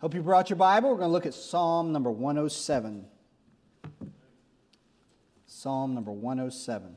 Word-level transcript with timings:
Hope 0.00 0.14
you 0.14 0.22
brought 0.22 0.48
your 0.48 0.56
Bible. 0.56 0.88
We're 0.88 0.96
going 0.96 1.08
to 1.08 1.12
look 1.12 1.26
at 1.26 1.34
Psalm 1.34 1.92
number 1.92 2.10
107. 2.10 3.04
Psalm 5.44 5.94
number 5.94 6.10
107. 6.10 6.96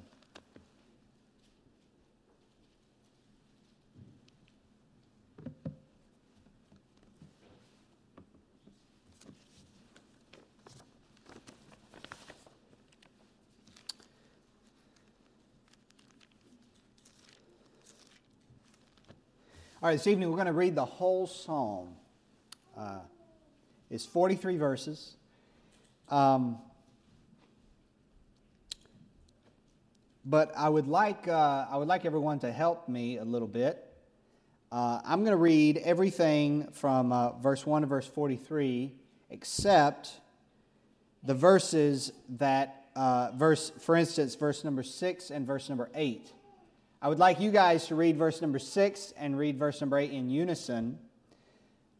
All 19.81 19.89
right, 19.89 19.97
this 19.97 20.07
evening 20.07 20.29
we're 20.29 20.37
going 20.37 20.45
to 20.45 20.53
read 20.53 20.75
the 20.75 20.85
whole 20.85 21.27
psalm. 21.27 21.95
Uh, 22.77 22.99
it's 23.89 24.05
43 24.05 24.57
verses. 24.57 25.15
Um, 26.09 26.59
but 30.25 30.51
I 30.55 30.69
would 30.69 30.87
like 30.87 31.27
uh, 31.27 31.65
I 31.69 31.77
would 31.77 31.87
like 31.87 32.05
everyone 32.05 32.39
to 32.39 32.51
help 32.51 32.87
me 32.89 33.17
a 33.17 33.23
little 33.23 33.47
bit. 33.47 33.83
Uh, 34.71 34.99
I'm 35.05 35.19
going 35.19 35.31
to 35.31 35.37
read 35.37 35.77
everything 35.77 36.69
from 36.71 37.11
uh, 37.11 37.33
verse 37.33 37.65
1 37.65 37.83
to 37.83 37.87
verse 37.87 38.07
43, 38.07 38.91
except 39.29 40.19
the 41.23 41.35
verses 41.35 42.11
that 42.37 42.85
uh, 42.95 43.31
verse, 43.35 43.71
for 43.79 43.95
instance, 43.95 44.35
verse 44.35 44.63
number 44.63 44.83
6 44.83 45.29
and 45.29 45.45
verse 45.45 45.69
number 45.69 45.89
8. 45.93 46.31
I 47.03 47.09
would 47.09 47.19
like 47.19 47.41
you 47.41 47.51
guys 47.51 47.87
to 47.87 47.95
read 47.95 48.15
verse 48.15 48.41
number 48.41 48.59
six 48.59 49.13
and 49.17 49.37
read 49.37 49.59
verse 49.59 49.81
number 49.81 49.97
eight 49.99 50.11
in 50.11 50.29
unison. 50.29 50.97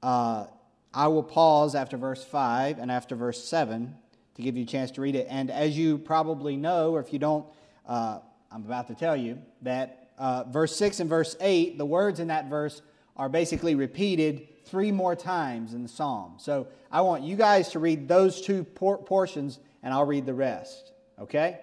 Uh, 0.01 0.45
I 0.93 1.07
will 1.07 1.23
pause 1.23 1.75
after 1.75 1.97
verse 1.97 2.23
five 2.23 2.77
and 2.79 2.91
after 2.91 3.15
verse 3.15 3.43
seven 3.43 3.95
to 4.35 4.41
give 4.41 4.55
you 4.57 4.63
a 4.63 4.67
chance 4.67 4.91
to 4.91 5.01
read 5.01 5.15
it. 5.15 5.27
And 5.29 5.49
as 5.49 5.77
you 5.77 5.97
probably 5.97 6.55
know, 6.55 6.91
or 6.91 6.99
if 6.99 7.11
you 7.13 7.19
don't, 7.19 7.45
uh, 7.87 8.19
I'm 8.51 8.63
about 8.65 8.87
to 8.87 8.95
tell 8.95 9.15
you 9.15 9.39
that 9.63 10.09
uh, 10.17 10.43
verse 10.43 10.75
six 10.75 10.99
and 10.99 11.09
verse 11.09 11.35
eight, 11.39 11.77
the 11.77 11.85
words 11.85 12.19
in 12.19 12.27
that 12.27 12.49
verse 12.49 12.81
are 13.15 13.29
basically 13.29 13.75
repeated 13.75 14.47
three 14.65 14.91
more 14.91 15.15
times 15.15 15.73
in 15.73 15.83
the 15.83 15.89
psalm. 15.89 16.35
So 16.37 16.67
I 16.91 17.01
want 17.01 17.23
you 17.23 17.35
guys 17.35 17.69
to 17.69 17.79
read 17.79 18.07
those 18.07 18.41
two 18.41 18.63
por- 18.63 18.97
portions, 18.97 19.59
and 19.81 19.93
I'll 19.93 20.05
read 20.05 20.25
the 20.25 20.33
rest. 20.33 20.93
Okay? 21.19 21.59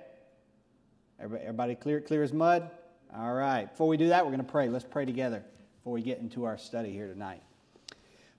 Everybody, 1.18 1.42
everybody 1.44 1.74
clear, 1.74 2.00
clear 2.00 2.22
as 2.22 2.32
mud? 2.32 2.70
All 3.16 3.34
right. 3.34 3.68
Before 3.68 3.88
we 3.88 3.96
do 3.96 4.08
that, 4.08 4.24
we're 4.24 4.30
going 4.32 4.44
to 4.44 4.50
pray. 4.50 4.68
Let's 4.68 4.84
pray 4.84 5.04
together 5.04 5.42
before 5.78 5.92
we 5.92 6.02
get 6.02 6.18
into 6.18 6.44
our 6.44 6.56
study 6.58 6.92
here 6.92 7.08
tonight. 7.08 7.42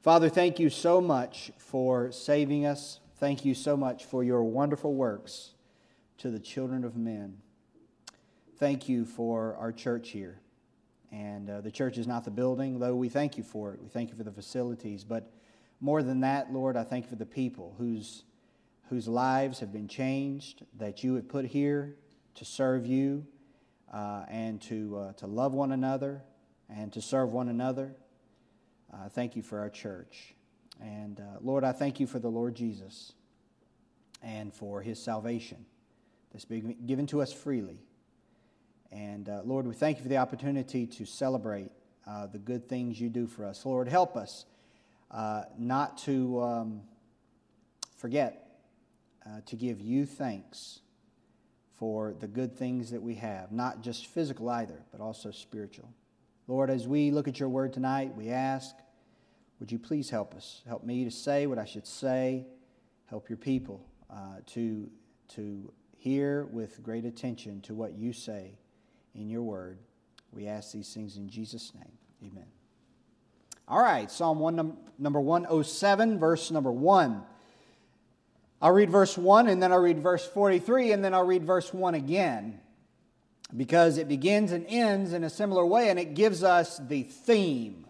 Father, 0.02 0.30
thank 0.30 0.60
you 0.60 0.72
so 0.72 1.00
much 1.00 1.52
for 1.60 2.12
saving 2.12 2.66
us. 2.66 3.00
Thank 3.18 3.46
you 3.46 3.54
so 3.54 3.78
much 3.78 4.04
for 4.04 4.24
your 4.24 4.44
wonderful 4.44 4.96
works 4.96 5.52
to 6.18 6.32
the 6.32 6.40
children 6.40 6.84
of 6.84 6.98
men. 6.98 7.38
Thank 8.58 8.90
you 8.90 9.06
for 9.06 9.56
our 9.58 9.72
church 9.72 10.10
here. 10.10 10.40
And 11.12 11.52
uh, 11.52 11.62
the 11.62 11.70
church 11.70 12.00
is 12.00 12.08
not 12.08 12.24
the 12.24 12.32
building, 12.32 12.80
though 12.80 12.96
we 12.96 13.10
thank 13.10 13.38
you 13.38 13.44
for 13.44 13.76
it. 13.76 13.80
We 13.80 13.90
thank 13.90 14.10
you 14.10 14.16
for 14.16 14.24
the 14.24 14.32
facilities. 14.32 15.04
But 15.04 15.32
more 15.80 16.02
than 16.02 16.22
that, 16.22 16.52
Lord, 16.52 16.76
I 16.76 16.84
thank 16.84 17.06
you 17.06 17.10
for 17.12 17.16
the 17.18 17.26
people 17.28 17.76
whose, 17.78 18.24
whose 18.90 19.08
lives 19.08 19.60
have 19.60 19.72
been 19.72 19.88
changed, 19.88 20.66
that 20.80 21.04
you 21.04 21.14
have 21.14 21.30
put 21.30 21.46
here 21.46 21.96
to 22.34 22.44
serve 22.44 22.88
you 22.88 23.24
uh, 23.94 24.24
and 24.30 24.60
to, 24.64 24.98
uh, 24.98 25.14
to 25.14 25.28
love 25.28 25.54
one 25.54 25.72
another 25.72 26.24
and 26.76 26.92
to 26.94 27.04
serve 27.04 27.32
one 27.32 27.50
another. 27.50 27.94
Uh, 28.94 29.10
thank 29.10 29.36
you 29.36 29.42
for 29.42 29.60
our 29.60 29.70
church. 29.70 30.34
And 30.82 31.20
uh, 31.20 31.40
Lord, 31.42 31.64
I 31.64 31.72
thank 31.72 32.00
you 32.00 32.08
for 32.08 32.20
the 32.20 32.30
Lord 32.30 32.56
Jesus 32.56 33.14
and 34.22 34.54
for 34.54 34.82
his 34.82 35.02
salvation 35.02 35.66
that's 36.32 36.46
been 36.46 36.76
given 36.86 37.08
to 37.08 37.22
us 37.22 37.32
freely. 37.32 37.80
And 38.92 39.30
uh, 39.30 39.42
Lord, 39.46 39.66
we 39.66 39.74
thank 39.74 39.98
you 39.98 40.04
for 40.04 40.10
the 40.10 40.18
opportunity 40.18 40.86
to 40.86 41.06
celebrate 41.06 41.72
uh, 42.06 42.28
the 42.28 42.40
good 42.40 42.68
things 42.68 43.00
you 43.00 43.10
do 43.10 43.28
for 43.28 43.46
us. 43.46 43.66
Lord, 43.66 43.88
help 43.88 44.18
us 44.18 44.46
not 45.58 45.98
to 46.00 46.42
um, 46.42 46.82
forget 47.98 48.48
to 49.46 49.56
give 49.56 49.80
you 49.80 50.06
thanks 50.06 50.80
for 51.82 52.14
the 52.20 52.28
good 52.28 52.56
things 52.56 52.92
that 52.92 53.02
we 53.02 53.16
have, 53.16 53.52
not 53.52 53.82
just 53.82 54.06
physical 54.06 54.50
either, 54.50 54.84
but 54.92 55.02
also 55.02 55.32
spiritual. 55.32 55.90
Lord, 56.52 56.70
as 56.70 56.86
we 56.86 57.12
look 57.12 57.30
at 57.30 57.40
your 57.40 57.48
word 57.48 57.72
tonight, 57.72 58.14
we 58.14 58.28
ask, 58.28 58.76
would 59.62 59.72
you 59.72 59.80
please 59.80 60.10
help 60.10 60.36
us? 60.36 60.62
Help 60.68 60.84
me 60.84 61.06
to 61.06 61.10
say 61.10 61.48
what 61.48 61.58
I 61.58 61.64
should 61.64 61.88
say. 61.88 62.46
Help 63.06 63.30
your 63.30 63.38
people 63.38 63.88
uh, 64.10 64.42
to, 64.48 64.90
to 65.30 65.72
hear 65.96 66.44
with 66.52 66.84
great 66.84 67.06
attention 67.06 67.62
to 67.62 67.74
what 67.74 67.94
you 67.94 68.12
say 68.12 68.58
in 69.16 69.30
your 69.30 69.44
word. 69.44 69.78
We 70.34 70.48
ask 70.48 70.74
these 70.74 70.94
things 70.94 71.16
in 71.16 71.30
Jesus' 71.30 71.72
name. 71.74 72.30
Amen. 72.30 72.48
All 73.66 73.82
right, 73.82 74.12
Psalm 74.12 74.40
1, 74.40 74.76
number 75.00 75.22
107, 75.22 76.20
verse 76.20 76.52
number 76.52 76.74
1. 76.74 77.24
I'll 78.62 78.74
read 78.74 78.90
verse 78.90 79.18
1 79.18 79.48
and 79.48 79.64
then 79.64 79.72
I'll 79.72 79.80
read 79.80 80.00
verse 80.00 80.28
43 80.28 80.92
and 80.92 81.02
then 81.02 81.14
I'll 81.14 81.26
read 81.26 81.46
verse 81.46 81.74
1 81.74 81.96
again 81.96 82.60
because 83.56 83.98
it 83.98 84.08
begins 84.08 84.52
and 84.52 84.66
ends 84.68 85.14
in 85.14 85.24
a 85.24 85.30
similar 85.30 85.66
way 85.66 85.90
and 85.90 86.00
it 86.00 86.14
gives 86.14 86.44
us 86.44 86.80
the 86.80 87.04
theme 87.04 87.86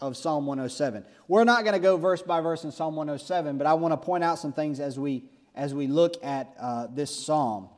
of 0.00 0.16
Psalm 0.16 0.46
107. 0.46 1.04
We're 1.28 1.44
not 1.44 1.62
going 1.62 1.74
to 1.74 1.80
go 1.80 1.96
verse 1.96 2.22
by 2.22 2.40
verse 2.40 2.64
in 2.64 2.72
Psalm 2.72 2.96
107, 2.96 3.58
but 3.58 3.66
I 3.66 3.74
want 3.74 3.92
to 3.92 3.96
point 3.96 4.24
out 4.24 4.38
some 4.38 4.52
things 4.52 4.80
as 4.80 4.98
we 4.98 5.24
as 5.54 5.74
we 5.74 5.86
look 5.86 6.22
at 6.24 6.54
uh, 6.58 6.86
this 6.90 7.14
psalm. 7.14 7.68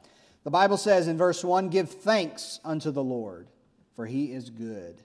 The 0.45 0.51
Bible 0.51 0.77
says 0.77 1.09
in 1.09 1.17
verse 1.17 1.43
1 1.43 1.71
Give 1.71 1.89
thanks 1.89 2.61
unto 2.65 2.91
the 2.91 3.03
Lord, 3.03 3.49
for 3.97 4.07
he 4.07 4.33
is 4.33 4.51
good, 4.51 5.03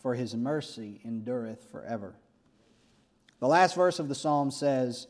for 0.00 0.14
his 0.14 0.34
mercy 0.34 1.00
endureth 1.04 1.70
forever. 1.70 2.14
The 3.40 3.48
last 3.48 3.76
verse 3.76 3.98
of 3.98 4.08
the 4.08 4.14
psalm 4.14 4.50
says, 4.50 5.06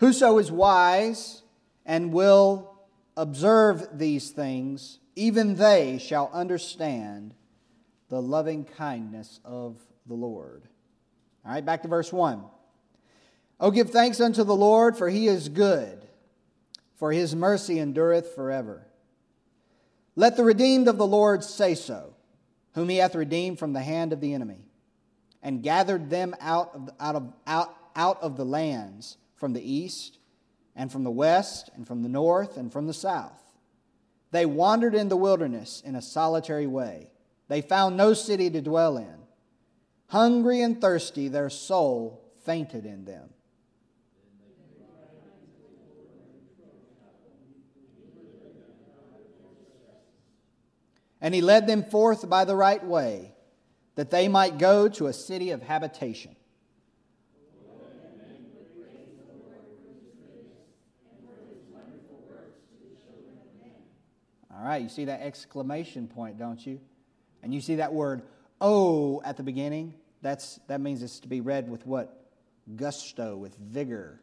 Whoso 0.00 0.38
is 0.38 0.52
wise 0.52 1.42
and 1.86 2.12
will 2.12 2.74
observe 3.16 3.86
these 3.96 4.30
things, 4.30 4.98
even 5.16 5.54
they 5.54 5.98
shall 5.98 6.30
understand 6.32 7.34
the 8.08 8.20
loving 8.20 8.64
kindness 8.64 9.40
of 9.44 9.76
the 10.06 10.14
Lord. 10.14 10.62
All 11.44 11.52
right, 11.52 11.64
back 11.64 11.82
to 11.82 11.88
verse 11.88 12.12
1. 12.12 12.42
Oh, 13.60 13.70
give 13.70 13.90
thanks 13.90 14.20
unto 14.20 14.44
the 14.44 14.56
Lord, 14.56 14.96
for 14.96 15.08
he 15.08 15.26
is 15.26 15.48
good, 15.48 16.06
for 16.96 17.12
his 17.12 17.34
mercy 17.34 17.78
endureth 17.78 18.34
forever. 18.34 18.86
Let 20.16 20.36
the 20.36 20.44
redeemed 20.44 20.88
of 20.88 20.98
the 20.98 21.06
Lord 21.06 21.44
say 21.44 21.74
so, 21.74 22.14
whom 22.74 22.88
he 22.88 22.96
hath 22.96 23.14
redeemed 23.14 23.58
from 23.58 23.72
the 23.72 23.80
hand 23.80 24.12
of 24.12 24.20
the 24.20 24.34
enemy, 24.34 24.66
and 25.42 25.62
gathered 25.62 26.10
them 26.10 26.34
out 26.40 26.74
of, 26.74 26.90
out 26.98 27.16
of, 27.16 27.32
out, 27.46 27.76
out 27.94 28.22
of 28.22 28.36
the 28.36 28.44
lands 28.44 29.16
from 29.36 29.52
the 29.52 29.72
east, 29.72 30.18
and 30.74 30.90
from 30.90 31.04
the 31.04 31.10
west, 31.10 31.70
and 31.74 31.86
from 31.86 32.02
the 32.02 32.08
north, 32.08 32.56
and 32.56 32.72
from 32.72 32.86
the 32.86 32.94
south. 32.94 33.43
They 34.34 34.46
wandered 34.46 34.96
in 34.96 35.08
the 35.08 35.16
wilderness 35.16 35.80
in 35.86 35.94
a 35.94 36.02
solitary 36.02 36.66
way. 36.66 37.08
They 37.46 37.60
found 37.60 37.96
no 37.96 38.14
city 38.14 38.50
to 38.50 38.60
dwell 38.60 38.96
in. 38.96 39.18
Hungry 40.08 40.60
and 40.60 40.80
thirsty, 40.80 41.28
their 41.28 41.48
soul 41.48 42.20
fainted 42.44 42.84
in 42.84 43.04
them. 43.04 43.28
And 51.20 51.32
he 51.32 51.40
led 51.40 51.68
them 51.68 51.84
forth 51.84 52.28
by 52.28 52.44
the 52.44 52.56
right 52.56 52.84
way, 52.84 53.36
that 53.94 54.10
they 54.10 54.26
might 54.26 54.58
go 54.58 54.88
to 54.88 55.06
a 55.06 55.12
city 55.12 55.52
of 55.52 55.62
habitation. 55.62 56.34
All 64.64 64.70
right, 64.70 64.80
you 64.80 64.88
see 64.88 65.04
that 65.04 65.20
exclamation 65.20 66.08
point, 66.08 66.38
don't 66.38 66.66
you? 66.66 66.80
And 67.42 67.52
you 67.52 67.60
see 67.60 67.74
that 67.74 67.92
word 67.92 68.22
oh 68.62 69.20
at 69.22 69.36
the 69.36 69.42
beginning? 69.42 69.92
That's, 70.22 70.58
that 70.68 70.80
means 70.80 71.02
it's 71.02 71.20
to 71.20 71.28
be 71.28 71.42
read 71.42 71.68
with 71.68 71.86
what? 71.86 72.18
Gusto, 72.74 73.36
with 73.36 73.54
vigor. 73.58 74.22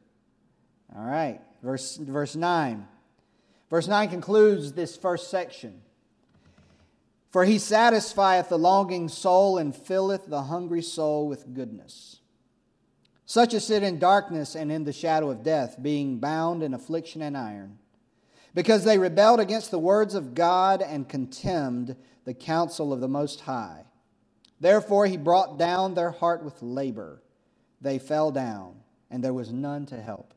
All 0.95 1.05
right, 1.05 1.39
verse, 1.61 1.95
verse 1.97 2.35
9. 2.35 2.88
Verse 3.69 3.88
9 3.88 4.09
concludes 4.09 4.73
this 4.73 4.97
first 4.97 5.29
section. 5.29 5.83
For 7.29 7.45
he 7.45 7.59
satisfieth 7.59 8.49
the 8.49 8.57
longing 8.57 9.09
soul 9.09 9.59
and 9.59 9.75
filleth 9.75 10.25
the 10.25 10.41
hungry 10.41 10.81
soul 10.81 11.27
with 11.27 11.53
goodness. 11.53 12.19
Such 13.27 13.53
as 13.53 13.67
sit 13.67 13.83
in 13.83 13.99
darkness 13.99 14.55
and 14.55 14.71
in 14.71 14.85
the 14.85 14.91
shadow 14.91 15.29
of 15.29 15.43
death, 15.43 15.75
being 15.79 16.17
bound 16.17 16.63
in 16.63 16.73
affliction 16.73 17.21
and 17.21 17.38
iron 17.38 17.77
because 18.53 18.83
they 18.83 18.98
rebelled 18.98 19.39
against 19.39 19.71
the 19.71 19.80
words 19.80 20.15
of 20.15 20.36
God 20.36 20.81
and 20.81 21.07
contemned 21.07 21.95
the 22.25 22.33
counsel 22.33 22.92
of 22.92 23.00
the 23.00 23.07
Most 23.07 23.42
High. 23.42 23.86
Therefore, 24.59 25.07
he 25.07 25.18
brought 25.18 25.57
down 25.57 25.94
their 25.94 26.12
heart 26.12 26.44
with 26.44 26.62
labor. 26.62 27.21
they 27.80 27.98
fell 27.98 28.31
down, 28.31 28.75
and 29.09 29.24
there 29.24 29.33
was 29.33 29.51
none 29.51 29.88
to 29.88 30.00
help. 30.00 30.36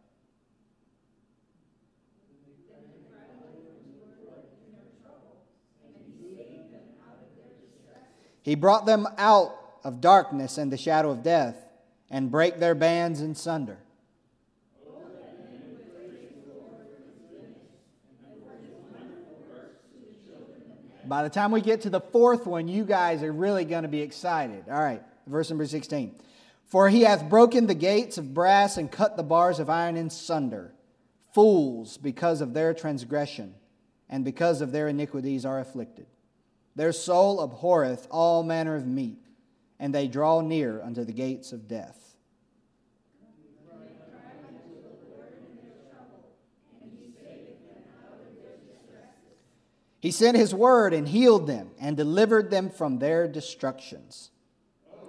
He 8.41 8.55
brought 8.55 8.87
them 8.87 9.07
out 9.19 9.55
of 9.85 10.01
darkness 10.01 10.59
and 10.59 10.71
the 10.71 10.77
shadow 10.77 11.11
of 11.11 11.23
death, 11.23 11.57
and 12.11 12.31
brake 12.31 12.59
their 12.59 12.75
bands 12.75 13.21
in 13.21 13.35
sunder. 13.35 13.79
By 21.07 21.23
the 21.23 21.31
time 21.31 21.51
we 21.51 21.61
get 21.61 21.83
to 21.83 21.91
the 21.91 22.01
fourth 22.01 22.47
one, 22.47 22.69
you 22.69 22.85
guys 22.85 23.23
are 23.23 23.33
really 23.33 23.65
going 23.65 23.83
to 23.83 23.89
be 23.89 24.01
excited. 24.01 24.65
All 24.71 24.83
right, 24.83 25.03
verse 25.27 25.51
number 25.51 25.67
16. 25.67 26.15
For 26.67 26.89
he 26.89 27.03
hath 27.03 27.29
broken 27.29 27.67
the 27.67 27.75
gates 27.75 28.19
of 28.19 28.35
brass 28.35 28.77
and 28.77 28.91
cut 28.91 29.17
the 29.17 29.23
bars 29.23 29.59
of 29.59 29.71
iron 29.71 29.97
in 29.97 30.11
sunder. 30.11 30.73
Fools, 31.33 31.99
because 31.99 32.41
of 32.41 32.55
their 32.55 32.75
transgression 32.75 33.55
and 34.09 34.25
because 34.25 34.61
of 34.61 34.73
their 34.73 34.89
iniquities, 34.89 35.45
are 35.45 35.61
afflicted. 35.61 36.07
Their 36.77 36.93
soul 36.93 37.41
abhorreth 37.41 38.07
all 38.11 38.43
manner 38.43 38.75
of 38.75 38.87
meat, 38.87 39.25
and 39.79 39.95
they 39.95 40.09
draw 40.09 40.41
near 40.41 40.83
unto 40.83 41.05
the 41.05 41.13
gates 41.13 41.53
of 41.53 41.69
death. 41.69 42.04
He 50.05 50.11
sent 50.11 50.37
his 50.37 50.55
word 50.55 50.93
and 50.93 51.09
healed 51.09 51.47
them 51.47 51.71
and 51.81 51.97
delivered 51.97 52.51
them 52.51 52.69
from 52.69 52.99
their 52.99 53.27
destructions. 53.27 54.29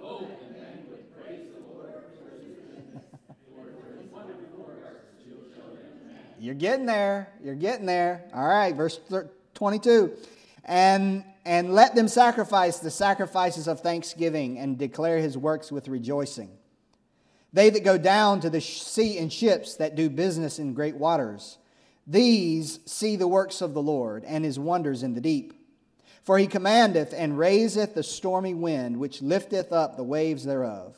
You're 6.40 6.54
getting 6.54 6.86
there. 6.86 7.30
You're 7.44 7.56
getting 7.56 7.84
there. 7.84 8.24
All 8.32 8.48
right, 8.48 8.74
verse 8.74 8.98
22. 9.52 10.16
And 10.64 11.24
and 11.44 11.74
let 11.74 11.94
them 11.94 12.08
sacrifice 12.08 12.78
the 12.78 12.90
sacrifices 12.90 13.68
of 13.68 13.80
thanksgiving 13.80 14.58
and 14.58 14.78
declare 14.78 15.18
his 15.18 15.36
works 15.36 15.70
with 15.70 15.88
rejoicing. 15.88 16.48
They 17.52 17.68
that 17.68 17.84
go 17.84 17.98
down 17.98 18.40
to 18.40 18.48
the 18.48 18.62
sea 18.62 19.18
in 19.18 19.28
ships 19.28 19.76
that 19.76 19.94
do 19.94 20.08
business 20.08 20.58
in 20.58 20.72
great 20.72 20.96
waters 20.96 21.58
these 22.06 22.78
see 22.86 23.16
the 23.16 23.28
works 23.28 23.60
of 23.60 23.74
the 23.74 23.82
Lord 23.82 24.24
and 24.24 24.44
his 24.44 24.58
wonders 24.58 25.02
in 25.02 25.14
the 25.14 25.20
deep. 25.20 25.52
For 26.22 26.38
he 26.38 26.46
commandeth 26.46 27.14
and 27.16 27.38
raiseth 27.38 27.94
the 27.94 28.02
stormy 28.02 28.54
wind, 28.54 28.98
which 28.98 29.22
lifteth 29.22 29.72
up 29.72 29.96
the 29.96 30.04
waves 30.04 30.44
thereof. 30.44 30.96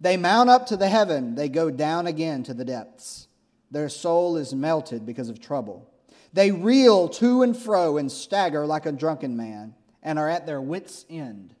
They 0.00 0.16
mount 0.16 0.50
up 0.50 0.66
to 0.66 0.76
the 0.76 0.88
heaven, 0.88 1.34
they 1.34 1.48
go 1.48 1.70
down 1.70 2.06
again 2.06 2.42
to 2.44 2.54
the 2.54 2.64
depths. 2.64 3.28
Their 3.70 3.88
soul 3.88 4.36
is 4.36 4.54
melted 4.54 5.06
because 5.06 5.28
of 5.28 5.40
trouble. 5.40 5.90
They 6.32 6.50
reel 6.50 7.08
to 7.10 7.42
and 7.42 7.56
fro 7.56 7.96
and 7.96 8.10
stagger 8.10 8.66
like 8.66 8.86
a 8.86 8.92
drunken 8.92 9.36
man, 9.36 9.74
and 10.02 10.18
are 10.18 10.28
at 10.28 10.46
their 10.46 10.60
wits' 10.60 11.04
end. 11.08 11.54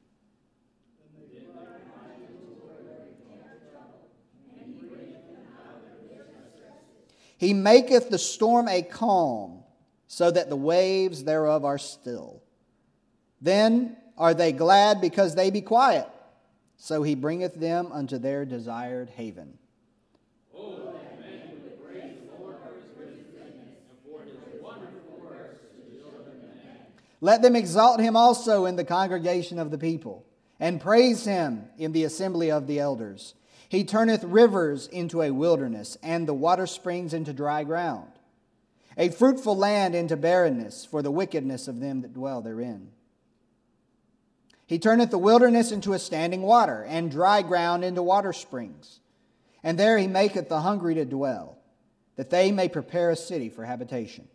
He 7.44 7.52
maketh 7.52 8.08
the 8.08 8.16
storm 8.16 8.68
a 8.68 8.80
calm, 8.80 9.64
so 10.06 10.30
that 10.30 10.48
the 10.48 10.56
waves 10.56 11.24
thereof 11.24 11.62
are 11.66 11.76
still. 11.76 12.42
Then 13.42 13.98
are 14.16 14.32
they 14.32 14.50
glad 14.50 15.02
because 15.02 15.34
they 15.34 15.50
be 15.50 15.60
quiet. 15.60 16.08
So 16.78 17.02
he 17.02 17.14
bringeth 17.14 17.54
them 17.54 17.92
unto 17.92 18.16
their 18.16 18.46
desired 18.46 19.10
haven. 19.10 19.58
Let 27.20 27.42
them 27.42 27.56
exalt 27.56 28.00
him 28.00 28.16
also 28.16 28.64
in 28.64 28.76
the 28.76 28.84
congregation 28.84 29.58
of 29.58 29.70
the 29.70 29.76
people, 29.76 30.24
and 30.58 30.80
praise 30.80 31.26
him 31.26 31.68
in 31.76 31.92
the 31.92 32.04
assembly 32.04 32.50
of 32.50 32.66
the 32.66 32.80
elders. 32.80 33.34
He 33.74 33.82
turneth 33.82 34.22
rivers 34.22 34.86
into 34.86 35.20
a 35.20 35.32
wilderness, 35.32 35.98
and 36.00 36.28
the 36.28 36.32
water 36.32 36.64
springs 36.64 37.12
into 37.12 37.32
dry 37.32 37.64
ground, 37.64 38.08
a 38.96 39.08
fruitful 39.08 39.56
land 39.56 39.96
into 39.96 40.16
barrenness 40.16 40.84
for 40.84 41.02
the 41.02 41.10
wickedness 41.10 41.66
of 41.66 41.80
them 41.80 42.02
that 42.02 42.14
dwell 42.14 42.40
therein. 42.40 42.92
He 44.64 44.78
turneth 44.78 45.10
the 45.10 45.18
wilderness 45.18 45.72
into 45.72 45.92
a 45.92 45.98
standing 45.98 46.42
water, 46.42 46.84
and 46.84 47.10
dry 47.10 47.42
ground 47.42 47.84
into 47.84 48.00
water 48.00 48.32
springs. 48.32 49.00
And 49.64 49.76
there 49.76 49.98
he 49.98 50.06
maketh 50.06 50.48
the 50.48 50.60
hungry 50.60 50.94
to 50.94 51.04
dwell, 51.04 51.58
that 52.14 52.30
they 52.30 52.52
may 52.52 52.68
prepare 52.68 53.10
a 53.10 53.16
city 53.16 53.48
for 53.48 53.64
habitation. 53.64 54.28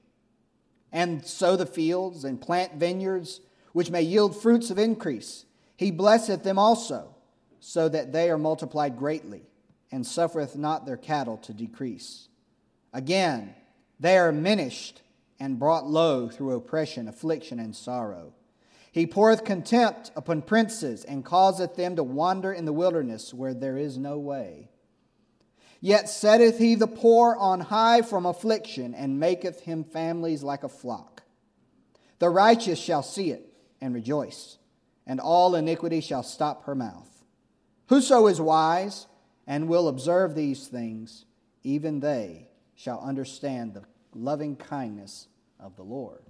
And 0.92 1.26
sow 1.26 1.56
the 1.56 1.66
fields, 1.66 2.26
and 2.26 2.42
plant 2.42 2.74
vineyards, 2.74 3.40
which 3.72 3.90
may 3.90 4.02
yield 4.02 4.36
fruits 4.36 4.70
of 4.70 4.78
increase. 4.78 5.46
He 5.78 5.92
blesseth 5.92 6.44
them 6.44 6.60
also 6.60 7.16
so 7.60 7.90
that 7.90 8.12
they 8.12 8.30
are 8.30 8.38
multiplied 8.38 8.98
greatly, 8.98 9.44
and 9.92 10.06
suffereth 10.06 10.56
not 10.56 10.86
their 10.86 10.98
cattle 10.98 11.38
to 11.38 11.54
decrease. 11.54 12.28
Again, 12.94 13.54
they 14.00 14.18
are 14.18 14.32
minished 14.32 15.02
and 15.40 15.60
brought 15.60 15.88
low 15.88 16.30
through 16.30 16.56
oppression, 16.56 17.08
affliction, 17.08 17.60
and 17.60 17.76
sorrow. 17.76 18.34
He 18.92 19.06
poureth 19.06 19.46
contempt 19.46 20.12
upon 20.16 20.42
princes, 20.42 21.04
and 21.04 21.24
causeth 21.24 21.76
them 21.76 21.96
to 21.96 22.04
wander 22.04 22.52
in 22.52 22.66
the 22.66 22.74
wilderness 22.74 23.34
where 23.34 23.54
there 23.54 23.78
is 23.78 23.98
no 23.98 24.18
way. 24.18 24.70
Yet 25.82 26.10
setteth 26.10 26.58
he 26.58 26.76
the 26.76 26.88
poor 26.88 27.36
on 27.36 27.62
high 27.62 28.02
from 28.02 28.26
affliction, 28.26 28.94
and 28.94 29.20
maketh 29.20 29.62
him 29.62 29.84
families 29.84 30.44
like 30.44 30.64
a 30.64 30.70
flock. 30.70 31.24
The 32.20 32.30
righteous 32.30 32.80
shall 32.80 33.04
see 33.04 33.32
it 33.32 33.46
and 33.80 33.94
rejoice, 33.94 34.58
and 35.06 35.20
all 35.20 35.56
iniquity 35.56 36.02
shall 36.02 36.24
stop 36.24 36.66
her 36.66 36.76
mouth. 36.76 37.19
Whoso 37.90 38.28
is 38.28 38.40
wise 38.40 39.08
and 39.48 39.68
will 39.68 39.88
observe 39.88 40.36
these 40.36 40.68
things, 40.68 41.26
even 41.64 42.00
they 42.00 42.48
shall 42.76 43.00
understand 43.00 43.74
the 43.74 43.84
loving 44.14 44.56
kindness 44.56 45.28
of 45.60 45.76
the 45.76 45.84
Lord. 45.84 46.22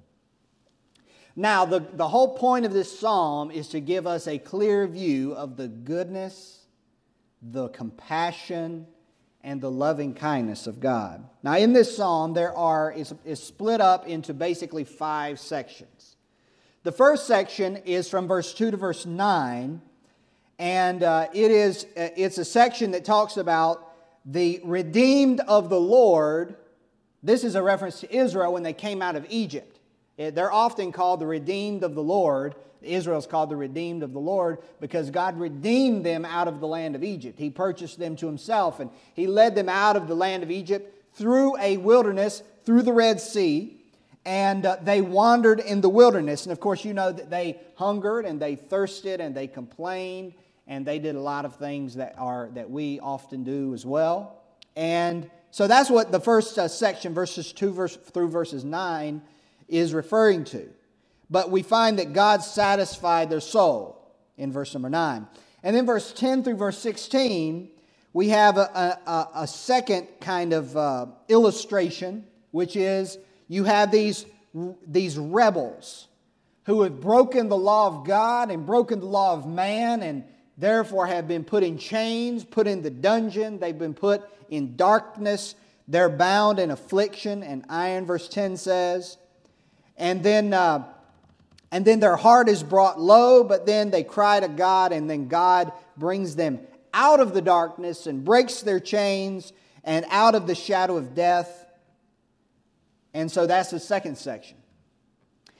Now, 1.36 1.66
the, 1.66 1.82
the 1.94 2.08
whole 2.08 2.38
point 2.38 2.66
of 2.66 2.72
this 2.72 2.98
psalm 2.98 3.52
is 3.52 3.68
to 3.70 3.82
give 3.82 4.08
us 4.08 4.26
a 4.26 4.40
clear 4.40 4.88
view 4.88 5.34
of 5.34 5.58
the 5.58 5.68
goodness, 5.68 6.66
the 7.42 7.68
compassion, 7.68 8.88
and 9.42 9.60
the 9.60 9.72
loving 9.72 10.14
kindness 10.14 10.66
of 10.66 10.80
God. 10.80 11.28
Now, 11.44 11.58
in 11.58 11.74
this 11.74 11.96
psalm, 11.96 12.34
there 12.34 12.56
are 12.56 12.90
is, 12.92 13.14
is 13.26 13.44
split 13.44 13.82
up 13.82 14.08
into 14.08 14.34
basically 14.34 14.86
five 14.86 15.42
sections. 15.42 16.16
The 16.84 16.92
first 16.94 17.28
section 17.28 17.76
is 17.78 18.10
from 18.10 18.30
verse 18.30 18.54
2 18.54 18.72
to 18.72 18.78
verse 18.78 19.06
9, 19.06 19.82
and 20.60 21.04
uh, 21.04 21.28
it 21.34 21.52
is 21.52 21.86
uh, 21.98 22.10
it's 22.18 22.38
a 22.38 22.46
section 22.46 22.92
that 22.92 23.06
talks 23.06 23.38
about 23.38 23.94
the 24.26 24.60
redeemed 24.64 25.40
of 25.40 25.70
the 25.70 25.80
Lord. 25.80 26.56
This 27.24 27.44
is 27.44 27.56
a 27.56 27.64
reference 27.64 28.02
to 28.02 28.16
Israel 28.16 28.54
when 28.54 28.64
they 28.64 28.74
came 28.74 29.02
out 29.02 29.16
of 29.16 29.26
Egypt. 29.30 29.80
They're 30.18 30.52
often 30.52 30.92
called 30.92 31.22
the 31.22 31.26
redeemed 31.26 31.84
of 31.84 31.96
the 31.96 32.04
Lord. 32.04 32.56
Israel's 32.82 33.26
called 33.26 33.50
the 33.50 33.56
redeemed 33.56 34.04
of 34.04 34.12
the 34.12 34.20
Lord 34.20 34.60
because 34.82 35.10
God 35.12 35.40
redeemed 35.40 36.06
them 36.06 36.26
out 36.26 36.50
of 36.50 36.60
the 36.60 36.68
land 36.68 36.96
of 36.96 37.04
Egypt. 37.04 37.40
He 37.40 37.50
purchased 37.50 37.98
them 37.98 38.18
to 38.18 38.28
himself 38.28 38.82
and 38.82 38.90
he 39.14 39.28
led 39.28 39.56
them 39.56 39.70
out 39.70 39.96
of 39.96 40.08
the 40.08 40.16
land 40.16 40.44
of 40.44 40.52
Egypt 40.52 40.94
through 41.16 41.58
a 41.58 41.78
wilderness, 41.78 42.44
through 42.66 42.82
the 42.82 42.94
Red 42.94 43.22
Sea, 43.22 43.78
and 44.26 44.66
uh, 44.66 44.78
they 44.82 45.02
wandered 45.02 45.60
in 45.60 45.82
the 45.82 45.90
wilderness. 45.90 46.46
And 46.46 46.52
of 46.52 46.60
course, 46.60 46.84
you 46.84 46.94
know 46.94 47.12
that 47.12 47.30
they 47.30 47.60
hungered 47.76 48.26
and 48.26 48.42
they 48.42 48.56
thirsted 48.56 49.22
and 49.22 49.34
they 49.34 49.48
complained 49.48 50.34
and 50.70 50.86
they 50.86 51.00
did 51.00 51.16
a 51.16 51.20
lot 51.20 51.44
of 51.44 51.56
things 51.58 51.96
that 51.96 52.16
are 52.18 52.50
that 52.54 52.70
we 52.70 53.00
often 53.02 53.44
do 53.44 53.74
as 53.74 53.86
well. 53.86 54.42
And 54.78 55.30
so 55.52 55.68
that's 55.68 55.90
what 55.90 56.12
the 56.12 56.20
first 56.22 56.58
uh, 56.58 56.68
section, 56.70 57.14
verses 57.14 57.52
two 57.52 57.74
verse, 57.74 57.98
through 57.98 58.30
verses 58.30 58.64
nine, 58.64 59.22
is 59.68 59.94
referring 59.94 60.46
to. 60.46 60.70
But 61.30 61.52
we 61.52 61.64
find 61.64 62.00
that 62.00 62.14
God 62.14 62.44
satisfied 62.44 63.30
their 63.30 63.42
soul 63.42 64.14
in 64.38 64.52
verse 64.52 64.74
number 64.74 64.90
nine, 64.90 65.28
and 65.64 65.76
then 65.76 65.86
verse 65.86 66.14
ten 66.14 66.44
through 66.44 66.58
verse 66.58 66.78
sixteen, 66.78 67.70
we 68.14 68.30
have 68.30 68.58
a, 68.58 69.00
a, 69.06 69.28
a 69.44 69.48
second 69.48 70.08
kind 70.22 70.54
of 70.54 70.78
uh, 70.78 71.08
illustration, 71.28 72.26
which 72.52 72.76
is 72.76 73.18
you 73.48 73.64
have 73.64 73.92
these 73.92 74.26
these 74.88 75.18
rebels 75.18 76.08
who 76.66 76.84
have 76.84 77.00
broken 77.02 77.50
the 77.50 77.58
law 77.58 77.88
of 77.88 78.06
God 78.06 78.52
and 78.52 78.66
broken 78.66 79.00
the 79.00 79.06
law 79.06 79.34
of 79.34 79.48
man 79.48 80.04
and 80.04 80.24
therefore 80.60 81.08
have 81.08 81.28
been 81.28 81.44
put 81.44 81.64
in 81.64 81.78
chains, 81.78 82.44
put 82.44 82.68
in 82.68 82.82
the 82.82 82.90
dungeon, 82.90 83.60
they've 83.60 83.78
been 83.78 83.94
put 83.94 84.22
in 84.50 84.76
darkness, 84.76 85.56
they're 85.88 86.10
bound 86.10 86.60
in 86.60 86.70
affliction 86.70 87.42
and 87.42 87.66
iron, 87.70 88.06
verse 88.06 88.28
10 88.28 88.58
says. 88.58 89.18
And 89.98 90.22
then, 90.22 90.54
uh, 90.54 90.86
and 91.72 91.86
then 91.86 92.00
their 92.00 92.18
heart 92.18 92.50
is 92.50 92.62
brought 92.62 93.00
low, 93.00 93.44
but 93.44 93.66
then 93.66 93.90
they 93.90 94.04
cry 94.04 94.40
to 94.40 94.48
God, 94.48 94.92
and 94.92 95.10
then 95.10 95.28
God 95.28 95.72
brings 95.98 96.36
them 96.36 96.60
out 96.94 97.20
of 97.20 97.34
the 97.34 97.42
darkness 97.42 98.06
and 98.06 98.24
breaks 98.26 98.62
their 98.62 98.80
chains 98.80 99.54
and 99.84 100.06
out 100.10 100.36
of 100.36 100.46
the 100.46 100.56
shadow 100.56 100.98
of 100.98 101.16
death. 101.16 101.66
And 103.14 103.32
so 103.32 103.48
that's 103.48 103.72
the 103.72 103.80
second 103.80 104.18
section. 104.18 104.58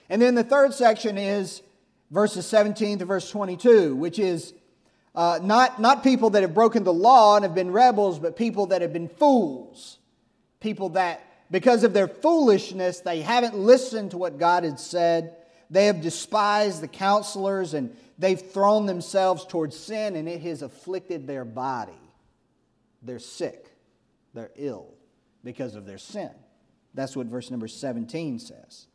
And 0.08 0.20
then 0.20 0.34
the 0.34 0.44
third 0.44 0.74
section 0.74 1.16
is 1.16 1.62
verses 2.10 2.46
17 2.46 2.98
to 2.98 3.04
verse 3.04 3.30
22, 3.30 3.94
which 3.94 4.18
is 4.18 4.52
uh, 5.14 5.40
not, 5.42 5.80
not 5.80 6.02
people 6.02 6.30
that 6.30 6.42
have 6.42 6.54
broken 6.54 6.84
the 6.84 6.92
law 6.92 7.36
and 7.36 7.44
have 7.44 7.54
been 7.54 7.72
rebels, 7.72 8.18
but 8.18 8.36
people 8.36 8.66
that 8.66 8.82
have 8.82 8.92
been 8.92 9.08
fools. 9.08 9.98
People 10.60 10.90
that, 10.90 11.24
because 11.50 11.82
of 11.84 11.92
their 11.92 12.08
foolishness, 12.08 13.00
they 13.00 13.20
haven't 13.20 13.56
listened 13.56 14.12
to 14.12 14.18
what 14.18 14.38
God 14.38 14.62
had 14.64 14.78
said. 14.78 15.36
They 15.68 15.86
have 15.86 16.00
despised 16.00 16.80
the 16.80 16.88
counselors 16.88 17.74
and 17.74 17.96
they've 18.18 18.40
thrown 18.40 18.86
themselves 18.86 19.44
towards 19.46 19.76
sin 19.76 20.16
and 20.16 20.28
it 20.28 20.42
has 20.42 20.62
afflicted 20.62 21.26
their 21.26 21.44
body. 21.44 21.92
They're 23.02 23.18
sick, 23.18 23.70
they're 24.34 24.50
ill 24.56 24.94
because 25.42 25.74
of 25.74 25.86
their 25.86 25.98
sin. 25.98 26.30
That's 26.94 27.16
what 27.16 27.26
verse 27.26 27.50
number 27.50 27.68
17 27.68 28.38
says. 28.38 28.86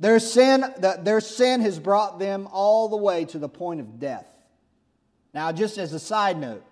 Their 0.00 0.18
sin, 0.18 0.64
their 1.02 1.20
sin 1.20 1.60
has 1.62 1.78
brought 1.78 2.18
them 2.18 2.48
all 2.50 2.88
the 2.88 2.96
way 2.96 3.24
to 3.26 3.38
the 3.38 3.48
point 3.48 3.80
of 3.80 3.98
death. 3.98 4.26
Now, 5.34 5.50
just 5.50 5.78
as 5.78 5.92
a 5.92 5.98
side 5.98 6.38
note, 6.38 6.64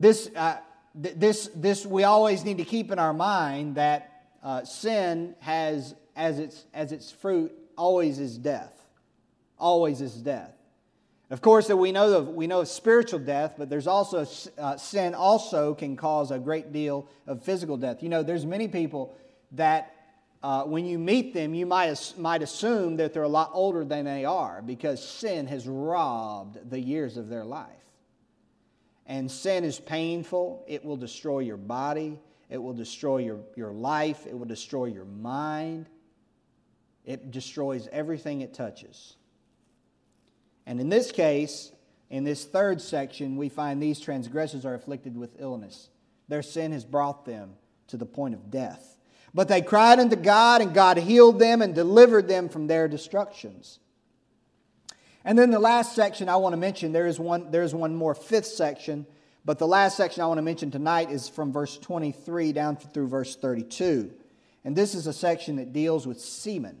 this, 0.00 0.28
uh, 0.34 0.58
th- 1.00 1.14
this, 1.16 1.50
this 1.54 1.86
we 1.86 2.02
always 2.02 2.44
need 2.44 2.58
to 2.58 2.64
keep 2.64 2.90
in 2.90 2.98
our 2.98 3.14
mind 3.14 3.76
that 3.76 4.26
uh, 4.42 4.64
sin 4.64 5.36
has 5.38 5.94
as 6.16 6.40
its, 6.40 6.64
as 6.74 6.90
its 6.90 7.12
fruit 7.12 7.52
always 7.76 8.18
is 8.18 8.36
death. 8.36 8.72
Always 9.56 10.00
is 10.00 10.14
death. 10.14 10.52
Of 11.30 11.42
course, 11.42 11.68
that 11.68 11.76
we 11.76 11.92
know 11.92 12.16
of, 12.16 12.28
we 12.28 12.46
know 12.46 12.60
of 12.60 12.68
spiritual 12.68 13.20
death, 13.20 13.54
but 13.58 13.68
there's 13.68 13.86
also 13.86 14.26
uh, 14.56 14.76
sin 14.76 15.14
also 15.14 15.74
can 15.74 15.96
cause 15.96 16.30
a 16.30 16.38
great 16.38 16.72
deal 16.72 17.06
of 17.26 17.42
physical 17.44 17.76
death. 17.76 18.02
You 18.02 18.08
know, 18.08 18.22
there's 18.22 18.46
many 18.46 18.66
people 18.66 19.14
that 19.52 19.94
uh, 20.42 20.62
when 20.62 20.86
you 20.86 20.98
meet 20.98 21.34
them, 21.34 21.54
you 21.54 21.66
might, 21.66 22.14
might 22.16 22.42
assume 22.42 22.96
that 22.96 23.12
they're 23.12 23.24
a 23.24 23.28
lot 23.28 23.50
older 23.52 23.84
than 23.84 24.04
they 24.04 24.24
are 24.24 24.62
because 24.62 25.06
sin 25.06 25.46
has 25.46 25.66
robbed 25.66 26.70
the 26.70 26.78
years 26.78 27.16
of 27.16 27.28
their 27.28 27.44
life. 27.44 27.72
And 29.06 29.30
sin 29.30 29.64
is 29.64 29.80
painful, 29.80 30.64
it 30.68 30.84
will 30.84 30.96
destroy 30.96 31.40
your 31.40 31.56
body, 31.56 32.18
it 32.50 32.58
will 32.58 32.74
destroy 32.74 33.18
your, 33.18 33.40
your 33.56 33.72
life, 33.72 34.26
it 34.26 34.38
will 34.38 34.46
destroy 34.46 34.84
your 34.84 35.06
mind, 35.06 35.86
it 37.04 37.30
destroys 37.30 37.88
everything 37.90 38.42
it 38.42 38.52
touches. 38.52 39.16
And 40.66 40.78
in 40.78 40.90
this 40.90 41.10
case, 41.10 41.72
in 42.10 42.24
this 42.24 42.44
third 42.44 42.80
section, 42.80 43.36
we 43.36 43.48
find 43.48 43.82
these 43.82 43.98
transgressors 43.98 44.66
are 44.66 44.74
afflicted 44.74 45.16
with 45.16 45.40
illness. 45.40 45.88
Their 46.28 46.42
sin 46.42 46.72
has 46.72 46.84
brought 46.84 47.24
them 47.24 47.54
to 47.88 47.96
the 47.96 48.06
point 48.06 48.34
of 48.34 48.50
death. 48.50 48.97
But 49.34 49.48
they 49.48 49.62
cried 49.62 49.98
unto 49.98 50.16
God, 50.16 50.62
and 50.62 50.74
God 50.74 50.96
healed 50.96 51.38
them 51.38 51.62
and 51.62 51.74
delivered 51.74 52.28
them 52.28 52.48
from 52.48 52.66
their 52.66 52.88
destructions. 52.88 53.78
And 55.24 55.38
then 55.38 55.50
the 55.50 55.58
last 55.58 55.94
section 55.94 56.28
I 56.28 56.36
want 56.36 56.54
to 56.54 56.56
mention, 56.56 56.92
there 56.92 57.06
is 57.06 57.20
one, 57.20 57.50
there 57.50 57.62
is 57.62 57.74
one 57.74 57.94
more 57.94 58.14
fifth 58.14 58.46
section, 58.46 59.06
but 59.44 59.58
the 59.58 59.66
last 59.66 59.96
section 59.96 60.22
I 60.22 60.26
want 60.26 60.38
to 60.38 60.42
mention 60.42 60.70
tonight 60.70 61.10
is 61.10 61.28
from 61.28 61.52
verse 61.52 61.78
23 61.78 62.52
down 62.52 62.76
through 62.76 63.08
verse 63.08 63.36
32. 63.36 64.10
And 64.64 64.74
this 64.74 64.94
is 64.94 65.06
a 65.06 65.12
section 65.12 65.56
that 65.56 65.72
deals 65.72 66.06
with 66.06 66.20
seamen. 66.20 66.76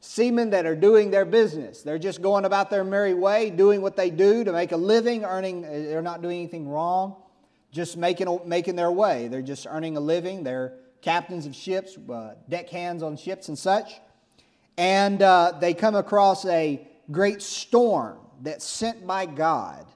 Seamen 0.00 0.50
that 0.50 0.66
are 0.66 0.74
doing 0.74 1.10
their 1.10 1.24
business. 1.24 1.82
They're 1.82 1.98
just 1.98 2.22
going 2.22 2.44
about 2.44 2.70
their 2.70 2.84
merry 2.84 3.14
way, 3.14 3.50
doing 3.50 3.82
what 3.82 3.96
they 3.96 4.10
do 4.10 4.44
to 4.44 4.52
make 4.52 4.72
a 4.72 4.76
living, 4.76 5.24
earning, 5.24 5.64
eh, 5.64 5.84
they're 5.84 6.02
not 6.02 6.22
doing 6.22 6.38
anything 6.38 6.68
wrong, 6.68 7.16
just 7.70 7.96
making, 7.96 8.40
making 8.44 8.76
their 8.76 8.90
way. 8.90 9.28
They're 9.28 9.42
just 9.42 9.66
earning 9.66 9.96
a 9.96 10.00
living. 10.00 10.42
They're 10.42 10.74
captains 11.02 11.46
of 11.46 11.54
ships, 11.54 11.98
uh, 12.10 12.34
deckhands 12.48 13.02
on 13.02 13.16
ships, 13.16 13.48
and 13.48 13.58
such. 13.58 14.00
And 14.78 15.20
uh, 15.20 15.52
they 15.60 15.74
come 15.74 15.94
across 15.94 16.46
a 16.46 16.86
great 17.10 17.42
storm 17.42 18.18
that's 18.40 18.64
sent 18.64 19.06
by 19.06 19.26
God. 19.26 19.86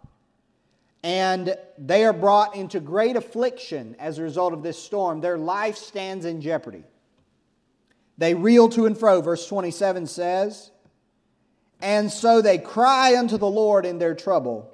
And 1.02 1.56
they 1.78 2.04
are 2.04 2.12
brought 2.12 2.56
into 2.56 2.80
great 2.80 3.16
affliction 3.16 3.94
as 3.98 4.18
a 4.18 4.22
result 4.22 4.52
of 4.52 4.62
this 4.62 4.82
storm. 4.82 5.20
Their 5.20 5.38
life 5.38 5.76
stands 5.76 6.24
in 6.24 6.40
jeopardy. 6.40 6.82
They 8.18 8.34
reel 8.34 8.68
to 8.70 8.86
and 8.86 8.98
fro, 8.98 9.20
verse 9.20 9.46
27 9.46 10.06
says. 10.06 10.70
And 11.80 12.10
so 12.10 12.40
they 12.42 12.58
cry 12.58 13.16
unto 13.16 13.36
the 13.36 13.48
Lord 13.48 13.86
in 13.86 13.98
their 13.98 14.14
trouble, 14.14 14.72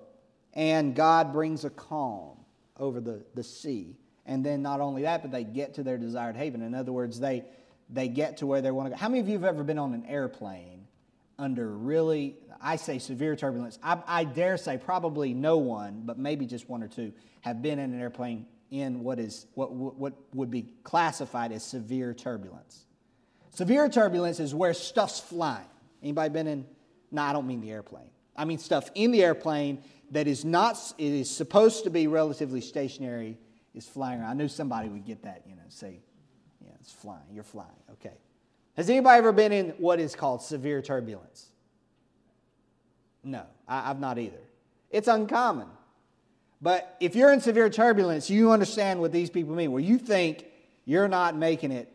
and 0.54 0.94
God 0.94 1.32
brings 1.32 1.64
a 1.64 1.70
calm 1.70 2.36
over 2.78 3.00
the, 3.00 3.24
the 3.34 3.42
sea. 3.42 3.96
And 4.26 4.44
then 4.44 4.62
not 4.62 4.80
only 4.80 5.02
that, 5.02 5.22
but 5.22 5.30
they 5.30 5.44
get 5.44 5.74
to 5.74 5.82
their 5.82 5.98
desired 5.98 6.36
haven. 6.36 6.62
In 6.62 6.74
other 6.74 6.92
words, 6.92 7.18
they, 7.18 7.44
they 7.90 8.08
get 8.08 8.38
to 8.38 8.46
where 8.46 8.62
they 8.62 8.70
want 8.70 8.86
to 8.86 8.90
go. 8.90 8.96
How 8.96 9.08
many 9.08 9.20
of 9.20 9.28
you 9.28 9.34
have 9.34 9.44
ever 9.44 9.64
been 9.64 9.78
on 9.78 9.94
an 9.94 10.04
airplane 10.06 10.86
under 11.38 11.68
really, 11.68 12.36
I 12.60 12.76
say 12.76 12.98
severe 12.98 13.34
turbulence? 13.34 13.78
I, 13.82 14.00
I 14.06 14.24
dare 14.24 14.56
say 14.56 14.78
probably 14.78 15.34
no 15.34 15.58
one, 15.58 16.02
but 16.04 16.18
maybe 16.18 16.46
just 16.46 16.68
one 16.68 16.82
or 16.82 16.88
two, 16.88 17.12
have 17.40 17.62
been 17.62 17.78
in 17.78 17.92
an 17.92 18.00
airplane 18.00 18.46
in 18.70 19.02
what 19.02 19.18
is 19.18 19.46
what, 19.54 19.72
what 19.72 20.14
would 20.32 20.50
be 20.50 20.66
classified 20.82 21.52
as 21.52 21.62
severe 21.62 22.14
turbulence. 22.14 22.86
Severe 23.50 23.88
turbulence 23.88 24.40
is 24.40 24.54
where 24.54 24.72
stuff's 24.72 25.20
flying. 25.20 25.66
Anybody 26.02 26.32
been 26.32 26.46
in? 26.46 26.66
No, 27.10 27.22
I 27.22 27.34
don't 27.34 27.46
mean 27.46 27.60
the 27.60 27.70
airplane. 27.70 28.08
I 28.34 28.46
mean 28.46 28.58
stuff 28.58 28.90
in 28.94 29.10
the 29.10 29.22
airplane 29.22 29.82
that 30.12 30.26
is 30.26 30.44
not, 30.44 30.78
it 30.96 31.12
is 31.12 31.30
supposed 31.30 31.84
to 31.84 31.90
be 31.90 32.06
relatively 32.06 32.62
stationary 32.62 33.36
is 33.74 33.86
flying 33.86 34.20
around. 34.20 34.30
I 34.30 34.34
knew 34.34 34.48
somebody 34.48 34.88
would 34.88 35.04
get 35.04 35.22
that, 35.22 35.42
you 35.46 35.54
know, 35.54 35.62
say, 35.68 36.00
yeah, 36.64 36.72
it's 36.80 36.92
flying. 36.92 37.22
You're 37.32 37.44
flying. 37.44 37.70
Okay. 37.92 38.14
Has 38.76 38.88
anybody 38.88 39.18
ever 39.18 39.32
been 39.32 39.52
in 39.52 39.70
what 39.78 40.00
is 40.00 40.14
called 40.14 40.42
severe 40.42 40.80
turbulence? 40.82 41.46
No, 43.24 43.44
I, 43.68 43.88
have 43.88 44.00
not 44.00 44.18
either. 44.18 44.40
It's 44.90 45.08
uncommon. 45.08 45.68
But 46.60 46.96
if 47.00 47.14
you're 47.14 47.32
in 47.32 47.40
severe 47.40 47.68
turbulence, 47.68 48.30
you 48.30 48.52
understand 48.52 49.00
what 49.00 49.12
these 49.12 49.30
people 49.30 49.54
mean, 49.54 49.72
where 49.72 49.82
you 49.82 49.98
think 49.98 50.44
you're 50.84 51.08
not 51.08 51.36
making 51.36 51.72
it, 51.72 51.92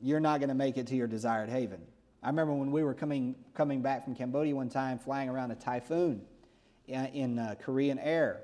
you're 0.00 0.20
not 0.20 0.40
going 0.40 0.48
to 0.48 0.54
make 0.54 0.76
it 0.76 0.86
to 0.88 0.96
your 0.96 1.06
desired 1.06 1.48
haven. 1.48 1.80
I 2.22 2.28
remember 2.28 2.54
when 2.54 2.72
we 2.72 2.82
were 2.82 2.94
coming, 2.94 3.36
coming 3.54 3.82
back 3.82 4.04
from 4.04 4.14
Cambodia 4.14 4.54
one 4.54 4.68
time, 4.68 4.98
flying 4.98 5.28
around 5.28 5.50
a 5.50 5.54
typhoon 5.54 6.22
in, 6.88 7.04
in 7.06 7.38
uh, 7.38 7.54
Korean 7.60 7.98
Air. 7.98 8.40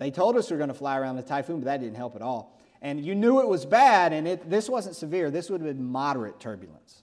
They 0.00 0.10
told 0.10 0.38
us 0.38 0.48
we 0.48 0.54
were 0.54 0.58
going 0.58 0.68
to 0.68 0.74
fly 0.74 0.98
around 0.98 1.16
the 1.16 1.22
typhoon, 1.22 1.60
but 1.60 1.66
that 1.66 1.80
didn't 1.82 1.96
help 1.96 2.16
at 2.16 2.22
all. 2.22 2.58
And 2.80 3.04
you 3.04 3.14
knew 3.14 3.40
it 3.40 3.46
was 3.46 3.66
bad, 3.66 4.14
and 4.14 4.26
it, 4.26 4.48
this 4.48 4.66
wasn't 4.66 4.96
severe. 4.96 5.30
This 5.30 5.50
would 5.50 5.60
have 5.60 5.76
been 5.76 5.84
moderate 5.84 6.40
turbulence. 6.40 7.02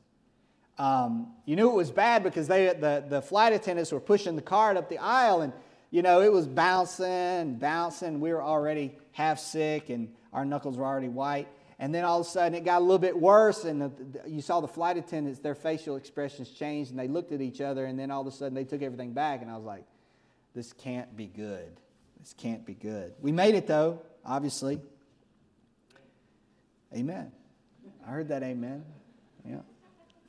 Um, 0.80 1.32
you 1.46 1.56
knew 1.56 1.70
it 1.70 1.76
was 1.76 1.92
bad 1.92 2.24
because 2.24 2.48
they, 2.48 2.66
the, 2.74 3.06
the 3.08 3.22
flight 3.22 3.54
attendants 3.54 3.92
were 3.92 4.00
pushing 4.00 4.36
the 4.36 4.42
cart 4.42 4.78
up 4.78 4.90
the 4.90 4.98
aisle, 4.98 5.42
and 5.42 5.54
you 5.92 6.02
know 6.02 6.22
it 6.22 6.34
was 6.34 6.48
bouncing, 6.48 7.58
bouncing. 7.60 8.20
We 8.20 8.34
were 8.34 8.42
already 8.42 8.98
half 9.12 9.38
sick, 9.38 9.92
and 9.92 10.12
our 10.34 10.44
knuckles 10.44 10.76
were 10.76 10.86
already 10.86 11.10
white. 11.10 11.48
And 11.78 11.94
then 11.94 12.04
all 12.04 12.22
of 12.22 12.26
a 12.26 12.30
sudden 12.30 12.56
it 12.56 12.66
got 12.66 12.80
a 12.80 12.84
little 12.84 12.98
bit 12.98 13.16
worse, 13.16 13.64
and 13.64 13.80
the, 13.80 13.90
the, 13.90 14.28
you 14.28 14.42
saw 14.42 14.60
the 14.60 14.68
flight 14.68 14.98
attendants, 14.98 15.38
their 15.38 15.54
facial 15.54 15.98
expressions 15.98 16.50
changed, 16.50 16.90
and 16.90 17.00
they 17.00 17.08
looked 17.08 17.32
at 17.32 17.42
each 17.42 17.62
other, 17.62 17.86
and 17.86 18.00
then 18.00 18.10
all 18.10 18.22
of 18.22 18.28
a 18.28 18.32
sudden 18.32 18.56
they 18.56 18.64
took 18.64 18.82
everything 18.82 19.14
back, 19.14 19.44
and 19.44 19.52
I 19.52 19.56
was 19.56 19.66
like, 19.66 19.84
this 20.56 20.74
can't 20.74 21.16
be 21.16 21.28
good. 21.28 21.80
This 22.28 22.34
can't 22.34 22.66
be 22.66 22.74
good. 22.74 23.14
We 23.22 23.32
made 23.32 23.56
it 23.56 23.68
though, 23.68 24.02
obviously. 24.26 24.82
Amen. 26.94 27.32
I 28.06 28.10
heard 28.10 28.28
that 28.28 28.44
amen. 28.44 28.84
Yeah. 29.48 29.62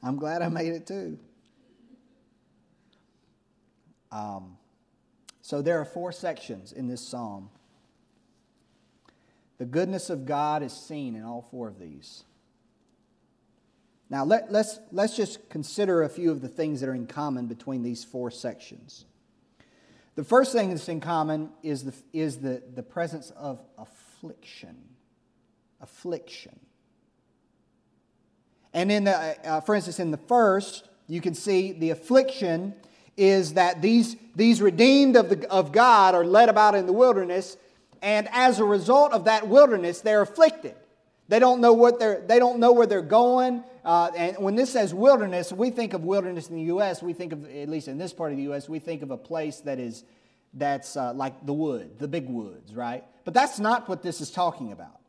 I'm 0.01 0.15
glad 0.15 0.41
I 0.41 0.49
made 0.49 0.75
it 0.75 0.87
too. 0.87 1.19
Um, 4.13 4.59
so 5.43 5.61
there 5.61 5.81
are 5.81 5.85
four 5.85 6.13
sections 6.13 6.71
in 6.71 6.87
this 6.87 7.01
psalm. 7.01 7.51
The 9.59 9.67
goodness 9.67 10.09
of 10.09 10.25
God 10.25 10.63
is 10.63 10.73
seen 10.73 11.17
in 11.17 11.25
all 11.25 11.49
four 11.51 11.67
of 11.67 11.81
these. 11.81 12.23
Now, 14.09 14.25
let, 14.25 14.53
let's, 14.53 14.79
let's 14.93 15.17
just 15.17 15.51
consider 15.51 16.05
a 16.05 16.09
few 16.09 16.31
of 16.31 16.43
the 16.43 16.49
things 16.49 16.79
that 16.81 16.89
are 16.89 16.95
in 16.95 17.09
common 17.09 17.49
between 17.49 17.83
these 17.83 18.05
four 18.05 18.31
sections. 18.31 19.05
The 20.19 20.25
first 20.25 20.51
thing 20.51 20.71
that's 20.71 20.89
in 20.89 21.01
common 21.01 21.51
is 21.63 21.85
the, 21.85 21.95
is 22.13 22.39
the, 22.39 22.61
the 22.75 22.83
presence 22.83 23.31
of 23.37 23.63
affliction. 23.79 24.77
Affliction. 25.81 26.59
And 28.75 28.91
in 28.91 29.05
the, 29.05 29.15
uh, 29.15 29.35
uh, 29.45 29.61
for 29.61 29.77
instance, 29.77 30.01
in 30.01 30.11
the 30.11 30.17
first, 30.17 30.89
you 31.07 31.21
can 31.21 31.35
see 31.35 31.71
the 31.71 31.91
affliction 31.91 32.75
is 33.17 33.55
that 33.55 33.81
these, 33.81 34.17
these 34.35 34.61
redeemed 34.61 35.15
of, 35.15 35.29
the, 35.29 35.49
of 35.53 35.71
God 35.71 36.17
are 36.17 36.25
led 36.25 36.49
about 36.49 36.75
in 36.75 36.87
the 36.87 36.93
wilderness, 36.93 37.57
and 38.03 38.29
as 38.33 38.59
a 38.59 38.65
result 38.65 39.13
of 39.13 39.27
that 39.27 39.47
wilderness, 39.47 40.01
they're 40.01 40.23
afflicted. 40.23 40.75
They 41.29 41.39
don't 41.39 41.61
know 41.61 41.75
what 41.75 42.01
they're, 42.01 42.25
they 42.27 42.41
don't 42.41 42.59
know 42.59 42.73
where 42.73 42.89
they're 42.89 43.03
going. 43.03 43.63
Uh, 43.89 44.11
and 44.15 44.37
when 44.37 44.55
this 44.55 44.71
says 44.71 44.93
wilderness, 44.93 45.51
we 45.51 45.71
think 45.71 45.95
of 45.95 46.05
wilderness 46.05 46.51
in 46.51 46.57
the 46.57 46.65
U.S., 46.65 47.03
we 47.03 47.15
think 47.15 47.33
of, 47.33 47.47
at 47.49 47.71
least 47.71 47.89
in 47.89 47.97
this 47.97 48.13
part 48.13 48.33
of 48.33 48.37
the 48.37 48.43
U.S., 48.43 48.69
we 48.69 48.79
think 48.79 49.01
of 49.01 49.11
a 49.11 49.17
place 49.17 49.61
that 49.61 49.79
is 49.79 50.05
that's 50.53 50.95
uh, 50.95 51.15
like 51.15 51.47
the 51.47 51.55
wood, 51.55 51.99
the 51.99 52.07
big 52.07 52.29
woods, 52.29 52.75
right? 52.75 53.03
But 53.25 53.33
that's 53.33 53.59
not 53.59 53.89
what 53.89 54.03
this 54.03 54.21
is 54.21 54.31
talking 54.31 54.73
about. 54.73 55.01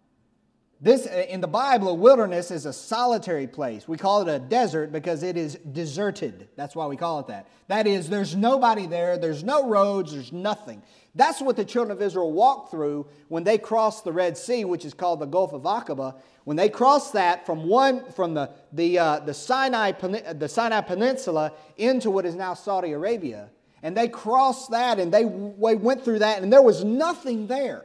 This, 0.81 1.07
uh, 1.07 1.25
in 1.27 1.41
the 1.41 1.47
Bible, 1.47 1.89
a 1.89 1.93
wilderness 1.93 2.51
is 2.51 2.65
a 2.65 2.71
solitary 2.71 3.47
place. 3.47 3.85
We 3.85 3.97
call 3.97 4.21
it 4.21 4.33
a 4.33 4.39
desert 4.39 4.93
because 4.93 5.23
it 5.23 5.35
is 5.35 5.55
deserted. 5.55 6.47
That's 6.55 6.73
why 6.73 6.85
we 6.85 6.95
call 6.95 7.19
it 7.19 7.27
that. 7.27 7.47
That 7.67 7.85
is, 7.85 8.07
there's 8.07 8.33
nobody 8.33 8.87
there, 8.87 9.17
there's 9.17 9.43
no 9.43 9.67
roads, 9.67 10.13
there's 10.13 10.31
nothing. 10.31 10.81
That's 11.15 11.41
what 11.41 11.57
the 11.57 11.65
children 11.65 11.91
of 11.91 12.01
Israel 12.01 12.31
walked 12.31 12.71
through 12.71 13.07
when 13.27 13.43
they 13.43 13.57
crossed 13.57 14.05
the 14.05 14.13
Red 14.13 14.37
Sea, 14.37 14.63
which 14.63 14.85
is 14.85 14.93
called 14.93 15.19
the 15.19 15.25
Gulf 15.25 15.51
of 15.51 15.63
Aqaba. 15.63 16.15
When 16.45 16.55
they 16.55 16.69
crossed 16.69 17.11
that 17.13 17.45
from 17.45 17.67
one 17.67 18.09
from 18.13 18.33
the 18.33 18.51
the 18.71 18.99
uh, 18.99 19.19
the 19.19 19.33
Sinai 19.33 19.91
the 19.91 20.47
Sinai 20.47 20.81
Peninsula 20.81 21.51
into 21.77 22.09
what 22.09 22.25
is 22.25 22.35
now 22.35 22.53
Saudi 22.53 22.93
Arabia, 22.93 23.49
and 23.83 23.97
they 23.97 24.07
crossed 24.07 24.71
that 24.71 24.99
and 24.99 25.13
they, 25.13 25.23
they 25.23 25.75
went 25.75 26.05
through 26.05 26.19
that, 26.19 26.41
and 26.41 26.53
there 26.53 26.61
was 26.61 26.83
nothing 26.83 27.47
there. 27.47 27.83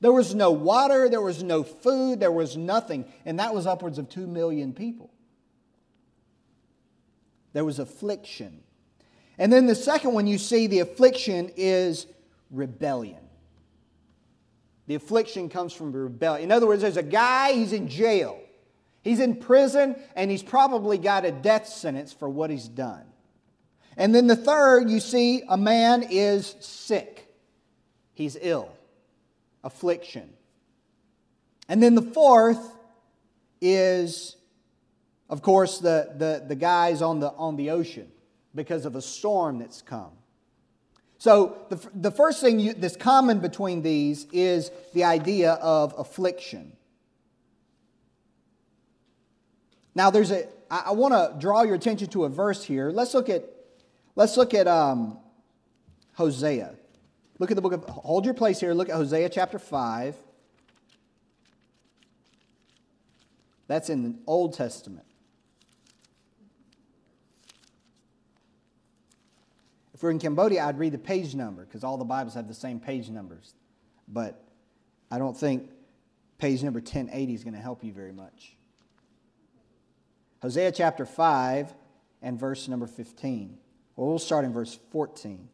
There 0.00 0.12
was 0.12 0.34
no 0.34 0.50
water, 0.50 1.08
there 1.08 1.22
was 1.22 1.42
no 1.42 1.62
food, 1.62 2.20
there 2.20 2.32
was 2.32 2.56
nothing. 2.56 3.06
And 3.24 3.38
that 3.38 3.54
was 3.54 3.66
upwards 3.66 3.98
of 3.98 4.08
2 4.08 4.26
million 4.26 4.72
people. 4.72 5.10
There 7.52 7.64
was 7.64 7.78
affliction. 7.78 8.60
And 9.38 9.52
then 9.52 9.66
the 9.66 9.74
second 9.74 10.12
one 10.12 10.26
you 10.26 10.38
see, 10.38 10.66
the 10.66 10.80
affliction 10.80 11.50
is 11.56 12.06
rebellion. 12.50 13.20
The 14.86 14.94
affliction 14.94 15.48
comes 15.48 15.72
from 15.72 15.92
rebellion. 15.92 16.44
In 16.44 16.52
other 16.52 16.66
words, 16.66 16.82
there's 16.82 16.96
a 16.96 17.02
guy, 17.02 17.52
he's 17.52 17.72
in 17.72 17.88
jail. 17.88 18.38
He's 19.02 19.20
in 19.20 19.36
prison, 19.36 19.96
and 20.14 20.30
he's 20.30 20.42
probably 20.42 20.98
got 20.98 21.24
a 21.24 21.32
death 21.32 21.68
sentence 21.68 22.12
for 22.12 22.28
what 22.28 22.50
he's 22.50 22.68
done. 22.68 23.04
And 23.96 24.14
then 24.14 24.26
the 24.26 24.36
third, 24.36 24.90
you 24.90 25.00
see, 25.00 25.42
a 25.48 25.56
man 25.56 26.04
is 26.10 26.54
sick. 26.60 27.34
He's 28.12 28.36
ill 28.40 28.75
affliction. 29.66 30.30
And 31.68 31.82
then 31.82 31.96
the 31.96 32.02
fourth 32.02 32.74
is, 33.60 34.36
of 35.28 35.42
course, 35.42 35.78
the, 35.78 36.12
the, 36.16 36.44
the 36.46 36.54
guys 36.54 37.02
on 37.02 37.18
the, 37.18 37.32
on 37.32 37.56
the 37.56 37.70
ocean 37.70 38.08
because 38.54 38.86
of 38.86 38.94
a 38.94 39.02
storm 39.02 39.58
that's 39.58 39.82
come. 39.82 40.12
So, 41.18 41.58
the, 41.70 41.88
the 41.94 42.10
first 42.10 42.40
thing 42.40 42.60
you, 42.60 42.74
that's 42.74 42.96
common 42.96 43.40
between 43.40 43.82
these 43.82 44.26
is 44.32 44.70
the 44.94 45.04
idea 45.04 45.52
of 45.54 45.94
affliction. 45.98 46.72
Now, 49.94 50.10
there's 50.10 50.30
a, 50.30 50.46
I, 50.70 50.84
I 50.86 50.90
want 50.92 51.14
to 51.14 51.34
draw 51.40 51.62
your 51.62 51.74
attention 51.74 52.08
to 52.10 52.24
a 52.24 52.28
verse 52.28 52.62
here. 52.62 52.90
Let's 52.90 53.14
look 53.14 53.30
at, 53.30 53.44
let's 54.14 54.36
look 54.36 54.52
at 54.54 54.68
um, 54.68 55.18
Hosea. 56.12 56.74
Look 57.38 57.50
at 57.50 57.56
the 57.56 57.62
book 57.62 57.72
of, 57.72 57.84
hold 57.84 58.24
your 58.24 58.34
place 58.34 58.60
here. 58.60 58.72
Look 58.72 58.88
at 58.88 58.94
Hosea 58.94 59.28
chapter 59.28 59.58
5. 59.58 60.16
That's 63.68 63.90
in 63.90 64.02
the 64.02 64.14
Old 64.26 64.54
Testament. 64.54 65.06
If 69.92 70.02
we're 70.02 70.10
in 70.10 70.18
Cambodia, 70.18 70.62
I'd 70.64 70.78
read 70.78 70.92
the 70.92 70.98
page 70.98 71.34
number 71.34 71.64
because 71.64 71.82
all 71.82 71.96
the 71.96 72.04
Bibles 72.04 72.34
have 72.34 72.48
the 72.48 72.54
same 72.54 72.78
page 72.78 73.08
numbers. 73.08 73.54
But 74.06 74.42
I 75.10 75.18
don't 75.18 75.36
think 75.36 75.70
page 76.38 76.62
number 76.62 76.80
1080 76.80 77.34
is 77.34 77.44
going 77.44 77.54
to 77.54 77.60
help 77.60 77.82
you 77.82 77.92
very 77.92 78.12
much. 78.12 78.56
Hosea 80.42 80.70
chapter 80.72 81.06
5 81.06 81.74
and 82.22 82.38
verse 82.38 82.68
number 82.68 82.86
15. 82.86 83.56
Well, 83.96 84.08
we'll 84.08 84.18
start 84.18 84.44
in 84.44 84.52
verse 84.52 84.78
14. 84.92 85.48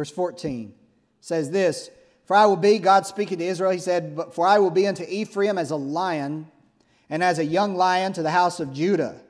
Verse 0.00 0.10
14 0.12 0.72
says 1.20 1.50
this 1.50 1.90
For 2.24 2.34
I 2.34 2.46
will 2.46 2.56
be, 2.56 2.78
God 2.78 3.04
speaking 3.04 3.36
to 3.36 3.44
Israel, 3.44 3.70
he 3.70 3.78
said, 3.78 4.18
For 4.32 4.46
I 4.46 4.58
will 4.58 4.70
be 4.70 4.86
unto 4.86 5.04
Ephraim 5.06 5.58
as 5.58 5.72
a 5.72 5.76
lion, 5.76 6.50
and 7.10 7.22
as 7.22 7.38
a 7.38 7.44
young 7.44 7.74
lion 7.74 8.14
to 8.14 8.22
the 8.22 8.30
house 8.30 8.60
of 8.60 8.72
Judah. 8.72 9.20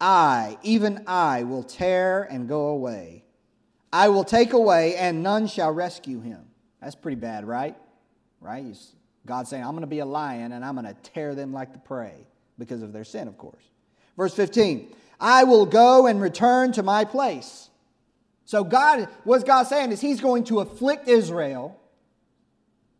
I, 0.00 0.58
even 0.64 1.04
I, 1.06 1.44
will 1.44 1.62
tear 1.62 2.24
and 2.24 2.48
go 2.48 2.66
away. 2.66 3.22
I 3.92 4.08
will 4.08 4.24
take 4.24 4.54
away, 4.54 4.96
and 4.96 5.22
none 5.22 5.46
shall 5.46 5.70
rescue 5.70 6.20
him. 6.20 6.46
That's 6.82 6.96
pretty 6.96 7.20
bad, 7.20 7.46
right? 7.46 7.76
Right? 8.40 8.76
God 9.24 9.46
saying, 9.46 9.62
I'm 9.62 9.70
going 9.70 9.82
to 9.82 9.86
be 9.86 10.00
a 10.00 10.04
lion, 10.04 10.50
and 10.50 10.64
I'm 10.64 10.74
going 10.74 10.92
to 10.92 11.00
tear 11.12 11.36
them 11.36 11.52
like 11.52 11.72
the 11.72 11.78
prey 11.78 12.26
because 12.58 12.82
of 12.82 12.92
their 12.92 13.04
sin, 13.04 13.28
of 13.28 13.38
course. 13.38 13.62
Verse 14.16 14.34
15 14.34 14.88
I 15.20 15.44
will 15.44 15.64
go 15.64 16.08
and 16.08 16.20
return 16.20 16.72
to 16.72 16.82
my 16.82 17.04
place 17.04 17.69
so 18.50 18.64
God, 18.64 19.08
what's 19.22 19.44
God 19.44 19.68
saying 19.68 19.92
is 19.92 20.00
He's 20.00 20.20
going 20.20 20.42
to 20.46 20.58
afflict 20.58 21.06
Israel, 21.06 21.80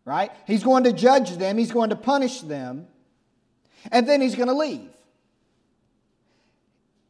right? 0.05 0.31
He's 0.47 0.63
going 0.63 0.85
to 0.85 0.93
judge 0.93 1.39
them, 1.39 1.59
He's 1.59 1.73
going 1.73 1.91
to 1.91 1.97
punish 1.97 2.43
them, 2.43 2.87
and 3.91 4.09
then 4.09 4.21
He's 4.21 4.37
going 4.37 4.47
to 4.47 4.55
leave. 4.55 4.91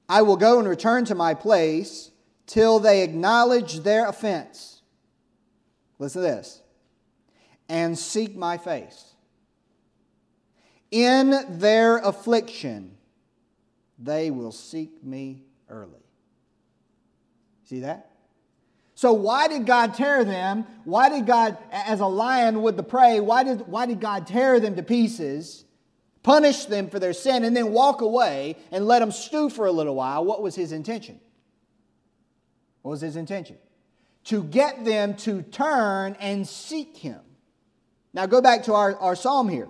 I 0.09 0.23
will 0.23 0.39
go 0.39 0.59
and 0.59 0.67
return 0.67 1.05
to 1.05 1.15
my 1.15 1.35
place 1.35 2.13
till 2.47 2.79
they 2.79 3.03
acknowledge 3.03 3.81
their 3.81 4.09
offense. 4.09 4.81
Listen 5.99 6.23
to 6.23 6.29
this. 6.29 6.63
And 7.69 7.99
seek 7.99 8.35
my 8.37 8.57
face. 8.57 9.17
In 10.91 11.59
their 11.59 11.99
affliction, 11.99 12.97
they 13.99 14.31
will 14.31 14.53
seek 14.53 15.05
me 15.05 15.45
early. 15.69 16.07
See 17.65 17.81
that? 17.81 18.10
So 19.01 19.15
why 19.15 19.49
did 19.49 19.65
God 19.65 19.95
tear 19.95 20.27
them? 20.27 20.67
Why 20.85 21.09
did 21.09 21.25
God, 21.25 21.57
as 21.73 22.01
a 22.01 22.07
lion 22.07 22.61
would 22.61 22.77
the 22.77 22.83
prey, 22.83 23.19
why 23.19 23.45
did, 23.45 23.67
why 23.67 23.87
did 23.87 23.99
God 23.99 24.27
tear 24.27 24.61
them 24.61 24.77
to 24.77 24.83
pieces, 24.83 25.65
punish 26.23 26.67
them 26.67 26.91
for 26.91 26.99
their 26.99 27.15
sin, 27.15 27.43
and 27.45 27.57
then 27.57 27.73
walk 27.73 28.03
away 28.03 28.59
and 28.71 28.85
let 28.85 28.99
them 28.99 29.11
stew 29.11 29.49
for 29.49 29.65
a 29.65 29.73
little 29.73 29.95
while? 29.95 30.23
What 30.23 30.43
was 30.43 30.55
his 30.55 30.71
intention? 30.71 31.19
What 32.83 32.91
was 32.91 33.01
his 33.01 33.17
intention? 33.17 33.57
To 34.25 34.45
get 34.45 34.85
them 34.85 35.15
to 35.15 35.41
turn 35.45 36.15
and 36.21 36.47
seek 36.47 36.99
him. 36.99 37.21
Now 38.13 38.27
go 38.27 38.43
back 38.43 38.65
to 38.65 38.75
our, 38.75 38.97
our 38.97 39.17
psalm 39.17 39.49
here. 39.49 39.69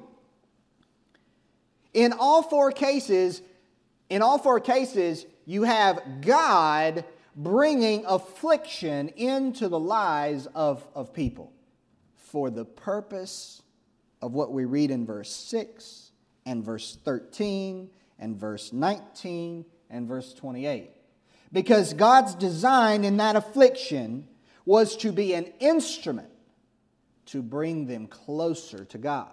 In 1.94 2.12
all 2.14 2.42
four 2.42 2.72
cases, 2.72 3.42
in 4.08 4.22
all 4.22 4.38
four 4.38 4.58
cases, 4.58 5.24
you 5.46 5.62
have 5.62 6.02
God 6.20 7.04
bringing 7.36 8.04
affliction 8.06 9.08
into 9.10 9.68
the 9.68 9.78
lives 9.78 10.46
of, 10.54 10.86
of 10.94 11.12
people 11.12 11.52
for 12.16 12.50
the 12.50 12.64
purpose 12.64 13.62
of 14.22 14.32
what 14.32 14.52
we 14.52 14.64
read 14.64 14.90
in 14.90 15.06
verse 15.06 15.30
6 15.30 16.12
and 16.46 16.64
verse 16.64 16.98
13 17.04 17.90
and 18.18 18.36
verse 18.36 18.72
19 18.72 19.64
and 19.88 20.06
verse 20.06 20.34
28. 20.34 20.90
Because 21.52 21.94
God's 21.94 22.34
design 22.34 23.04
in 23.04 23.16
that 23.16 23.36
affliction 23.36 24.28
was 24.64 24.96
to 24.98 25.10
be 25.10 25.34
an 25.34 25.46
instrument 25.58 26.30
to 27.26 27.42
bring 27.42 27.86
them 27.86 28.06
closer 28.06 28.84
to 28.84 28.98
God. 28.98 29.30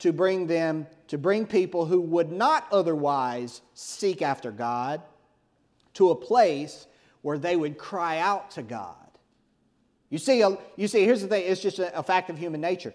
To 0.00 0.12
bring 0.12 0.46
them, 0.46 0.86
to 1.08 1.18
bring 1.18 1.46
people 1.46 1.84
who 1.84 2.00
would 2.00 2.32
not 2.32 2.66
otherwise 2.72 3.60
seek 3.74 4.22
after 4.22 4.50
God 4.50 5.02
to 6.00 6.08
a 6.08 6.14
place 6.14 6.86
where 7.20 7.38
they 7.38 7.54
would 7.54 7.76
cry 7.76 8.18
out 8.18 8.52
to 8.52 8.62
God. 8.62 8.94
You 10.08 10.16
see, 10.16 10.42
you 10.76 10.88
see 10.88 11.04
here's 11.04 11.20
the 11.20 11.28
thing 11.28 11.44
it's 11.46 11.60
just 11.60 11.78
a, 11.78 12.02
fact 12.02 12.30
of 12.30 12.38
human 12.38 12.62
nature. 12.62 12.94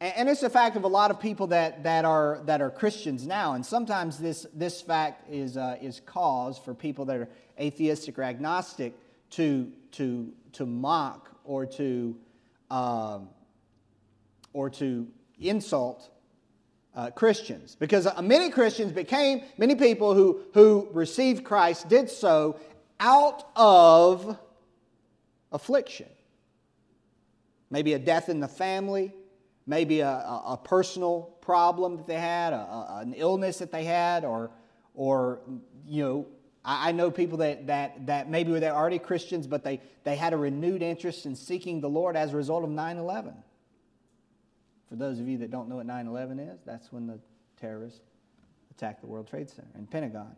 And 0.00 0.28
it's 0.28 0.42
a 0.42 0.50
fact 0.50 0.74
of 0.74 0.82
a 0.82 0.88
lot 0.88 1.12
of 1.12 1.20
people 1.20 1.46
that, 1.48 1.84
that, 1.84 2.04
are, 2.04 2.40
that 2.46 2.60
are 2.60 2.68
Christians 2.68 3.24
now. 3.24 3.54
And 3.54 3.64
sometimes 3.64 4.18
this, 4.18 4.46
this 4.52 4.82
fact 4.82 5.30
is, 5.30 5.56
uh, 5.56 5.76
is 5.80 6.00
cause 6.00 6.58
for 6.58 6.74
people 6.74 7.04
that 7.04 7.16
are 7.18 7.28
atheistic 7.60 8.18
or 8.18 8.24
agnostic 8.24 8.94
to, 9.30 9.70
to, 9.92 10.32
to 10.54 10.66
mock 10.66 11.30
or 11.44 11.66
to, 11.66 12.16
um, 12.68 13.28
or 14.52 14.70
to 14.70 15.06
insult 15.38 16.10
uh, 16.94 17.10
Christians. 17.10 17.76
Because 17.78 18.06
uh, 18.06 18.20
many 18.22 18.50
Christians 18.50 18.92
became, 18.92 19.42
many 19.58 19.74
people 19.74 20.14
who, 20.14 20.40
who 20.54 20.88
received 20.92 21.44
Christ 21.44 21.88
did 21.88 22.10
so 22.10 22.58
out 22.98 23.46
of 23.56 24.38
affliction. 25.52 26.08
Maybe 27.70 27.94
a 27.94 27.98
death 27.98 28.28
in 28.28 28.40
the 28.40 28.48
family, 28.48 29.14
maybe 29.66 30.00
a, 30.00 30.08
a, 30.08 30.42
a 30.48 30.56
personal 30.56 31.36
problem 31.40 31.96
that 31.96 32.06
they 32.06 32.18
had, 32.18 32.52
a, 32.52 32.98
an 33.00 33.14
illness 33.14 33.58
that 33.58 33.70
they 33.70 33.84
had, 33.84 34.24
or, 34.24 34.50
or 34.94 35.40
you 35.86 36.02
know, 36.02 36.26
I, 36.64 36.88
I 36.88 36.92
know 36.92 37.10
people 37.10 37.38
that, 37.38 37.66
that, 37.68 38.06
that 38.06 38.28
maybe 38.28 38.50
were 38.50 38.60
they're 38.60 38.74
already 38.74 38.98
Christians, 38.98 39.46
but 39.46 39.62
they, 39.62 39.80
they 40.04 40.16
had 40.16 40.32
a 40.32 40.36
renewed 40.36 40.82
interest 40.82 41.26
in 41.26 41.36
seeking 41.36 41.80
the 41.80 41.88
Lord 41.88 42.16
as 42.16 42.32
a 42.34 42.36
result 42.36 42.64
of 42.64 42.70
9 42.70 42.96
11. 42.96 43.34
For 44.90 44.96
those 44.96 45.20
of 45.20 45.28
you 45.28 45.38
that 45.38 45.50
don't 45.50 45.68
know 45.68 45.76
what 45.76 45.86
9 45.86 46.06
11 46.06 46.38
is, 46.40 46.60
that's 46.66 46.92
when 46.92 47.06
the 47.06 47.18
terrorists 47.60 48.00
attacked 48.72 49.00
the 49.00 49.06
World 49.06 49.28
Trade 49.28 49.48
Center 49.48 49.68
and 49.74 49.88
Pentagon. 49.88 50.34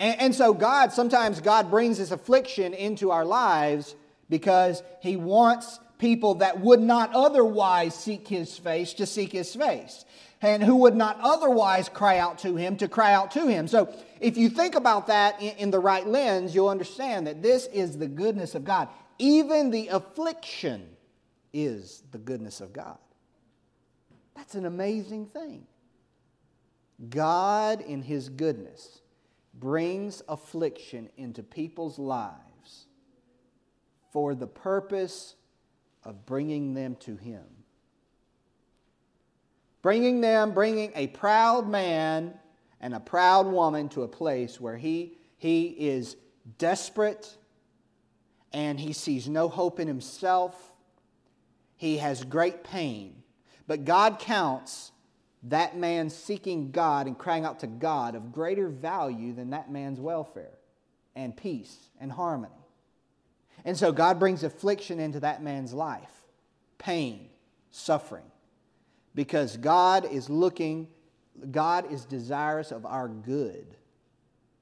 And, 0.00 0.20
and 0.20 0.34
so, 0.34 0.52
God, 0.52 0.92
sometimes 0.92 1.40
God 1.40 1.70
brings 1.70 1.98
this 1.98 2.10
affliction 2.10 2.74
into 2.74 3.12
our 3.12 3.24
lives 3.24 3.94
because 4.28 4.82
He 5.00 5.16
wants 5.16 5.78
people 5.98 6.34
that 6.36 6.60
would 6.60 6.80
not 6.80 7.14
otherwise 7.14 7.94
seek 7.94 8.26
His 8.26 8.58
face 8.58 8.94
to 8.94 9.06
seek 9.06 9.32
His 9.32 9.54
face 9.54 10.04
and 10.42 10.62
who 10.62 10.76
would 10.76 10.96
not 10.96 11.18
otherwise 11.22 11.88
cry 11.88 12.18
out 12.18 12.38
to 12.38 12.56
him 12.56 12.76
to 12.76 12.88
cry 12.88 13.14
out 13.14 13.30
to 13.32 13.48
him. 13.48 13.66
So, 13.66 13.92
if 14.20 14.36
you 14.36 14.48
think 14.48 14.74
about 14.74 15.06
that 15.06 15.40
in, 15.40 15.56
in, 15.56 15.70
the 15.70 15.78
right 15.78 16.06
lens, 16.06 16.54
you'll 16.54 16.68
understand 16.68 17.26
that 17.26 17.42
this 17.42 17.66
is 17.66 17.98
the 17.98 18.06
goodness 18.06 18.54
of 18.54 18.64
God. 18.64 18.88
Even 19.18 19.70
the 19.70 19.88
affliction 19.88 20.86
is 21.64 22.02
the 22.10 22.18
goodness 22.18 22.60
of 22.60 22.72
God. 22.72 22.98
That's 24.34 24.54
an 24.54 24.66
amazing 24.66 25.26
thing. 25.26 25.66
God, 27.10 27.80
in 27.80 28.02
His 28.02 28.28
goodness, 28.28 29.00
brings 29.54 30.22
affliction 30.28 31.08
into 31.16 31.42
people's 31.42 31.98
lives 31.98 32.86
for 34.12 34.34
the 34.34 34.46
purpose 34.46 35.34
of 36.04 36.26
bringing 36.26 36.74
them 36.74 36.96
to 37.00 37.16
Him 37.16 37.44
bringing 39.86 40.20
them, 40.20 40.52
bringing 40.52 40.90
a 40.96 41.06
proud 41.06 41.68
man 41.68 42.34
and 42.80 42.92
a 42.92 42.98
proud 42.98 43.46
woman 43.46 43.88
to 43.88 44.02
a 44.02 44.08
place 44.08 44.60
where 44.60 44.76
he, 44.76 45.16
he 45.38 45.66
is 45.66 46.16
desperate 46.58 47.36
and 48.52 48.80
he 48.80 48.92
sees 48.92 49.28
no 49.28 49.48
hope 49.48 49.78
in 49.78 49.86
himself. 49.86 50.72
He 51.76 51.98
has 51.98 52.24
great 52.24 52.64
pain. 52.64 53.22
But 53.66 53.84
God 53.84 54.18
counts 54.18 54.92
that 55.44 55.76
man 55.76 56.10
seeking 56.10 56.70
God 56.70 57.06
and 57.06 57.18
crying 57.18 57.44
out 57.44 57.60
to 57.60 57.66
God 57.66 58.14
of 58.14 58.32
greater 58.32 58.68
value 58.68 59.32
than 59.32 59.50
that 59.50 59.70
man's 59.70 60.00
welfare 60.00 60.58
and 61.14 61.36
peace 61.36 61.76
and 62.00 62.10
harmony. 62.10 62.52
And 63.64 63.76
so 63.76 63.92
God 63.92 64.18
brings 64.18 64.44
affliction 64.44 65.00
into 65.00 65.20
that 65.20 65.42
man's 65.42 65.72
life 65.72 66.10
pain, 66.78 67.28
suffering 67.70 68.30
because 69.14 69.56
God 69.56 70.04
is 70.04 70.30
looking, 70.30 70.88
God 71.50 71.90
is 71.90 72.04
desirous 72.04 72.70
of 72.70 72.86
our 72.86 73.08
good. 73.08 73.66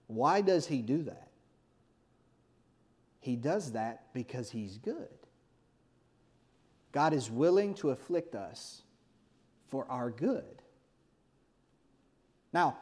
Why 0.07 0.41
does 0.41 0.67
He 0.67 0.81
do 0.81 1.03
that? 1.03 1.29
He 3.21 3.37
does 3.37 3.73
that 3.73 4.13
because 4.15 4.51
He's 4.51 4.79
good. 4.79 5.09
God 6.95 7.13
is 7.13 7.29
willing 7.29 7.75
to 7.75 7.91
afflict 7.91 8.37
us 8.37 8.83
for 9.67 9.85
our 9.91 10.13
good. 10.13 10.63
Now, 12.53 12.79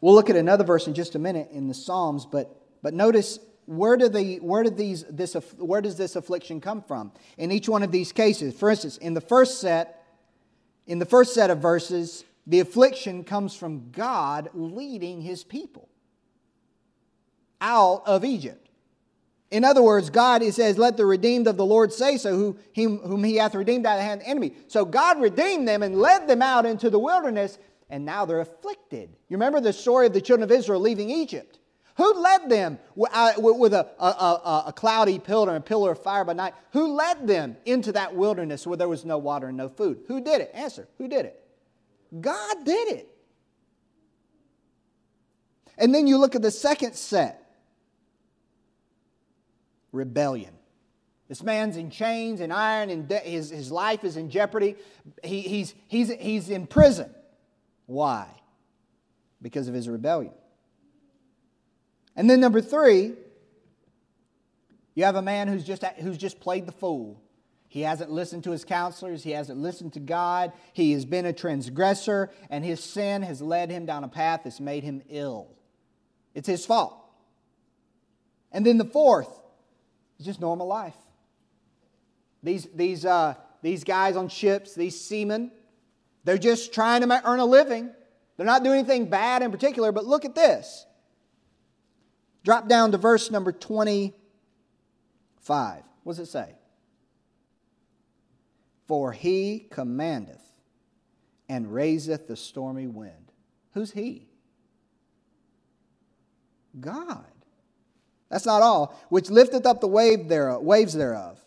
we'll 0.00 0.16
look 0.16 0.28
at 0.28 0.34
another 0.34 0.64
verse 0.64 0.88
in 0.88 0.94
just 0.94 1.14
a 1.14 1.20
minute 1.20 1.50
in 1.52 1.68
the 1.68 1.74
Psalms, 1.74 2.26
but, 2.26 2.60
but 2.82 2.92
notice 2.92 3.38
where, 3.66 3.96
do 3.96 4.08
the, 4.08 4.38
where, 4.40 4.64
do 4.64 4.70
these, 4.70 5.04
this, 5.04 5.34
where 5.58 5.80
does 5.80 5.96
this 5.96 6.16
affliction 6.16 6.60
come 6.60 6.82
from? 6.82 7.12
In 7.36 7.52
each 7.52 7.68
one 7.68 7.84
of 7.84 7.92
these 7.92 8.10
cases, 8.10 8.52
for 8.52 8.68
instance, 8.68 8.96
in 8.96 9.14
the 9.14 9.20
first 9.20 9.60
set, 9.60 10.04
in 10.88 10.98
the 10.98 11.06
first 11.06 11.34
set 11.34 11.50
of 11.50 11.60
verses, 11.60 12.24
the 12.48 12.58
affliction 12.58 13.22
comes 13.22 13.54
from 13.54 13.92
God 13.92 14.50
leading 14.54 15.20
his 15.20 15.44
people 15.44 15.88
out 17.60 18.02
of 18.06 18.24
Egypt. 18.24 18.67
In 19.50 19.64
other 19.64 19.82
words, 19.82 20.10
God, 20.10 20.42
he 20.42 20.50
says, 20.50 20.76
let 20.76 20.96
the 20.96 21.06
redeemed 21.06 21.46
of 21.46 21.56
the 21.56 21.64
Lord 21.64 21.92
say 21.92 22.18
so, 22.18 22.36
who, 22.36 22.58
him, 22.72 22.98
whom 22.98 23.24
he 23.24 23.36
hath 23.36 23.54
redeemed 23.54 23.86
out 23.86 23.94
of 23.94 23.98
the 24.00 24.04
hand 24.04 24.20
of 24.20 24.26
the 24.26 24.30
enemy. 24.30 24.52
So 24.66 24.84
God 24.84 25.20
redeemed 25.20 25.66
them 25.66 25.82
and 25.82 25.98
led 25.98 26.28
them 26.28 26.42
out 26.42 26.66
into 26.66 26.90
the 26.90 26.98
wilderness, 26.98 27.58
and 27.88 28.04
now 28.04 28.26
they're 28.26 28.40
afflicted. 28.40 29.08
You 29.28 29.36
remember 29.36 29.60
the 29.60 29.72
story 29.72 30.06
of 30.06 30.12
the 30.12 30.20
children 30.20 30.44
of 30.44 30.50
Israel 30.50 30.80
leaving 30.80 31.08
Egypt? 31.08 31.58
Who 31.96 32.12
led 32.20 32.48
them 32.50 32.78
uh, 33.10 33.32
with 33.38 33.72
a, 33.72 33.88
a, 33.98 34.06
a, 34.06 34.64
a, 34.68 34.72
cloudy 34.72 35.18
pillar 35.18 35.48
and 35.48 35.56
a 35.56 35.60
pillar 35.60 35.92
of 35.92 36.02
fire 36.02 36.24
by 36.24 36.34
night? 36.34 36.54
Who 36.72 36.94
led 36.94 37.26
them 37.26 37.56
into 37.64 37.90
that 37.92 38.14
wilderness 38.14 38.66
where 38.66 38.76
there 38.76 38.88
was 38.88 39.04
no 39.04 39.18
water 39.18 39.48
and 39.48 39.56
no 39.56 39.68
food? 39.68 40.04
Who 40.06 40.20
did 40.20 40.40
it? 40.40 40.52
Answer. 40.54 40.86
Who 40.98 41.08
did 41.08 41.24
it? 41.24 41.42
God 42.20 42.64
did 42.64 42.88
it. 42.88 43.08
And 45.76 45.92
then 45.92 46.06
you 46.06 46.18
look 46.18 46.36
at 46.36 46.42
the 46.42 46.52
second 46.52 46.94
set 46.94 47.47
rebellion. 49.98 50.54
This 51.28 51.42
man's 51.42 51.76
in 51.76 51.90
chains 51.90 52.40
and 52.40 52.52
iron, 52.52 52.88
and 52.88 53.06
de- 53.06 53.18
his, 53.18 53.50
his 53.50 53.70
life 53.70 54.02
is 54.02 54.16
in 54.16 54.30
jeopardy. 54.30 54.76
He, 55.22 55.42
he's, 55.42 55.74
he's, 55.88 56.08
he's 56.08 56.48
in 56.48 56.66
prison. 56.66 57.14
Why? 57.84 58.26
Because 59.42 59.68
of 59.68 59.74
his 59.74 59.88
rebellion. 59.88 60.32
And 62.16 62.30
then 62.30 62.40
number 62.40 62.62
three, 62.62 63.12
you 64.94 65.04
have 65.04 65.16
a 65.16 65.22
man 65.22 65.48
who's 65.48 65.64
just, 65.64 65.84
who's 65.84 66.16
just 66.16 66.40
played 66.40 66.66
the 66.66 66.72
fool. 66.72 67.20
He 67.68 67.82
hasn't 67.82 68.10
listened 68.10 68.44
to 68.44 68.50
his 68.50 68.64
counselors. 68.64 69.22
He 69.22 69.32
hasn't 69.32 69.58
listened 69.58 69.92
to 69.92 70.00
God. 70.00 70.52
He 70.72 70.92
has 70.92 71.04
been 71.04 71.26
a 71.26 71.34
transgressor, 71.34 72.30
and 72.48 72.64
his 72.64 72.82
sin 72.82 73.20
has 73.22 73.42
led 73.42 73.70
him 73.70 73.84
down 73.84 74.02
a 74.02 74.08
path 74.08 74.40
that's 74.44 74.60
made 74.60 74.82
him 74.82 75.02
ill. 75.10 75.48
It's 76.34 76.48
his 76.48 76.64
fault. 76.64 76.94
And 78.50 78.64
then 78.64 78.78
the 78.78 78.86
fourth 78.86 79.28
is 80.18 80.26
just 80.26 80.40
normal 80.40 80.66
life. 80.66 80.96
These, 82.42 82.68
these, 82.74 83.04
uh, 83.04 83.34
these 83.62 83.84
guys 83.84 84.16
on 84.16 84.28
ships, 84.28 84.74
these 84.74 85.00
seamen, 85.00 85.50
they're 86.24 86.38
just 86.38 86.72
trying 86.72 87.02
to 87.02 87.22
earn 87.24 87.40
a 87.40 87.44
living. 87.44 87.90
They're 88.36 88.46
not 88.46 88.62
doing 88.62 88.78
anything 88.80 89.06
bad 89.10 89.42
in 89.42 89.50
particular, 89.50 89.92
but 89.92 90.04
look 90.04 90.24
at 90.24 90.34
this. 90.34 90.86
Drop 92.44 92.68
down 92.68 92.92
to 92.92 92.98
verse 92.98 93.30
number 93.30 93.52
25. 93.52 94.12
What 96.04 96.16
does 96.16 96.18
it 96.20 96.30
say? 96.30 96.54
For 98.86 99.12
he 99.12 99.66
commandeth 99.70 100.42
and 101.48 101.72
raiseth 101.72 102.28
the 102.28 102.36
stormy 102.36 102.86
wind. 102.86 103.32
Who's 103.74 103.90
he? 103.92 104.28
God. 106.80 107.26
That's 108.30 108.46
not 108.46 108.62
all. 108.62 108.98
Which 109.08 109.30
lifteth 109.30 109.66
up 109.66 109.80
the 109.80 109.88
wave 109.88 110.28
thereof, 110.28 110.62
waves 110.62 110.94
thereof. 110.94 111.38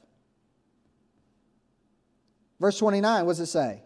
Verse 2.60 2.78
29, 2.78 3.26
what 3.26 3.32
does 3.32 3.40
it 3.40 3.46
say? 3.48 3.82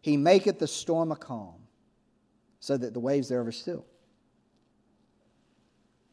He 0.00 0.16
maketh 0.16 0.58
the 0.58 0.66
storm 0.66 1.12
a 1.12 1.16
calm, 1.16 1.54
so 2.58 2.76
that 2.76 2.94
the 2.94 3.00
waves 3.00 3.28
thereof 3.28 3.46
are 3.46 3.52
still. 3.52 3.84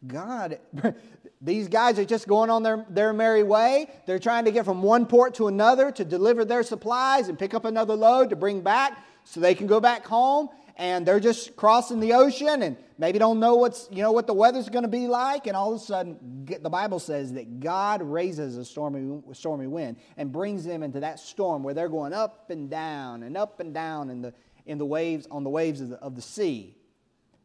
God, 0.06 0.60
these 1.42 1.68
guys 1.68 1.98
are 1.98 2.06
just 2.06 2.28
going 2.28 2.50
on 2.50 2.62
their, 2.62 2.86
their 2.90 3.14
merry 3.14 3.44
way. 3.44 3.90
They're 4.06 4.20
trying 4.20 4.46
to 4.46 4.52
get 4.52 4.66
from 4.66 4.84
one 4.84 5.06
port 5.06 5.34
to 5.36 5.48
another 5.48 5.92
to 5.92 6.06
deliver 6.06 6.46
their 6.46 6.64
supplies 6.64 7.30
and 7.30 7.40
pick 7.40 7.54
up 7.54 7.66
another 7.66 7.96
load 7.96 8.30
to 8.30 8.36
bring 8.36 8.62
back 8.62 9.04
so 9.24 9.40
they 9.40 9.56
can 9.56 9.68
go 9.68 9.80
back 9.80 10.06
home. 10.06 10.50
And 10.80 11.08
they're 11.08 11.20
just 11.20 11.56
crossing 11.56 12.00
the 12.00 12.14
ocean 12.14 12.62
and 12.62 12.78
maybe 13.00 13.18
don't 13.18 13.40
know 13.40 13.56
what's, 13.56 13.90
you 13.92 14.04
know, 14.04 14.12
what 14.12 14.28
the 14.28 14.34
weather's 14.36 14.70
going 14.70 14.84
to 14.84 14.90
be 14.90 15.08
like. 15.08 15.48
And 15.48 15.58
all 15.58 15.74
of 15.74 15.82
a 15.82 15.84
sudden, 15.84 16.46
the 16.46 16.70
Bible 16.70 17.00
says 17.00 17.34
that 17.34 17.60
God 17.60 18.04
raises 18.04 18.58
a 18.58 18.64
stormy, 18.64 19.22
stormy 19.34 19.66
wind 19.66 19.98
and 20.18 20.32
brings 20.32 20.66
them 20.66 20.84
into 20.84 21.00
that 21.00 21.20
storm 21.20 21.64
where 21.64 21.74
they're 21.74 21.90
going 21.90 22.14
up 22.14 22.52
and 22.52 22.70
down 22.70 23.24
and 23.24 23.36
up 23.36 23.60
and 23.60 23.74
down 23.74 24.12
in 24.12 24.22
the, 24.22 24.34
in 24.68 24.78
the 24.78 24.86
waves, 24.86 25.28
on 25.32 25.44
the 25.44 25.50
waves 25.50 25.82
of 25.82 25.90
the, 25.90 25.98
of 25.98 26.16
the 26.16 26.22
sea. 26.22 26.76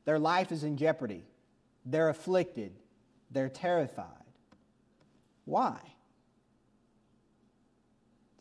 Their 0.05 0.19
life 0.19 0.53
is 0.53 0.63
in 0.63 0.77
jeopardy. 0.77 1.25
They're 1.87 2.11
afflicted. 2.11 2.75
They're 3.31 3.49
terrified. 3.49 4.07
Why? 5.47 5.81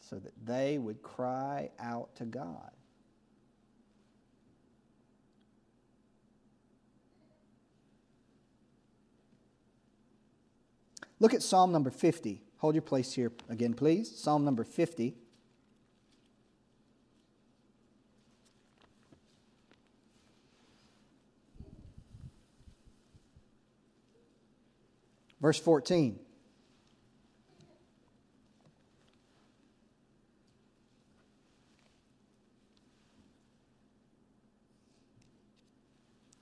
So 0.01 0.17
that 0.17 0.33
they 0.45 0.77
would 0.77 1.01
cry 1.01 1.69
out 1.79 2.13
to 2.17 2.25
God. 2.25 2.71
Look 11.21 11.35
at 11.35 11.43
Psalm 11.43 11.71
number 11.71 11.91
50. 11.91 12.41
Hold 12.57 12.73
your 12.73 12.81
place 12.81 13.13
here 13.13 13.31
again, 13.47 13.75
please. 13.75 14.11
Psalm 14.13 14.43
number 14.43 14.63
50. 14.63 15.15
Verse 25.39 25.59
14. 25.59 26.19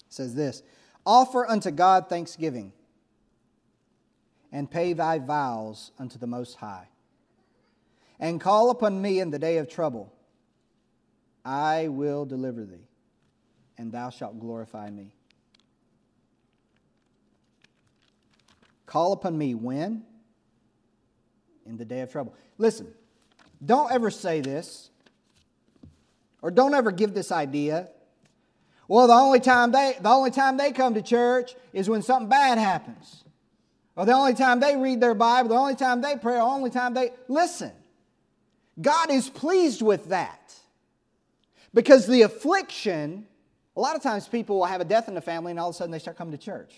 says 0.08 0.36
this 0.36 0.64
Offer 1.06 1.50
unto 1.50 1.70
God 1.72 2.08
thanksgiving, 2.08 2.72
and 4.52 4.70
pay 4.70 4.94
thy 4.94 5.20
vows 5.20 5.92
unto 6.00 6.18
the 6.18 6.28
Most 6.28 6.56
High, 6.56 6.88
and 8.20 8.42
call 8.42 8.70
upon 8.70 9.02
me 9.02 9.20
in 9.20 9.30
the 9.32 9.40
day 9.40 9.58
of 9.58 9.70
trouble. 9.70 10.14
I 11.46 11.88
will 11.88 12.26
deliver 12.26 12.66
thee, 12.66 12.88
and 13.78 13.92
thou 13.92 14.10
shalt 14.10 14.40
glorify 14.40 14.90
me. 14.90 15.14
Call 18.86 19.14
upon 19.14 19.38
me 19.38 19.54
when? 19.54 20.04
In 21.66 21.78
the 21.78 21.86
day 21.86 22.02
of 22.02 22.12
trouble. 22.12 22.34
Listen, 22.58 22.88
don't 23.64 23.92
ever 23.92 24.10
say 24.10 24.42
this, 24.42 24.90
or 26.42 26.50
don't 26.50 26.74
ever 26.74 26.92
give 26.92 27.14
this 27.14 27.32
idea. 27.32 27.90
Well, 28.88 29.06
the 29.06 29.14
only 29.14 29.40
time 29.40 29.72
they 29.72 29.96
the 30.02 30.10
only 30.10 30.32
time 30.32 30.58
they 30.58 30.72
come 30.72 30.96
to 30.96 31.02
church 31.04 31.54
is 31.72 31.88
when 31.88 32.02
something 32.02 32.30
bad 32.30 32.58
happens. 32.58 33.24
Or 34.00 34.06
the 34.06 34.14
only 34.14 34.34
time 34.34 34.62
they 34.62 34.78
read 34.78 35.02
their 35.02 35.14
Bible, 35.14 35.50
the 35.50 35.56
only 35.56 35.76
time 35.76 36.00
they 36.00 36.16
pray, 36.16 36.36
the 36.36 36.40
only 36.40 36.70
time 36.70 36.94
they 36.94 37.12
listen. 37.28 37.74
God 38.80 39.12
is 39.12 39.30
pleased 39.30 39.82
with 39.82 40.08
that. 40.08 40.54
Because 41.74 42.08
the 42.08 42.22
affliction, 42.22 43.28
a 43.76 43.82
lot 43.82 43.98
of 43.98 44.02
times 44.02 44.26
people 44.26 44.60
will 44.60 44.68
have 44.68 44.80
a 44.80 44.86
death 44.86 45.10
in 45.10 45.16
the 45.16 45.22
family 45.22 45.52
and 45.52 45.60
all 45.60 45.68
of 45.68 45.76
a 45.76 45.78
sudden 45.78 45.92
they 45.92 46.00
start 46.00 46.16
coming 46.16 46.32
to 46.32 46.38
church. 46.38 46.74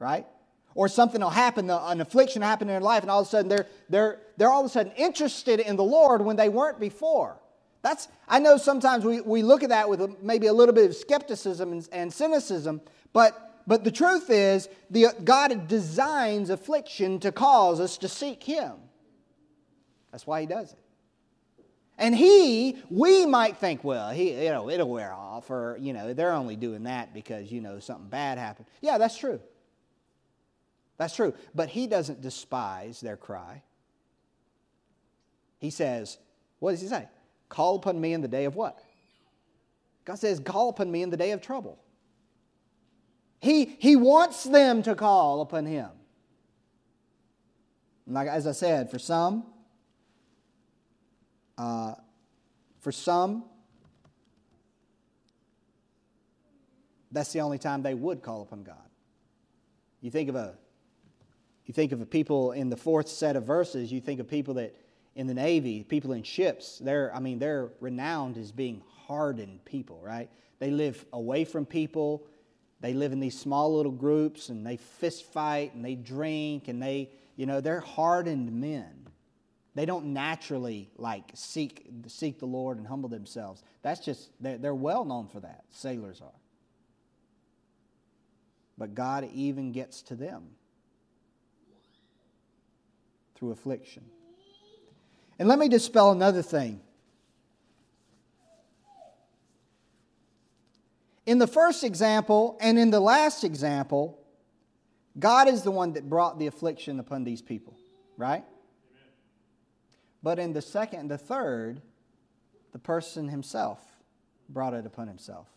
Right? 0.00 0.26
Or 0.74 0.88
something 0.88 1.20
will 1.20 1.30
happen, 1.30 1.70
uh, 1.70 1.80
an 1.86 2.00
affliction 2.00 2.42
will 2.42 2.48
happen 2.48 2.66
in 2.66 2.74
their 2.74 2.80
life, 2.80 3.02
and 3.02 3.12
all 3.12 3.20
of 3.20 3.28
a 3.28 3.30
sudden 3.30 3.48
they're, 3.48 3.68
they're, 3.88 4.18
they're 4.36 4.50
all 4.50 4.64
of 4.64 4.66
a 4.66 4.70
sudden 4.70 4.90
interested 4.96 5.60
in 5.60 5.76
the 5.76 5.84
Lord 5.84 6.20
when 6.20 6.34
they 6.34 6.48
weren't 6.48 6.80
before. 6.80 7.40
That's, 7.82 8.08
I 8.26 8.40
know 8.40 8.56
sometimes 8.56 9.04
we, 9.04 9.20
we 9.20 9.44
look 9.44 9.62
at 9.62 9.68
that 9.68 9.88
with 9.88 10.20
maybe 10.20 10.48
a 10.48 10.52
little 10.52 10.74
bit 10.74 10.86
of 10.90 10.96
skepticism 10.96 11.70
and, 11.70 11.88
and 11.92 12.12
cynicism, 12.12 12.80
but, 13.12 13.53
but 13.66 13.84
the 13.84 13.90
truth 13.90 14.30
is, 14.30 14.68
the, 14.90 15.08
God 15.24 15.68
designs 15.68 16.50
affliction 16.50 17.18
to 17.20 17.32
cause 17.32 17.80
us 17.80 17.98
to 17.98 18.08
seek 18.08 18.42
Him. 18.42 18.72
That's 20.12 20.26
why 20.26 20.42
He 20.42 20.46
does 20.46 20.72
it. 20.72 20.78
And 21.96 22.14
he, 22.14 22.76
we 22.90 23.24
might 23.24 23.58
think, 23.58 23.84
well, 23.84 24.10
he, 24.10 24.32
you 24.44 24.50
know, 24.50 24.68
it'll 24.68 24.90
wear 24.90 25.12
off, 25.12 25.48
or, 25.48 25.78
you 25.80 25.92
know, 25.92 26.12
they're 26.12 26.32
only 26.32 26.56
doing 26.56 26.84
that 26.84 27.14
because, 27.14 27.52
you 27.52 27.60
know, 27.60 27.78
something 27.78 28.08
bad 28.08 28.36
happened. 28.36 28.66
Yeah, 28.80 28.98
that's 28.98 29.16
true. 29.16 29.40
That's 30.96 31.14
true. 31.14 31.34
But 31.54 31.68
he 31.68 31.86
doesn't 31.86 32.20
despise 32.20 33.00
their 33.00 33.16
cry. 33.16 33.62
He 35.58 35.70
says, 35.70 36.18
what 36.58 36.72
does 36.72 36.80
he 36.80 36.88
say? 36.88 37.08
Call 37.48 37.76
upon 37.76 38.00
me 38.00 38.12
in 38.12 38.22
the 38.22 38.28
day 38.28 38.44
of 38.44 38.56
what? 38.56 38.80
God 40.04 40.18
says, 40.18 40.40
call 40.40 40.70
upon 40.70 40.90
me 40.90 41.02
in 41.02 41.10
the 41.10 41.16
day 41.16 41.30
of 41.30 41.40
trouble. 41.40 41.78
He, 43.44 43.76
he 43.78 43.94
wants 43.94 44.44
them 44.44 44.82
to 44.84 44.94
call 44.94 45.42
upon 45.42 45.66
him. 45.66 45.90
Like 48.06 48.26
as 48.26 48.46
I 48.46 48.52
said, 48.52 48.90
for 48.90 48.98
some, 48.98 49.44
uh, 51.58 51.92
for 52.80 52.90
some, 52.90 53.44
that's 57.12 57.34
the 57.34 57.40
only 57.40 57.58
time 57.58 57.82
they 57.82 57.92
would 57.92 58.22
call 58.22 58.40
upon 58.40 58.62
God. 58.62 58.76
You 60.00 60.10
think 60.10 60.30
of 60.30 60.36
a 60.36 60.54
you 61.66 61.74
think 61.74 61.92
of 61.92 62.00
a 62.00 62.06
people 62.06 62.52
in 62.52 62.70
the 62.70 62.78
fourth 62.78 63.08
set 63.08 63.36
of 63.36 63.44
verses, 63.44 63.92
you 63.92 64.00
think 64.00 64.20
of 64.20 64.28
people 64.28 64.54
that 64.54 64.74
in 65.16 65.26
the 65.26 65.34
Navy, 65.34 65.82
people 65.82 66.12
in 66.12 66.22
ships, 66.22 66.78
they're 66.78 67.14
I 67.14 67.20
mean, 67.20 67.38
they're 67.38 67.68
renowned 67.80 68.38
as 68.38 68.52
being 68.52 68.80
hardened 69.06 69.66
people, 69.66 70.00
right? 70.02 70.30
They 70.60 70.70
live 70.70 71.04
away 71.12 71.44
from 71.44 71.66
people. 71.66 72.26
They 72.84 72.92
live 72.92 73.12
in 73.12 73.20
these 73.20 73.38
small 73.38 73.74
little 73.74 73.90
groups 73.90 74.50
and 74.50 74.66
they 74.66 74.76
fist 74.76 75.24
fight 75.32 75.74
and 75.74 75.82
they 75.82 75.94
drink 75.94 76.68
and 76.68 76.82
they, 76.82 77.08
you 77.34 77.46
know, 77.46 77.62
they're 77.62 77.80
hardened 77.80 78.52
men. 78.52 79.08
They 79.74 79.86
don't 79.86 80.12
naturally 80.12 80.90
like 80.98 81.30
seek, 81.32 81.88
seek 82.08 82.38
the 82.40 82.46
Lord 82.46 82.76
and 82.76 82.86
humble 82.86 83.08
themselves. 83.08 83.62
That's 83.80 84.04
just, 84.04 84.28
they're, 84.38 84.58
they're 84.58 84.74
well 84.74 85.06
known 85.06 85.28
for 85.28 85.40
that. 85.40 85.64
Sailors 85.70 86.20
are. 86.20 86.38
But 88.76 88.94
God 88.94 89.30
even 89.32 89.72
gets 89.72 90.02
to 90.02 90.14
them 90.14 90.42
through 93.34 93.52
affliction. 93.52 94.04
And 95.38 95.48
let 95.48 95.58
me 95.58 95.70
dispel 95.70 96.10
another 96.10 96.42
thing. 96.42 96.82
In 101.26 101.38
the 101.38 101.46
first 101.46 101.84
example 101.84 102.58
and 102.60 102.78
in 102.78 102.90
the 102.90 103.00
last 103.00 103.44
example, 103.44 104.18
God 105.18 105.48
is 105.48 105.62
the 105.62 105.70
one 105.70 105.92
that 105.94 106.08
brought 106.08 106.38
the 106.38 106.46
affliction 106.46 107.00
upon 107.00 107.24
these 107.24 107.40
people, 107.40 107.76
right? 108.16 108.44
But 110.22 110.38
in 110.38 110.52
the 110.52 110.62
second 110.62 111.00
and 111.00 111.10
the 111.10 111.18
third, 111.18 111.80
the 112.72 112.78
person 112.78 113.28
himself 113.28 113.80
brought 114.48 114.74
it 114.74 114.84
upon 114.86 115.08
himself. 115.08 115.48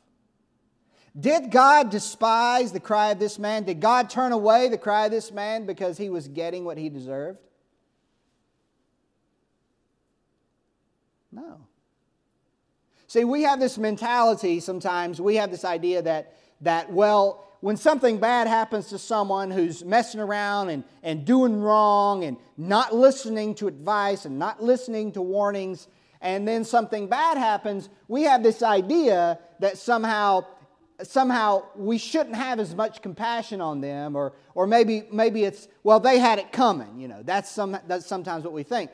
Did 1.20 1.52
God 1.52 1.90
despise 1.90 2.72
the 2.72 2.80
cry 2.80 3.12
of 3.12 3.20
this 3.20 3.40
man? 3.40 3.64
Did 3.64 3.82
God 3.82 4.10
turn 4.10 4.32
away 4.32 4.70
the 4.70 4.78
cry 4.78 5.06
of 5.06 5.12
this 5.12 5.32
man 5.32 5.66
because 5.66 5.98
he 5.98 6.10
was 6.10 6.28
getting 6.28 6.64
what 6.64 6.78
he 6.78 6.90
deserved? 6.90 7.40
No. 11.32 11.62
See, 13.08 13.24
we 13.24 13.44
have 13.44 13.60
this 13.60 13.78
mentality 13.78 14.60
sometimes, 14.60 15.22
we 15.22 15.36
have 15.36 15.50
this 15.50 15.64
idea 15.64 16.02
that, 16.02 16.34
that 16.62 16.92
well, 16.92 17.48
when 17.62 17.78
something 17.78 18.20
bad 18.20 18.48
happens 18.48 18.90
to 18.90 19.00
someone 19.00 19.50
who's 19.50 19.84
messing 19.84 20.20
around 20.20 20.70
and, 20.70 20.84
and 21.02 21.26
doing 21.26 21.62
wrong 21.62 22.26
and 22.26 22.38
not 22.58 22.94
listening 22.94 23.56
to 23.56 23.68
advice 23.68 24.26
and 24.26 24.38
not 24.38 24.62
listening 24.62 25.14
to 25.14 25.22
warnings, 25.22 25.88
and 26.22 26.48
then 26.48 26.66
something 26.66 27.08
bad 27.08 27.38
happens, 27.38 27.90
we 28.08 28.24
have 28.24 28.44
this 28.44 28.62
idea 28.62 29.40
that 29.60 29.78
somehow 29.78 30.46
somehow 31.04 31.64
we 31.76 32.00
shouldn't 32.00 32.36
have 32.36 32.60
as 32.60 32.74
much 32.74 33.04
compassion 33.04 33.62
on 33.62 33.82
them 33.82 34.16
or, 34.16 34.34
or 34.56 34.66
maybe, 34.66 35.04
maybe 35.12 35.44
it's 35.44 35.68
well 35.84 36.00
they 36.00 36.18
had 36.18 36.40
it 36.40 36.52
coming 36.52 37.00
you 37.00 37.08
know 37.08 37.22
that's, 37.24 37.52
some, 37.52 37.78
that's 37.86 38.08
sometimes 38.08 38.44
what 38.44 38.52
we 38.52 38.64
think 38.64 38.90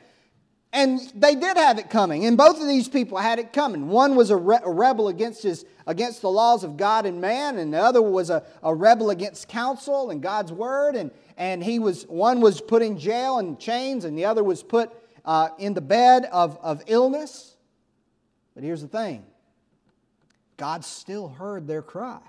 and 0.74 1.00
they 1.14 1.36
did 1.36 1.56
have 1.56 1.78
it 1.78 1.88
coming. 1.88 2.26
And 2.26 2.36
both 2.36 2.60
of 2.60 2.66
these 2.66 2.88
people 2.88 3.16
had 3.16 3.38
it 3.38 3.52
coming. 3.52 3.88
One 3.88 4.16
was 4.16 4.30
a, 4.30 4.36
re- 4.36 4.58
a 4.62 4.70
rebel 4.70 5.06
against, 5.06 5.44
his, 5.44 5.64
against 5.86 6.20
the 6.20 6.30
laws 6.30 6.64
of 6.64 6.76
God 6.76 7.06
and 7.06 7.20
man, 7.20 7.58
and 7.58 7.72
the 7.72 7.78
other 7.78 8.02
was 8.02 8.28
a, 8.28 8.42
a 8.60 8.74
rebel 8.74 9.10
against 9.10 9.46
counsel 9.48 10.10
and 10.10 10.20
God's 10.20 10.52
word. 10.52 10.96
And, 10.96 11.12
and 11.36 11.62
he 11.62 11.78
was, 11.78 12.02
one 12.08 12.40
was 12.40 12.60
put 12.60 12.82
in 12.82 12.98
jail 12.98 13.38
and 13.38 13.58
chains, 13.58 14.04
and 14.04 14.18
the 14.18 14.24
other 14.24 14.42
was 14.42 14.64
put 14.64 14.90
uh, 15.24 15.50
in 15.58 15.74
the 15.74 15.80
bed 15.80 16.26
of, 16.32 16.58
of 16.60 16.82
illness. 16.88 17.56
But 18.56 18.64
here's 18.64 18.82
the 18.82 18.88
thing 18.88 19.24
God 20.56 20.84
still 20.84 21.28
heard 21.28 21.68
their 21.68 21.82
cry, 21.82 22.20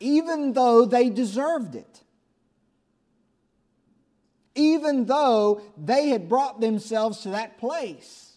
even 0.00 0.54
though 0.54 0.86
they 0.86 1.10
deserved 1.10 1.74
it 1.74 2.02
even 4.58 5.06
though 5.06 5.62
they 5.76 6.08
had 6.08 6.28
brought 6.28 6.60
themselves 6.60 7.20
to 7.20 7.30
that 7.30 7.58
place. 7.58 8.32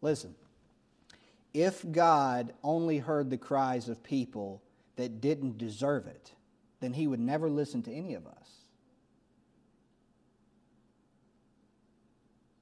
Listen, 0.00 0.34
if 1.52 1.84
God 1.90 2.52
only 2.62 2.98
heard 2.98 3.30
the 3.30 3.36
cries 3.36 3.88
of 3.88 4.02
people 4.02 4.62
that 4.96 5.20
didn't 5.20 5.58
deserve 5.58 6.06
it, 6.06 6.32
then 6.80 6.92
he 6.92 7.06
would 7.06 7.20
never 7.20 7.50
listen 7.50 7.82
to 7.82 7.92
any 7.92 8.14
of 8.14 8.26
us. 8.26 8.50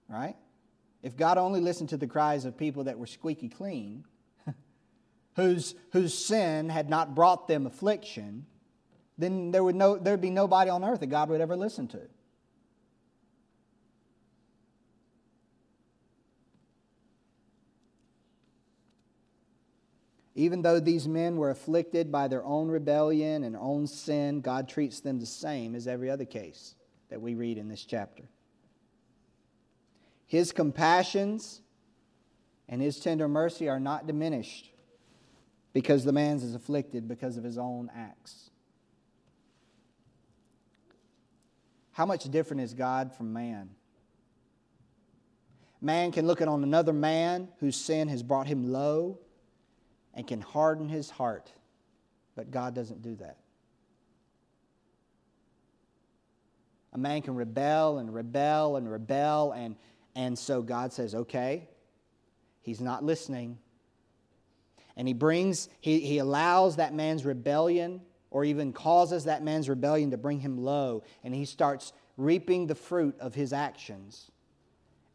Right? 0.09 0.37
If 1.02 1.16
God 1.16 1.37
only 1.37 1.61
listened 1.61 1.90
to 1.90 1.96
the 1.96 2.07
cries 2.07 2.44
of 2.44 2.57
people 2.57 2.85
that 2.85 2.98
were 2.98 3.07
squeaky 3.07 3.48
clean, 3.48 4.05
whose, 5.37 5.74
whose 5.92 6.16
sin 6.16 6.68
had 6.68 6.88
not 6.88 7.14
brought 7.14 7.48
them 7.48 7.66
affliction, 7.66 8.46
then 9.18 9.51
there 9.51 9.62
would, 9.62 9.75
no, 9.75 9.96
there 9.96 10.14
would 10.14 10.20
be 10.20 10.31
nobody 10.31 10.70
on 10.70 10.85
earth 10.85 11.01
that 11.01 11.07
God 11.07 11.29
would 11.29 11.40
ever 11.40 11.57
listen 11.57 11.88
to. 11.88 12.01
Even 20.35 20.62
though 20.62 20.81
these 20.81 21.07
men 21.07 21.37
were 21.37 21.51
afflicted 21.51 22.11
by 22.11 22.27
their 22.27 22.44
own 22.44 22.68
rebellion 22.68 23.44
and 23.44 23.55
own 23.55 23.87
sin, 23.87 24.40
God 24.40 24.66
treats 24.68 25.01
them 25.01 25.20
the 25.20 25.27
same 25.27 25.75
as 25.75 25.87
every 25.87 26.11
other 26.11 26.25
case 26.25 26.75
that 27.11 27.20
we 27.20 27.35
read 27.35 27.59
in 27.59 27.68
this 27.68 27.85
chapter. 27.85 28.25
His 30.27 30.51
compassions 30.51 31.61
and 32.66 32.81
his 32.81 32.98
tender 32.98 33.29
mercy 33.29 33.68
are 33.68 33.79
not 33.79 34.07
diminished 34.07 34.72
because 35.75 36.05
the 36.05 36.12
man 36.12 36.37
is 36.37 36.55
afflicted 36.55 37.07
because 37.07 37.37
of 37.37 37.44
his 37.44 37.59
own 37.59 37.90
acts. 37.94 38.48
How 41.92 42.07
much 42.07 42.24
different 42.24 42.62
is 42.62 42.74
God 42.74 43.12
from 43.14 43.33
man? 43.33 43.70
Man 45.81 46.12
can 46.12 46.26
look 46.26 46.40
at 46.40 46.48
on 46.48 46.62
another 46.62 46.92
man 46.92 47.48
whose 47.59 47.76
sin 47.76 48.09
has 48.09 48.22
brought 48.22 48.46
him 48.46 48.70
low 48.70 49.18
and 50.14 50.26
can 50.26 50.40
harden 50.40 50.88
his 50.88 51.11
heart, 51.11 51.50
but 52.37 52.50
God 52.50 52.74
doesn't 52.74 53.02
do 53.02 53.16
that. 53.16 53.38
A 56.92 56.98
man 56.98 57.22
can 57.22 57.35
rebel 57.35 57.98
and 57.98 58.14
rebel 58.14 58.76
and 58.76 58.90
rebel, 58.90 59.52
and, 59.52 59.76
and 60.14 60.38
so 60.38 60.62
God 60.62 60.92
says, 60.92 61.14
okay, 61.14 61.68
He's 62.62 62.81
not 62.81 63.05
listening. 63.05 63.59
And 64.96 65.09
he 65.09 65.14
brings, 65.14 65.68
he, 65.81 66.00
he 66.00 66.18
allows 66.18 66.76
that 66.76 66.94
man's 66.94 67.24
rebellion, 67.24 68.00
or 68.33 68.45
even 68.45 68.73
causes 68.73 69.25
that 69.25 69.45
man's 69.45 69.68
rebellion 69.68 70.11
to 70.11 70.16
bring 70.16 70.40
him 70.40 70.59
low. 70.59 71.05
And 71.23 71.35
he 71.35 71.45
starts 71.45 71.92
reaping 72.16 72.66
the 72.66 72.75
fruit 72.75 73.14
of 73.21 73.35
his 73.35 73.53
actions. 73.53 74.31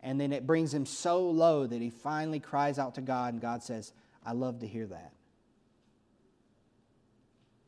And 0.02 0.22
then 0.22 0.32
it 0.32 0.48
brings 0.48 0.74
him 0.74 0.86
so 0.86 1.30
low 1.30 1.66
that 1.68 1.82
he 1.82 1.90
finally 1.90 2.40
cries 2.40 2.80
out 2.80 2.96
to 2.96 3.02
God, 3.02 3.34
and 3.34 3.42
God 3.42 3.64
says, 3.64 3.92
I 4.26 4.32
love 4.34 4.60
to 4.60 4.68
hear 4.68 4.86
that. 4.86 5.12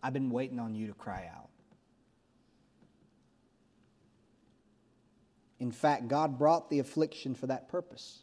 I've 0.02 0.14
been 0.14 0.30
waiting 0.30 0.60
on 0.60 0.76
you 0.76 0.88
to 0.88 0.94
cry 0.94 1.30
out. 1.36 1.50
In 5.60 5.72
fact, 5.72 6.08
God 6.08 6.38
brought 6.38 6.70
the 6.70 6.80
affliction 6.80 7.36
for 7.36 7.48
that 7.48 7.68
purpose. 7.68 8.20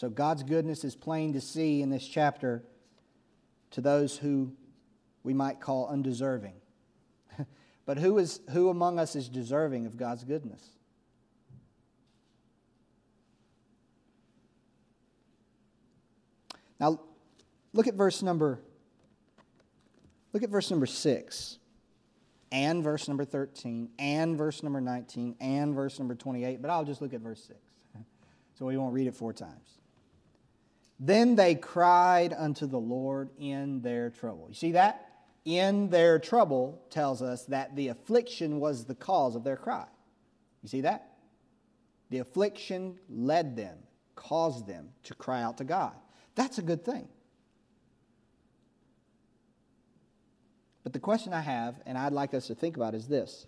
So 0.00 0.08
God's 0.08 0.42
goodness 0.42 0.82
is 0.82 0.96
plain 0.96 1.34
to 1.34 1.42
see 1.42 1.82
in 1.82 1.90
this 1.90 2.08
chapter 2.08 2.64
to 3.72 3.82
those 3.82 4.16
who 4.16 4.50
we 5.22 5.34
might 5.34 5.60
call 5.60 5.88
undeserving. 5.88 6.54
but 7.84 7.98
who, 7.98 8.16
is, 8.16 8.40
who 8.52 8.70
among 8.70 8.98
us 8.98 9.14
is 9.14 9.28
deserving 9.28 9.84
of 9.84 9.98
God's 9.98 10.24
goodness? 10.24 10.66
Now, 16.80 16.98
look 17.74 17.86
at 17.86 17.92
verse 17.92 18.22
number 18.22 18.58
look 20.32 20.42
at 20.42 20.48
verse 20.48 20.70
number 20.70 20.86
6 20.86 21.58
and 22.50 22.82
verse 22.82 23.06
number 23.06 23.26
13 23.26 23.90
and 23.98 24.38
verse 24.38 24.62
number 24.62 24.80
19 24.80 25.36
and 25.42 25.74
verse 25.74 25.98
number 25.98 26.14
28, 26.14 26.62
but 26.62 26.70
I'll 26.70 26.86
just 26.86 27.02
look 27.02 27.12
at 27.12 27.20
verse 27.20 27.44
6. 27.44 27.58
So 28.58 28.66
we 28.66 28.76
won't 28.76 28.92
read 28.92 29.06
it 29.06 29.14
four 29.14 29.32
times. 29.32 29.79
Then 31.02 31.34
they 31.34 31.54
cried 31.54 32.34
unto 32.36 32.66
the 32.66 32.78
Lord 32.78 33.30
in 33.38 33.80
their 33.80 34.10
trouble. 34.10 34.46
You 34.48 34.54
see 34.54 34.72
that? 34.72 35.06
In 35.46 35.88
their 35.88 36.18
trouble 36.18 36.82
tells 36.90 37.22
us 37.22 37.46
that 37.46 37.74
the 37.74 37.88
affliction 37.88 38.60
was 38.60 38.84
the 38.84 38.94
cause 38.94 39.34
of 39.34 39.42
their 39.42 39.56
cry. 39.56 39.86
You 40.62 40.68
see 40.68 40.82
that? 40.82 41.16
The 42.10 42.18
affliction 42.18 42.98
led 43.08 43.56
them, 43.56 43.78
caused 44.14 44.66
them 44.66 44.90
to 45.04 45.14
cry 45.14 45.42
out 45.42 45.56
to 45.58 45.64
God. 45.64 45.94
That's 46.34 46.58
a 46.58 46.62
good 46.62 46.84
thing. 46.84 47.08
But 50.82 50.92
the 50.92 50.98
question 50.98 51.32
I 51.32 51.40
have, 51.40 51.80
and 51.86 51.96
I'd 51.96 52.12
like 52.12 52.34
us 52.34 52.48
to 52.48 52.54
think 52.54 52.76
about, 52.76 52.94
is 52.94 53.08
this 53.08 53.46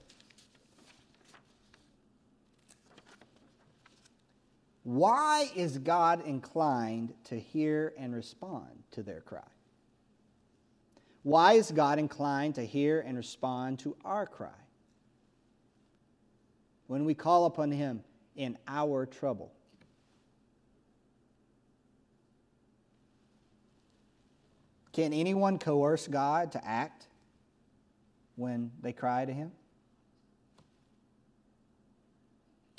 Why 4.85 5.51
is 5.55 5.79
God 5.79 6.27
inclined 6.27 7.14
to 7.25 7.38
hear 7.38 7.92
and 7.97 8.14
respond 8.14 8.83
to 8.92 9.03
their 9.03 9.21
cry? 9.21 9.40
Why 11.23 11.53
is 11.53 11.71
God 11.71 12.01
inclined 12.01 12.57
to 12.57 12.66
hear 12.66 13.01
and 13.01 13.16
respond 13.16 13.79
to 13.81 13.97
our 14.05 14.27
cry? 14.27 14.51
When 16.88 17.05
we 17.05 17.14
call 17.14 17.47
upon 17.47 17.71
Him 17.71 18.03
in 18.35 18.59
our 18.66 19.07
trouble. 19.07 19.53
Can 24.92 25.12
anyone 25.12 25.59
coerce 25.59 26.07
God 26.07 26.53
to 26.53 26.66
act 26.66 27.07
when 28.35 28.73
they 28.83 28.92
cry 28.92 29.25
to 29.25 29.33
Him? 29.33 29.53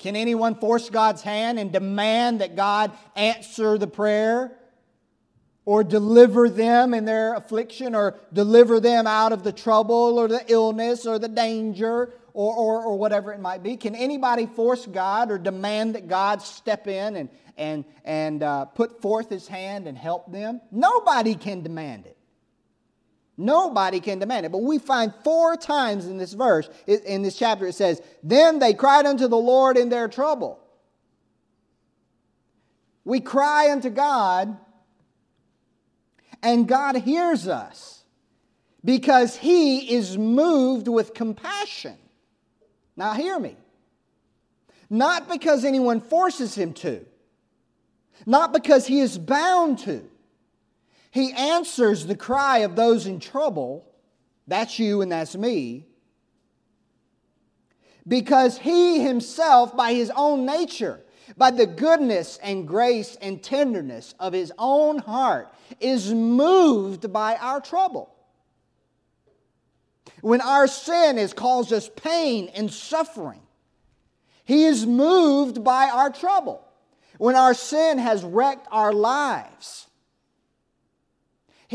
Can 0.04 0.16
anyone 0.16 0.56
force 0.56 0.90
God's 0.90 1.22
hand 1.22 1.58
and 1.58 1.72
demand 1.72 2.42
that 2.42 2.56
God 2.56 2.92
answer 3.16 3.78
the 3.78 3.86
prayer? 3.86 4.52
Or 5.64 5.82
deliver 5.82 6.50
them 6.50 6.92
in 6.92 7.06
their 7.06 7.32
affliction, 7.32 7.94
or 7.94 8.18
deliver 8.30 8.80
them 8.80 9.06
out 9.06 9.32
of 9.32 9.44
the 9.44 9.50
trouble, 9.50 10.18
or 10.18 10.28
the 10.28 10.44
illness, 10.46 11.06
or 11.06 11.18
the 11.18 11.28
danger, 11.28 12.12
or, 12.34 12.54
or, 12.54 12.84
or 12.84 12.98
whatever 12.98 13.32
it 13.32 13.40
might 13.40 13.62
be? 13.62 13.78
Can 13.78 13.94
anybody 13.94 14.44
force 14.44 14.84
God 14.84 15.30
or 15.30 15.38
demand 15.38 15.94
that 15.94 16.06
God 16.06 16.42
step 16.42 16.86
in 16.86 17.16
and, 17.16 17.30
and, 17.56 17.86
and 18.04 18.42
uh, 18.42 18.66
put 18.66 19.00
forth 19.00 19.30
his 19.30 19.48
hand 19.48 19.88
and 19.88 19.96
help 19.96 20.30
them? 20.30 20.60
Nobody 20.70 21.34
can 21.34 21.62
demand 21.62 22.04
it. 22.04 22.13
Nobody 23.36 24.00
can 24.00 24.18
demand 24.18 24.46
it. 24.46 24.52
But 24.52 24.62
we 24.62 24.78
find 24.78 25.12
four 25.24 25.56
times 25.56 26.06
in 26.06 26.18
this 26.18 26.32
verse, 26.32 26.68
in 26.86 27.22
this 27.22 27.36
chapter, 27.36 27.66
it 27.66 27.74
says, 27.74 28.00
Then 28.22 28.58
they 28.58 28.74
cried 28.74 29.06
unto 29.06 29.26
the 29.26 29.36
Lord 29.36 29.76
in 29.76 29.88
their 29.88 30.08
trouble. 30.08 30.60
We 33.04 33.20
cry 33.20 33.70
unto 33.70 33.90
God, 33.90 34.56
and 36.42 36.68
God 36.68 36.96
hears 36.96 37.48
us 37.48 38.04
because 38.84 39.36
He 39.36 39.92
is 39.94 40.16
moved 40.16 40.88
with 40.88 41.12
compassion. 41.12 41.96
Now, 42.96 43.14
hear 43.14 43.38
me. 43.38 43.56
Not 44.88 45.28
because 45.28 45.64
anyone 45.64 46.00
forces 46.00 46.54
Him 46.54 46.72
to, 46.74 47.04
not 48.26 48.52
because 48.52 48.86
He 48.86 49.00
is 49.00 49.18
bound 49.18 49.80
to 49.80 50.08
he 51.14 51.32
answers 51.32 52.06
the 52.06 52.16
cry 52.16 52.58
of 52.58 52.74
those 52.74 53.06
in 53.06 53.20
trouble. 53.20 53.86
That's 54.48 54.80
you 54.80 55.00
and 55.00 55.12
that's 55.12 55.36
me. 55.36 55.86
Because 58.06 58.58
he 58.58 58.98
himself, 58.98 59.76
by 59.76 59.94
his 59.94 60.10
own 60.16 60.44
nature, 60.44 61.00
by 61.36 61.52
the 61.52 61.66
goodness 61.66 62.40
and 62.42 62.66
grace 62.66 63.16
and 63.22 63.40
tenderness 63.40 64.16
of 64.18 64.32
his 64.32 64.52
own 64.58 64.98
heart, 64.98 65.54
is 65.78 66.12
moved 66.12 67.12
by 67.12 67.36
our 67.36 67.60
trouble. 67.60 68.12
When 70.20 70.40
our 70.40 70.66
sin 70.66 71.18
has 71.18 71.32
caused 71.32 71.72
us 71.72 71.88
pain 71.94 72.50
and 72.56 72.72
suffering, 72.72 73.42
he 74.44 74.64
is 74.64 74.84
moved 74.84 75.62
by 75.62 75.90
our 75.90 76.10
trouble. 76.10 76.66
When 77.18 77.36
our 77.36 77.54
sin 77.54 77.98
has 77.98 78.24
wrecked 78.24 78.66
our 78.72 78.92
lives, 78.92 79.86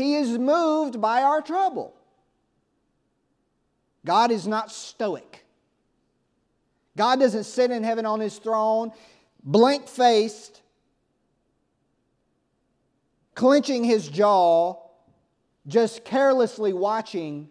he 0.00 0.14
is 0.14 0.38
moved 0.38 1.00
by 1.00 1.22
our 1.22 1.42
trouble. 1.42 1.94
God 4.04 4.30
is 4.30 4.46
not 4.46 4.72
stoic. 4.72 5.44
God 6.96 7.20
doesn't 7.20 7.44
sit 7.44 7.70
in 7.70 7.84
heaven 7.84 8.06
on 8.06 8.20
his 8.20 8.38
throne, 8.38 8.92
blank 9.44 9.88
faced, 9.88 10.62
clenching 13.34 13.84
his 13.84 14.08
jaw, 14.08 14.76
just 15.66 16.04
carelessly 16.04 16.72
watching 16.72 17.48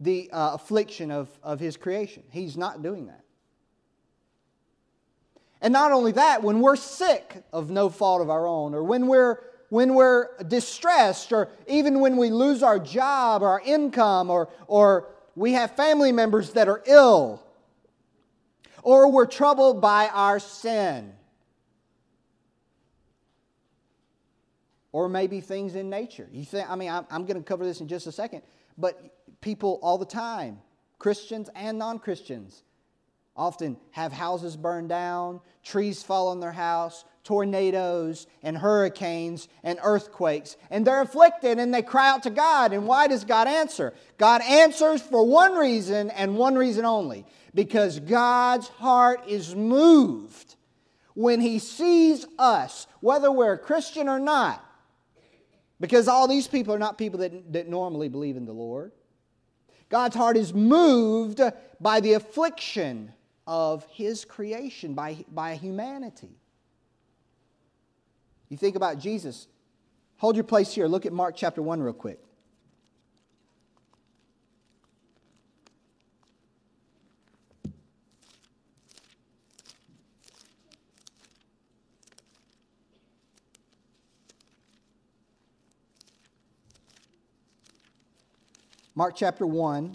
the 0.00 0.30
uh, 0.32 0.54
affliction 0.54 1.10
of, 1.10 1.28
of 1.42 1.60
his 1.60 1.76
creation. 1.76 2.22
He's 2.30 2.56
not 2.56 2.82
doing 2.82 3.06
that. 3.06 3.24
And 5.60 5.72
not 5.72 5.92
only 5.92 6.12
that, 6.12 6.42
when 6.42 6.60
we're 6.60 6.76
sick 6.76 7.42
of 7.52 7.70
no 7.70 7.88
fault 7.88 8.22
of 8.22 8.30
our 8.30 8.46
own, 8.46 8.74
or 8.74 8.82
when 8.82 9.06
we're 9.06 9.40
when 9.68 9.94
we're 9.94 10.28
distressed, 10.44 11.32
or 11.32 11.48
even 11.66 12.00
when 12.00 12.16
we 12.16 12.30
lose 12.30 12.62
our 12.62 12.78
job 12.78 13.42
or 13.42 13.48
our 13.48 13.60
income, 13.60 14.30
or, 14.30 14.48
or 14.66 15.08
we 15.34 15.52
have 15.52 15.76
family 15.76 16.12
members 16.12 16.52
that 16.52 16.68
are 16.68 16.82
ill, 16.86 17.42
or 18.82 19.10
we're 19.10 19.26
troubled 19.26 19.80
by 19.80 20.08
our 20.08 20.38
sin, 20.38 21.12
or 24.92 25.08
maybe 25.08 25.40
things 25.40 25.74
in 25.74 25.90
nature. 25.90 26.28
You 26.32 26.44
think, 26.44 26.68
I 26.70 26.74
mean, 26.74 26.90
I'm, 26.90 27.06
I'm 27.10 27.26
going 27.26 27.36
to 27.36 27.42
cover 27.42 27.64
this 27.64 27.80
in 27.80 27.88
just 27.88 28.06
a 28.06 28.12
second, 28.12 28.42
but 28.78 29.18
people 29.40 29.78
all 29.82 29.98
the 29.98 30.06
time, 30.06 30.58
Christians 30.98 31.50
and 31.54 31.78
non 31.78 31.98
Christians, 31.98 32.62
often 33.38 33.76
have 33.92 34.12
houses 34.12 34.56
burned 34.56 34.88
down, 34.88 35.40
trees 35.62 36.02
fall 36.02 36.28
on 36.28 36.40
their 36.40 36.52
house, 36.52 37.04
tornadoes 37.22 38.26
and 38.42 38.58
hurricanes 38.58 39.48
and 39.62 39.78
earthquakes. 39.82 40.56
And 40.70 40.86
they're 40.86 41.02
afflicted 41.02 41.58
and 41.58 41.72
they 41.72 41.82
cry 41.82 42.08
out 42.08 42.24
to 42.24 42.30
God. 42.30 42.72
And 42.72 42.86
why 42.86 43.06
does 43.06 43.24
God 43.24 43.46
answer? 43.46 43.94
God 44.16 44.42
answers 44.42 45.00
for 45.00 45.24
one 45.24 45.54
reason 45.54 46.10
and 46.10 46.36
one 46.36 46.56
reason 46.56 46.84
only 46.84 47.26
because 47.54 48.00
God's 48.00 48.68
heart 48.68 49.22
is 49.28 49.54
moved 49.54 50.56
when 51.14 51.40
He 51.40 51.58
sees 51.58 52.26
us, 52.38 52.86
whether 53.00 53.30
we're 53.30 53.52
a 53.52 53.58
Christian 53.58 54.08
or 54.08 54.18
not. 54.18 54.64
Because 55.80 56.08
all 56.08 56.26
these 56.26 56.48
people 56.48 56.74
are 56.74 56.78
not 56.78 56.98
people 56.98 57.20
that, 57.20 57.52
that 57.52 57.68
normally 57.68 58.08
believe 58.08 58.36
in 58.36 58.46
the 58.46 58.52
Lord. 58.52 58.90
God's 59.90 60.16
heart 60.16 60.36
is 60.36 60.52
moved 60.52 61.40
by 61.80 62.00
the 62.00 62.14
affliction 62.14 63.12
of 63.48 63.86
his 63.90 64.26
creation 64.26 64.92
by, 64.92 65.24
by 65.32 65.54
humanity. 65.54 66.28
You 68.50 68.58
think 68.58 68.76
about 68.76 68.98
Jesus. 68.98 69.48
Hold 70.18 70.36
your 70.36 70.44
place 70.44 70.74
here. 70.74 70.86
Look 70.86 71.06
at 71.06 71.14
Mark 71.14 71.34
chapter 71.34 71.62
1 71.62 71.80
real 71.80 71.94
quick. 71.94 72.20
Mark 88.94 89.14
chapter 89.16 89.46
1. 89.46 89.94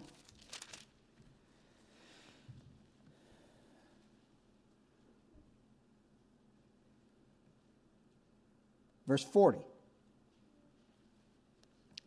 Verse 9.14 9.24
40. 9.26 9.60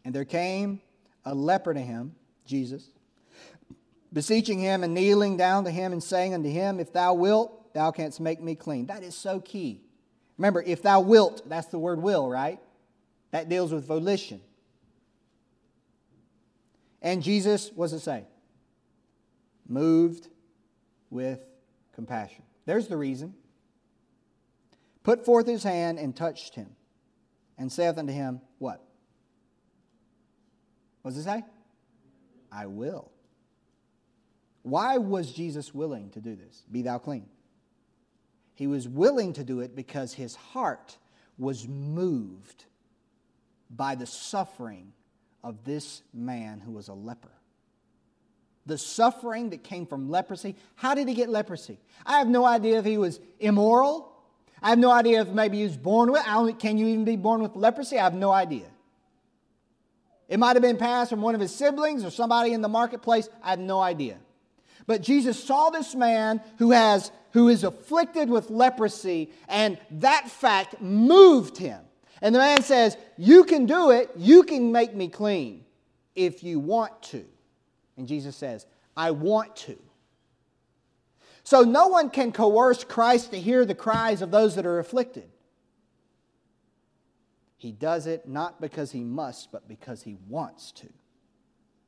And 0.05 0.13
there 0.13 0.25
came 0.25 0.81
a 1.25 1.37
leper 1.37 1.73
to 1.73 1.81
him, 1.81 2.17
Jesus, 2.45 2.91
beseeching 4.13 4.59
him 4.59 4.83
and 4.83 4.93
kneeling 4.93 5.37
down 5.37 5.63
to 5.67 5.71
him 5.71 5.93
and 5.93 6.03
saying 6.03 6.35
unto 6.35 6.49
him, 6.49 6.81
If 6.81 6.93
thou 6.93 7.15
wilt, 7.15 7.73
thou 7.75 7.93
canst 7.93 8.19
make 8.19 8.43
me 8.43 8.57
clean. 8.57 8.87
That 8.87 9.05
is 9.05 9.15
so 9.15 9.39
key. 9.39 9.83
Remember, 10.37 10.61
if 10.61 10.83
thou 10.83 11.01
wilt, 11.01 11.49
that's 11.49 11.69
the 11.69 11.79
word 11.79 12.03
will, 12.03 12.29
right? 12.29 12.59
That 13.31 13.49
deals 13.49 13.71
with 13.71 13.87
volition. 13.87 14.41
And 17.01 17.23
Jesus, 17.23 17.69
does 17.69 17.93
it 17.93 18.01
say? 18.01 18.25
Moved 19.69 20.27
with 21.11 21.39
compassion. 21.95 22.43
There's 22.65 22.89
the 22.89 22.97
reason. 22.97 23.33
Put 25.05 25.25
forth 25.25 25.47
his 25.47 25.63
hand 25.63 26.01
and 26.01 26.17
touched 26.17 26.57
him, 26.57 26.71
and 27.59 27.71
saith 27.71 27.99
unto 27.99 28.13
him, 28.13 28.41
What? 28.59 28.83
What 31.03 31.13
does 31.13 31.19
it 31.19 31.25
say? 31.25 31.45
I 32.51 32.67
will. 32.67 33.11
Why 34.63 34.99
was 34.99 35.33
Jesus 35.33 35.73
willing 35.73 36.11
to 36.11 36.21
do 36.21 36.35
this? 36.35 36.65
Be 36.71 36.83
thou 36.83 36.99
clean. 36.99 37.27
He 38.55 38.67
was 38.67 38.89
willing 38.89 39.35
to 39.35 39.45
do 39.45 39.61
it 39.61 39.77
because 39.77 40.15
his 40.15 40.35
heart 40.35 40.97
was 41.39 41.69
moved 41.69 42.65
by 43.71 43.95
the 43.95 44.07
suffering 44.07 44.93
of 45.45 45.65
this 45.65 46.03
man 46.13 46.59
who 46.59 46.73
was 46.73 46.89
a 46.89 46.95
leper. 46.95 47.31
The 48.65 48.79
suffering 48.79 49.51
that 49.51 49.63
came 49.63 49.87
from 49.87 50.11
leprosy. 50.11 50.57
How 50.75 50.95
did 50.95 51.07
he 51.07 51.15
get 51.15 51.29
leprosy? 51.29 51.79
I 52.05 52.19
have 52.19 52.27
no 52.27 52.45
idea 52.45 52.79
if 52.79 52.85
he 52.85 52.99
was 52.99 53.21
immoral. 53.39 54.16
I 54.63 54.71
have 54.71 54.79
no 54.79 54.91
idea 54.91 55.21
if 55.21 55.29
maybe 55.29 55.59
he 55.59 55.65
was 55.65 55.77
born 55.77 56.11
with. 56.11 56.23
Can 56.59 56.79
you 56.79 56.87
even 56.89 57.05
be 57.05 57.17
born 57.17 57.43
with 57.43 57.55
leprosy? 57.55 57.99
I 57.99 58.05
have 58.05 58.15
no 58.15 58.33
idea. 58.33 58.67
It 60.29 60.39
might 60.39 60.57
have 60.57 60.63
been 60.63 60.77
passed 60.77 61.11
from 61.11 61.23
one 61.23 61.35
of 61.35 61.41
his 61.41 61.55
siblings 61.55 62.05
or 62.05 62.11
somebody 62.11 62.53
in 62.53 62.63
the 62.63 62.69
marketplace. 62.69 63.29
I 63.43 63.51
have 63.51 63.61
no 63.61 63.81
idea. 63.81 64.19
But 64.87 65.03
Jesus 65.03 65.43
saw 65.43 65.71
this 65.71 65.95
man 65.95 66.41
who 66.59 66.71
has 66.71 67.11
who 67.33 67.49
is 67.49 67.65
afflicted 67.65 68.31
with 68.31 68.51
leprosy 68.51 69.31
and 69.47 69.79
that 69.91 70.31
fact 70.31 70.81
moved 70.81 71.59
him. 71.59 71.81
And 72.23 72.35
the 72.35 72.39
man 72.39 72.63
says, 72.63 72.97
"You 73.19 73.45
can 73.45 73.67
do 73.67 73.91
it. 73.91 74.11
You 74.17 74.43
can 74.43 74.73
make 74.73 74.95
me 74.95 75.09
clean 75.09 75.65
if 76.15 76.43
you 76.43 76.59
want 76.59 77.03
to." 77.03 77.25
And 77.97 78.09
Jesus 78.09 78.37
says, 78.37 78.65
"I 78.97 79.11
want 79.11 79.55
to." 79.57 79.77
So 81.47 81.63
no 81.63 81.87
one 81.87 82.11
can 82.11 82.33
coerce 82.33 82.83
Christ 82.83 83.31
to 83.31 83.41
hear 83.41 83.65
the 83.65 83.73
cries 83.73 84.21
of 84.21 84.33
those 84.33 84.57
that 84.57 84.67
are 84.67 84.81
afflicted. 84.81 85.29
He 87.57 87.71
does 87.71 88.09
it 88.09 88.27
not 88.27 88.61
because 88.61 88.91
he 88.91 89.05
must, 89.05 89.53
but 89.53 89.69
because 89.69 90.03
he 90.03 90.19
wants 90.29 90.73
to. 90.73 90.89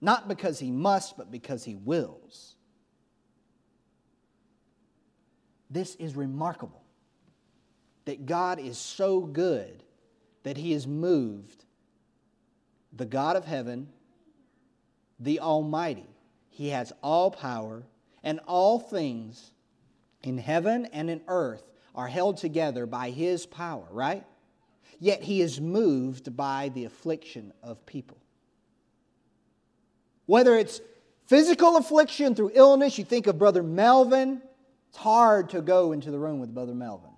Not 0.01 0.29
because 0.29 0.61
he 0.61 0.71
must, 0.71 1.17
but 1.17 1.33
because 1.33 1.65
he 1.65 1.75
wills. 1.75 2.55
This 5.69 5.97
is 5.97 6.15
remarkable 6.15 6.85
that 8.05 8.27
God 8.27 8.61
is 8.61 8.79
so 8.79 9.23
good 9.23 9.83
that 10.45 10.57
he 10.57 10.71
has 10.71 10.87
moved 10.87 11.65
the 12.93 13.07
God 13.07 13.35
of 13.35 13.45
heaven, 13.45 13.89
the 15.19 15.41
Almighty. 15.41 16.09
He 16.49 16.69
has 16.69 16.93
all 17.03 17.33
power, 17.33 17.83
and 18.29 18.41
all 18.47 18.79
things 18.79 19.53
in 20.23 20.37
heaven 20.37 20.85
and 20.93 21.09
in 21.09 21.23
earth 21.29 21.63
are 21.95 22.09
held 22.09 22.37
together 22.37 22.85
by 22.85 23.09
his 23.09 23.47
power, 23.47 23.87
right? 23.91 24.23
Yet 25.01 25.23
he 25.23 25.41
is 25.41 25.63
moved 25.63 26.37
by 26.37 26.69
the 26.75 26.85
affliction 26.85 27.55
of 27.63 27.87
people. 27.87 28.19
Whether 30.27 30.59
it's 30.59 30.83
physical 31.25 31.79
affliction 31.79 32.35
through 32.35 32.51
illness, 32.53 32.99
you 32.99 33.05
think 33.07 33.29
of 33.29 33.39
Brother 33.39 33.63
Melvin, 33.63 34.43
it's 34.91 34.99
hard 34.99 35.49
to 35.51 35.63
go 35.63 35.93
into 35.93 36.11
the 36.11 36.19
room 36.19 36.39
with 36.39 36.53
Brother 36.53 36.75
Melvin. 36.75 37.13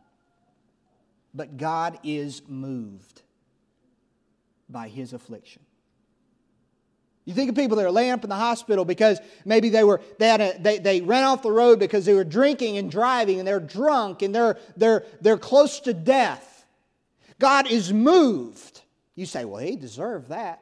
But 1.35 1.57
God 1.57 1.99
is 2.05 2.41
moved 2.47 3.23
by 4.69 4.87
his 4.87 5.13
affliction. 5.13 5.63
You 7.31 7.37
think 7.37 7.49
of 7.49 7.55
people 7.55 7.77
that 7.77 7.87
are 7.87 7.93
laying 7.93 8.11
up 8.11 8.25
in 8.25 8.29
the 8.29 8.35
hospital 8.35 8.85
because 8.85 9.21
maybe 9.45 9.69
they 9.69 9.85
were 9.85 10.01
they 10.19 10.27
had 10.27 10.41
a, 10.41 10.59
they, 10.59 10.79
they 10.81 11.01
ran 11.01 11.23
off 11.23 11.43
the 11.43 11.53
road 11.53 11.79
because 11.79 12.05
they 12.05 12.13
were 12.13 12.25
drinking 12.25 12.77
and 12.77 12.91
driving 12.91 13.39
and 13.39 13.47
they're 13.47 13.61
drunk 13.61 14.23
and 14.23 14.35
they're 14.35 14.59
they're 14.77 15.05
they're 15.21 15.39
close 15.39 15.79
to 15.83 15.95
death. 15.95 16.67
God 17.39 17.71
is 17.71 17.93
moved. 17.93 18.81
You 19.15 19.27
say, 19.27 19.45
well, 19.45 19.63
he 19.63 19.77
deserved 19.77 20.31
that. 20.31 20.61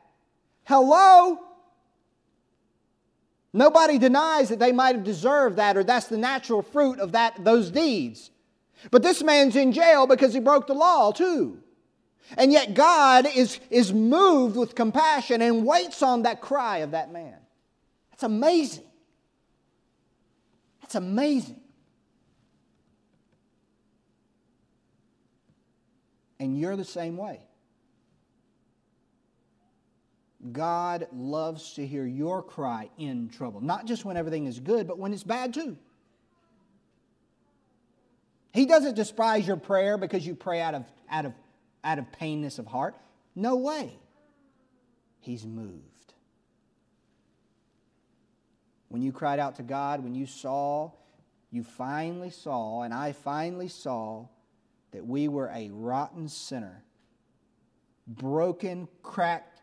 Hello? 0.65 1.39
Nobody 3.55 3.97
denies 3.97 4.51
that 4.51 4.59
they 4.59 4.73
might 4.73 4.95
have 4.95 5.05
deserved 5.05 5.57
that 5.57 5.75
or 5.79 5.85
that's 5.85 6.09
the 6.09 6.19
natural 6.19 6.61
fruit 6.61 7.01
of 7.01 7.13
that, 7.13 7.43
those 7.43 7.71
deeds. 7.71 8.31
But 8.91 9.03
this 9.03 9.23
man's 9.23 9.57
in 9.57 9.73
jail 9.73 10.07
because 10.07 10.35
he 10.35 10.41
broke 10.41 10.67
the 10.67 10.75
law 10.75 11.13
too. 11.13 11.63
And 12.37 12.53
yet 12.53 12.75
God 12.75 13.27
is, 13.35 13.59
is 13.71 13.93
moved 13.93 14.57
with 14.57 14.75
compassion 14.75 15.41
and 15.41 15.65
waits 15.65 16.03
on 16.03 16.23
that 16.23 16.41
cry 16.41 16.79
of 16.79 16.91
that 16.91 17.13
man. 17.13 17.37
That's 18.11 18.23
amazing. 18.23 18.85
That's 20.83 20.95
amazing. 20.95 21.61
And 26.41 26.59
you're 26.59 26.77
the 26.77 26.85
same 26.85 27.17
way. 27.17 27.41
God 30.53 31.09
loves 31.13 31.75
to 31.75 31.87
hear 31.87 32.07
your 32.07 32.43
cry 32.43 32.91
in 32.97 33.29
trouble. 33.29 33.61
Not 33.61 33.87
just 33.87 34.05
when 34.05 34.17
everything 34.17 34.47
is 34.47 34.61
good, 34.61 34.87
but 34.87 34.99
when 34.99 35.13
it's 35.13 35.25
bad 35.25 35.53
too. 35.53 35.77
He 38.53 38.67
doesn't 38.67 38.95
despise 38.95 39.47
your 39.47 39.57
prayer 39.57 39.99
because 39.99 40.27
you 40.27 40.35
pray 40.35 40.61
out 40.61 40.75
of, 40.75 40.85
out 41.11 41.27
of, 41.27 41.33
out 41.85 41.99
of 41.99 42.11
painness 42.13 42.59
of 42.59 42.67
heart. 42.67 42.97
No 43.35 43.57
way. 43.57 43.99
He's 45.21 45.47
moved. 45.47 46.15
When 48.89 49.03
you 49.03 49.13
cried 49.13 49.39
out 49.39 49.57
to 49.57 49.63
God, 49.63 50.03
when 50.03 50.15
you 50.15 50.27
saw, 50.27 50.93
you 51.51 51.63
finally 51.63 52.31
saw, 52.31 52.83
and 52.83 52.95
I 52.95 53.13
finally 53.13 53.69
saw, 53.69 54.27
that 54.93 55.07
we 55.07 55.29
were 55.29 55.51
a 55.55 55.71
rotten 55.71 56.29
sinner, 56.29 56.83
broken, 58.07 58.89
cracked, 59.03 59.61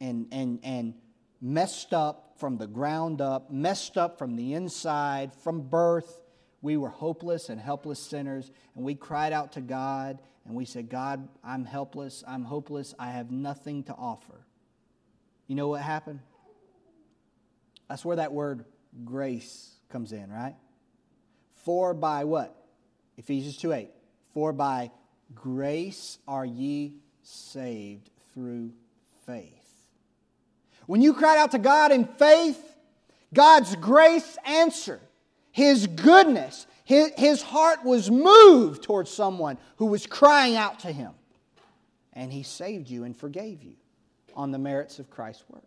and, 0.00 0.26
and, 0.30 0.60
and 0.62 0.94
messed 1.40 1.92
up 1.92 2.34
from 2.38 2.56
the 2.56 2.66
ground 2.66 3.20
up, 3.20 3.50
messed 3.50 3.98
up 3.98 4.18
from 4.18 4.36
the 4.36 4.54
inside, 4.54 5.32
from 5.34 5.62
birth. 5.62 6.22
We 6.60 6.76
were 6.76 6.88
hopeless 6.88 7.48
and 7.48 7.60
helpless 7.60 7.98
sinners, 7.98 8.52
and 8.76 8.84
we 8.84 8.94
cried 8.94 9.32
out 9.32 9.52
to 9.52 9.60
God 9.60 10.20
and 10.46 10.54
we 10.54 10.64
said, 10.64 10.88
God, 10.88 11.28
I'm 11.44 11.64
helpless, 11.64 12.24
I'm 12.26 12.44
hopeless, 12.44 12.94
I 12.98 13.10
have 13.10 13.30
nothing 13.30 13.84
to 13.84 13.94
offer. 13.94 14.46
You 15.46 15.54
know 15.54 15.68
what 15.68 15.82
happened? 15.82 16.20
That's 17.88 18.04
where 18.04 18.16
that 18.16 18.32
word 18.32 18.64
grace 19.04 19.74
comes 19.90 20.12
in, 20.12 20.30
right? 20.30 20.56
For 21.56 21.94
by 21.94 22.24
what? 22.24 22.56
Ephesians 23.16 23.56
2 23.58 23.72
8. 23.72 23.90
For 24.32 24.52
by 24.52 24.90
grace 25.34 26.18
are 26.26 26.44
ye 26.44 26.94
saved 27.22 28.10
through 28.32 28.72
faith. 29.26 29.52
When 30.86 31.02
you 31.02 31.14
cried 31.14 31.38
out 31.38 31.52
to 31.52 31.58
God 31.58 31.92
in 31.92 32.04
faith, 32.04 32.60
God's 33.32 33.76
grace 33.76 34.36
answered. 34.44 35.00
His 35.52 35.86
goodness, 35.86 36.66
his, 36.92 37.10
his 37.16 37.42
heart 37.42 37.84
was 37.84 38.10
moved 38.10 38.82
towards 38.82 39.10
someone 39.10 39.56
who 39.76 39.86
was 39.86 40.06
crying 40.06 40.56
out 40.56 40.80
to 40.80 40.92
him. 40.92 41.12
And 42.12 42.30
he 42.30 42.42
saved 42.42 42.90
you 42.90 43.04
and 43.04 43.16
forgave 43.16 43.62
you 43.62 43.76
on 44.34 44.50
the 44.50 44.58
merits 44.58 44.98
of 44.98 45.08
Christ's 45.08 45.44
work. 45.48 45.62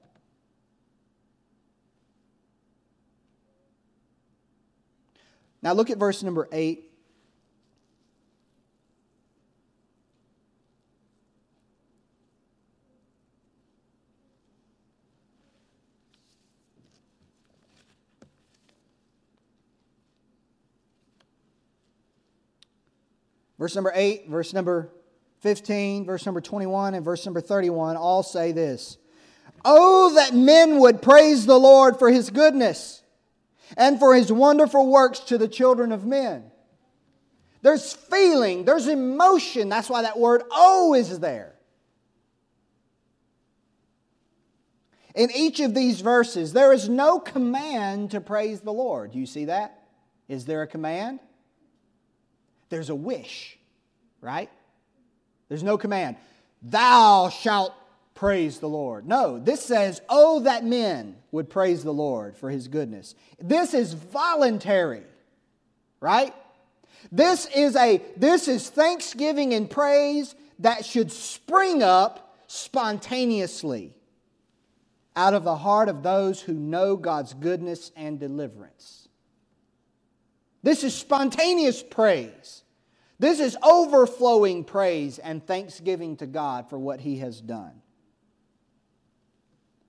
Now 5.63 5.73
look 5.73 5.89
at 5.89 5.97
verse 5.97 6.21
number 6.21 6.47
8 6.51 6.91
Verse 23.65 23.73
number 23.73 23.93
8, 23.95 24.29
verse 24.29 24.53
number 24.53 24.91
15, 25.39 26.05
verse 26.05 26.23
number 26.23 26.39
21, 26.39 26.93
and 26.93 27.03
verse 27.03 27.25
number 27.25 27.41
31 27.41 27.97
all 27.97 28.21
say 28.21 28.51
this 28.51 28.99
Oh, 29.65 30.13
that 30.13 30.35
men 30.35 30.77
would 30.77 31.01
praise 31.01 31.47
the 31.47 31.57
Lord 31.57 31.97
for 31.97 32.11
his 32.11 32.29
goodness 32.29 33.01
and 33.75 33.97
for 33.97 34.13
his 34.13 34.31
wonderful 34.31 34.85
works 34.85 35.19
to 35.21 35.39
the 35.39 35.47
children 35.47 35.91
of 35.91 36.05
men. 36.05 36.51
There's 37.63 37.91
feeling, 37.91 38.65
there's 38.65 38.87
emotion. 38.87 39.67
That's 39.67 39.89
why 39.89 40.03
that 40.03 40.19
word 40.19 40.43
oh 40.51 40.93
is 40.93 41.19
there. 41.19 41.55
In 45.15 45.31
each 45.35 45.59
of 45.59 45.73
these 45.73 46.01
verses, 46.01 46.53
there 46.53 46.71
is 46.71 46.87
no 46.87 47.17
command 47.19 48.11
to 48.11 48.21
praise 48.21 48.59
the 48.59 48.73
Lord. 48.73 49.13
Do 49.13 49.17
you 49.17 49.25
see 49.25 49.45
that? 49.45 49.87
Is 50.27 50.45
there 50.45 50.61
a 50.61 50.67
command? 50.67 51.19
There's 52.69 52.89
a 52.89 52.95
wish, 52.95 53.57
right? 54.21 54.49
There's 55.49 55.63
no 55.63 55.77
command. 55.77 56.17
Thou 56.61 57.29
shalt 57.29 57.73
praise 58.15 58.59
the 58.59 58.69
Lord. 58.69 59.07
No, 59.07 59.39
this 59.39 59.63
says, 59.63 60.01
Oh, 60.09 60.39
that 60.41 60.65
men 60.65 61.17
would 61.31 61.49
praise 61.49 61.83
the 61.83 61.93
Lord 61.93 62.35
for 62.35 62.49
his 62.49 62.67
goodness. 62.67 63.13
This 63.39 63.73
is 63.73 63.93
voluntary, 63.93 65.03
right? 65.99 66.33
This 67.11 67.45
is 67.47 67.75
a 67.75 68.01
this 68.17 68.47
is 68.47 68.69
thanksgiving 68.69 69.53
and 69.53 69.69
praise 69.69 70.33
that 70.59 70.85
should 70.85 71.11
spring 71.11 71.83
up 71.83 72.35
spontaneously 72.47 73.93
out 75.15 75.33
of 75.33 75.43
the 75.43 75.55
heart 75.55 75.89
of 75.89 76.03
those 76.03 76.41
who 76.41 76.53
know 76.53 76.95
God's 76.95 77.33
goodness 77.33 77.91
and 77.95 78.19
deliverance. 78.19 79.04
This 80.65 80.83
is 80.83 80.95
spontaneous 80.95 81.83
praise. 81.83 82.63
This 83.19 83.39
is 83.39 83.55
overflowing 83.61 84.63
praise 84.63 85.19
and 85.19 85.45
thanksgiving 85.45 86.17
to 86.17 86.25
God 86.25 86.71
for 86.71 86.79
what 86.79 86.99
He 86.99 87.19
has 87.19 87.39
done. 87.39 87.83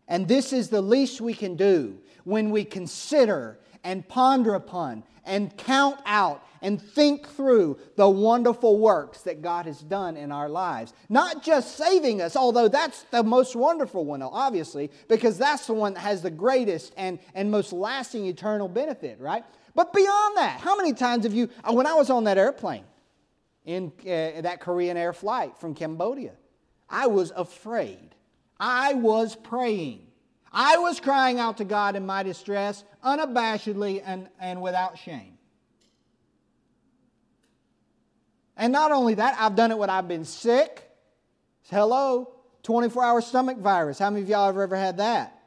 And 0.07 0.29
this 0.29 0.53
is 0.53 0.69
the 0.69 0.83
least 0.83 1.23
we 1.23 1.33
can 1.33 1.57
do 1.57 1.99
when 2.25 2.51
we 2.51 2.67
consider 2.67 3.59
and 3.85 4.07
ponder 4.07 4.53
upon 4.53 5.05
and 5.25 5.57
count 5.57 5.99
out 6.05 6.47
and 6.61 6.81
think 6.81 7.27
through 7.27 7.79
the 7.97 8.09
wonderful 8.09 8.79
works 8.79 9.23
that 9.23 9.41
God 9.41 9.65
has 9.65 9.81
done 9.81 10.19
in 10.19 10.31
our 10.31 10.51
lives. 10.51 10.93
Not 11.09 11.43
just 11.43 11.77
saving 11.77 12.21
us, 12.21 12.37
although 12.37 12.69
that's 12.69 13.05
the 13.05 13.23
most 13.23 13.57
wonderful 13.57 14.05
one, 14.05 14.21
obviously, 14.21 14.91
because 15.09 15.39
that's 15.39 15.67
the 15.67 15.73
one 15.73 15.95
that 15.95 16.01
has 16.01 16.21
the 16.21 16.31
greatest 16.31 16.93
and, 16.99 17.19
and 17.35 17.51
most 17.51 17.73
lasting 17.73 18.27
eternal 18.27 18.69
benefit, 18.69 19.19
right? 19.19 19.45
But 19.77 19.93
beyond 19.93 20.39
that, 20.39 20.59
how 20.61 20.75
many 20.75 20.95
times 20.95 21.25
have 21.25 21.35
you, 21.35 21.51
uh, 21.63 21.73
when 21.75 21.87
I 21.87 21.93
was 21.93 22.09
on 22.09 22.25
that 22.25 22.39
airplane, 22.39 22.85
in 23.67 23.93
uh, 24.01 24.41
that 24.41 24.61
Korean 24.61 24.97
Air 24.97 25.13
flight 25.13 25.59
from 25.59 25.75
Cambodia, 25.75 26.33
I 26.89 27.09
was 27.09 27.31
afraid. 27.37 28.15
I 28.59 28.95
was 28.95 29.37
praying. 29.37 30.07
I 30.51 30.79
was 30.79 30.99
crying 30.99 31.39
out 31.39 31.59
to 31.59 31.65
God 31.65 31.95
in 31.95 32.07
my 32.07 32.23
distress, 32.23 32.85
unabashedly 33.05 34.03
and, 34.05 34.31
and 34.41 34.63
without 34.63 34.99
shame. 34.99 35.37
And 38.57 38.73
not 38.73 38.93
only 38.93 39.15
that, 39.15 39.37
I've 39.39 39.57
done 39.57 39.73
it 39.73 39.77
when 39.77 39.91
I've 39.91 40.09
been 40.09 40.25
sick. 40.25 40.89
Hello, 41.69 42.33
24 42.63 43.05
hour 43.05 43.21
stomach 43.21 43.59
virus. 43.59 43.99
How 43.99 44.09
many 44.09 44.23
of 44.23 44.29
y'all 44.31 44.47
have 44.47 44.57
ever 44.57 44.77
had 44.77 44.97
that? 44.97 45.39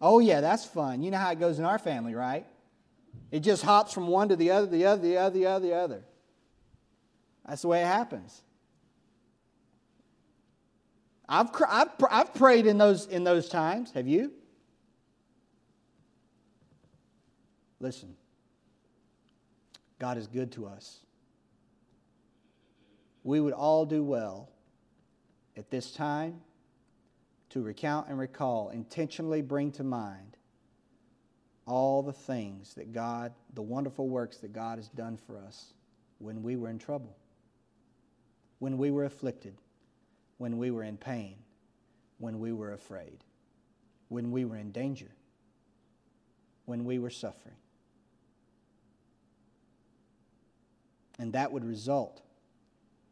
Oh, 0.00 0.18
yeah, 0.18 0.40
that's 0.40 0.64
fun. 0.64 1.02
You 1.02 1.12
know 1.12 1.18
how 1.18 1.30
it 1.30 1.38
goes 1.38 1.60
in 1.60 1.64
our 1.64 1.78
family, 1.78 2.16
right? 2.16 2.46
It 3.30 3.40
just 3.40 3.62
hops 3.62 3.92
from 3.92 4.06
one 4.06 4.28
to 4.28 4.36
the 4.36 4.50
other, 4.50 4.66
the 4.66 4.86
other, 4.86 5.02
the 5.02 5.16
other, 5.16 5.38
the 5.38 5.46
other, 5.46 5.66
the 5.66 5.74
other. 5.74 6.04
That's 7.46 7.62
the 7.62 7.68
way 7.68 7.82
it 7.82 7.86
happens. 7.86 8.42
I've, 11.28 11.48
I've, 11.68 11.88
I've 12.10 12.34
prayed 12.34 12.66
in 12.66 12.78
those, 12.78 13.06
in 13.06 13.24
those 13.24 13.48
times. 13.48 13.90
Have 13.92 14.06
you? 14.06 14.32
Listen, 17.80 18.16
God 19.98 20.16
is 20.18 20.26
good 20.28 20.52
to 20.52 20.66
us 20.66 21.00
we 23.26 23.40
would 23.40 23.52
all 23.52 23.84
do 23.84 24.04
well 24.04 24.48
at 25.56 25.68
this 25.68 25.90
time 25.90 26.40
to 27.50 27.60
recount 27.60 28.08
and 28.08 28.16
recall, 28.16 28.68
intentionally 28.68 29.42
bring 29.42 29.72
to 29.72 29.82
mind 29.82 30.35
all 31.66 32.02
the 32.02 32.12
things 32.12 32.74
that 32.74 32.92
God, 32.92 33.32
the 33.54 33.62
wonderful 33.62 34.08
works 34.08 34.38
that 34.38 34.52
God 34.52 34.78
has 34.78 34.88
done 34.88 35.16
for 35.16 35.36
us 35.38 35.74
when 36.18 36.42
we 36.42 36.56
were 36.56 36.68
in 36.68 36.78
trouble, 36.78 37.16
when 38.60 38.78
we 38.78 38.90
were 38.90 39.04
afflicted, 39.04 39.54
when 40.38 40.58
we 40.58 40.70
were 40.70 40.84
in 40.84 40.96
pain, 40.96 41.36
when 42.18 42.38
we 42.38 42.52
were 42.52 42.72
afraid, 42.72 43.18
when 44.08 44.30
we 44.30 44.44
were 44.44 44.56
in 44.56 44.70
danger, 44.70 45.10
when 46.64 46.84
we 46.84 46.98
were 46.98 47.10
suffering. 47.10 47.56
And 51.18 51.32
that 51.32 51.50
would 51.50 51.64
result 51.64 52.22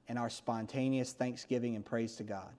in 0.09 0.17
our 0.17 0.31
spontaneous 0.31 1.13
thanksgiving 1.13 1.75
and 1.75 1.85
praise 1.85 2.17
to 2.17 2.23
God. 2.23 2.53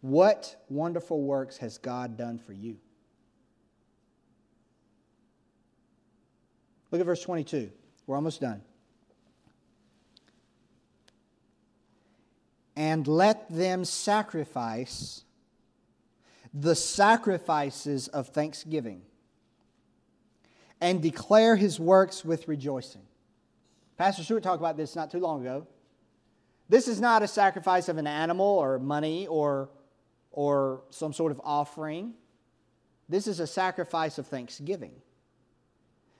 What 0.00 0.56
wonderful 0.68 1.22
works 1.22 1.56
has 1.58 1.78
God 1.78 2.16
done 2.16 2.38
for 2.38 2.52
you? 2.52 2.76
Look 6.96 7.02
at 7.02 7.06
verse 7.08 7.20
22. 7.24 7.70
We're 8.06 8.16
almost 8.16 8.40
done. 8.40 8.62
And 12.74 13.06
let 13.06 13.50
them 13.54 13.84
sacrifice 13.84 15.24
the 16.54 16.74
sacrifices 16.74 18.08
of 18.08 18.28
thanksgiving 18.28 19.02
and 20.80 21.02
declare 21.02 21.54
his 21.54 21.78
works 21.78 22.24
with 22.24 22.48
rejoicing. 22.48 23.02
Pastor 23.98 24.22
Stewart 24.22 24.42
talked 24.42 24.62
about 24.62 24.78
this 24.78 24.96
not 24.96 25.10
too 25.10 25.20
long 25.20 25.42
ago. 25.42 25.66
This 26.70 26.88
is 26.88 26.98
not 26.98 27.22
a 27.22 27.28
sacrifice 27.28 27.90
of 27.90 27.98
an 27.98 28.06
animal 28.06 28.46
or 28.46 28.78
money 28.78 29.26
or, 29.26 29.68
or 30.30 30.84
some 30.88 31.12
sort 31.12 31.30
of 31.30 31.42
offering. 31.44 32.14
This 33.06 33.26
is 33.26 33.38
a 33.38 33.46
sacrifice 33.46 34.16
of 34.16 34.26
thanksgiving. 34.26 34.92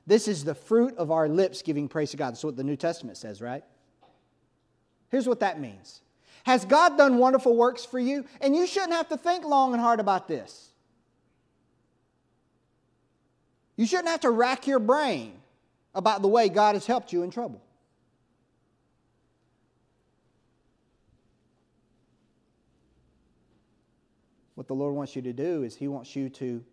This 0.06 0.28
is 0.28 0.44
the 0.44 0.54
fruit 0.54 0.96
of 0.96 1.10
our 1.10 1.28
lips 1.28 1.62
giving 1.62 1.88
praise 1.88 2.12
to 2.12 2.16
God. 2.16 2.30
That's 2.30 2.44
what 2.44 2.56
the 2.56 2.64
New 2.64 2.76
Testament 2.76 3.16
says, 3.16 3.42
right? 3.42 3.64
Here's 5.10 5.28
what 5.28 5.40
that 5.40 5.60
means 5.60 6.00
Has 6.44 6.64
God 6.64 6.96
done 6.96 7.18
wonderful 7.18 7.56
works 7.56 7.84
for 7.84 7.98
you? 7.98 8.24
And 8.40 8.54
you 8.54 8.66
shouldn't 8.66 8.92
have 8.92 9.08
to 9.08 9.16
think 9.16 9.44
long 9.44 9.72
and 9.72 9.80
hard 9.80 10.00
about 10.00 10.28
this. 10.28 10.70
You 13.76 13.86
shouldn't 13.86 14.08
have 14.08 14.20
to 14.20 14.30
rack 14.30 14.66
your 14.66 14.78
brain 14.78 15.34
about 15.94 16.22
the 16.22 16.28
way 16.28 16.48
God 16.48 16.74
has 16.74 16.86
helped 16.86 17.12
you 17.12 17.22
in 17.22 17.30
trouble. 17.30 17.62
What 24.54 24.68
the 24.68 24.74
Lord 24.74 24.94
wants 24.94 25.14
you 25.14 25.22
to 25.22 25.32
do 25.32 25.62
is 25.62 25.76
He 25.76 25.86
wants 25.86 26.16
you 26.16 26.28
to 26.30 26.64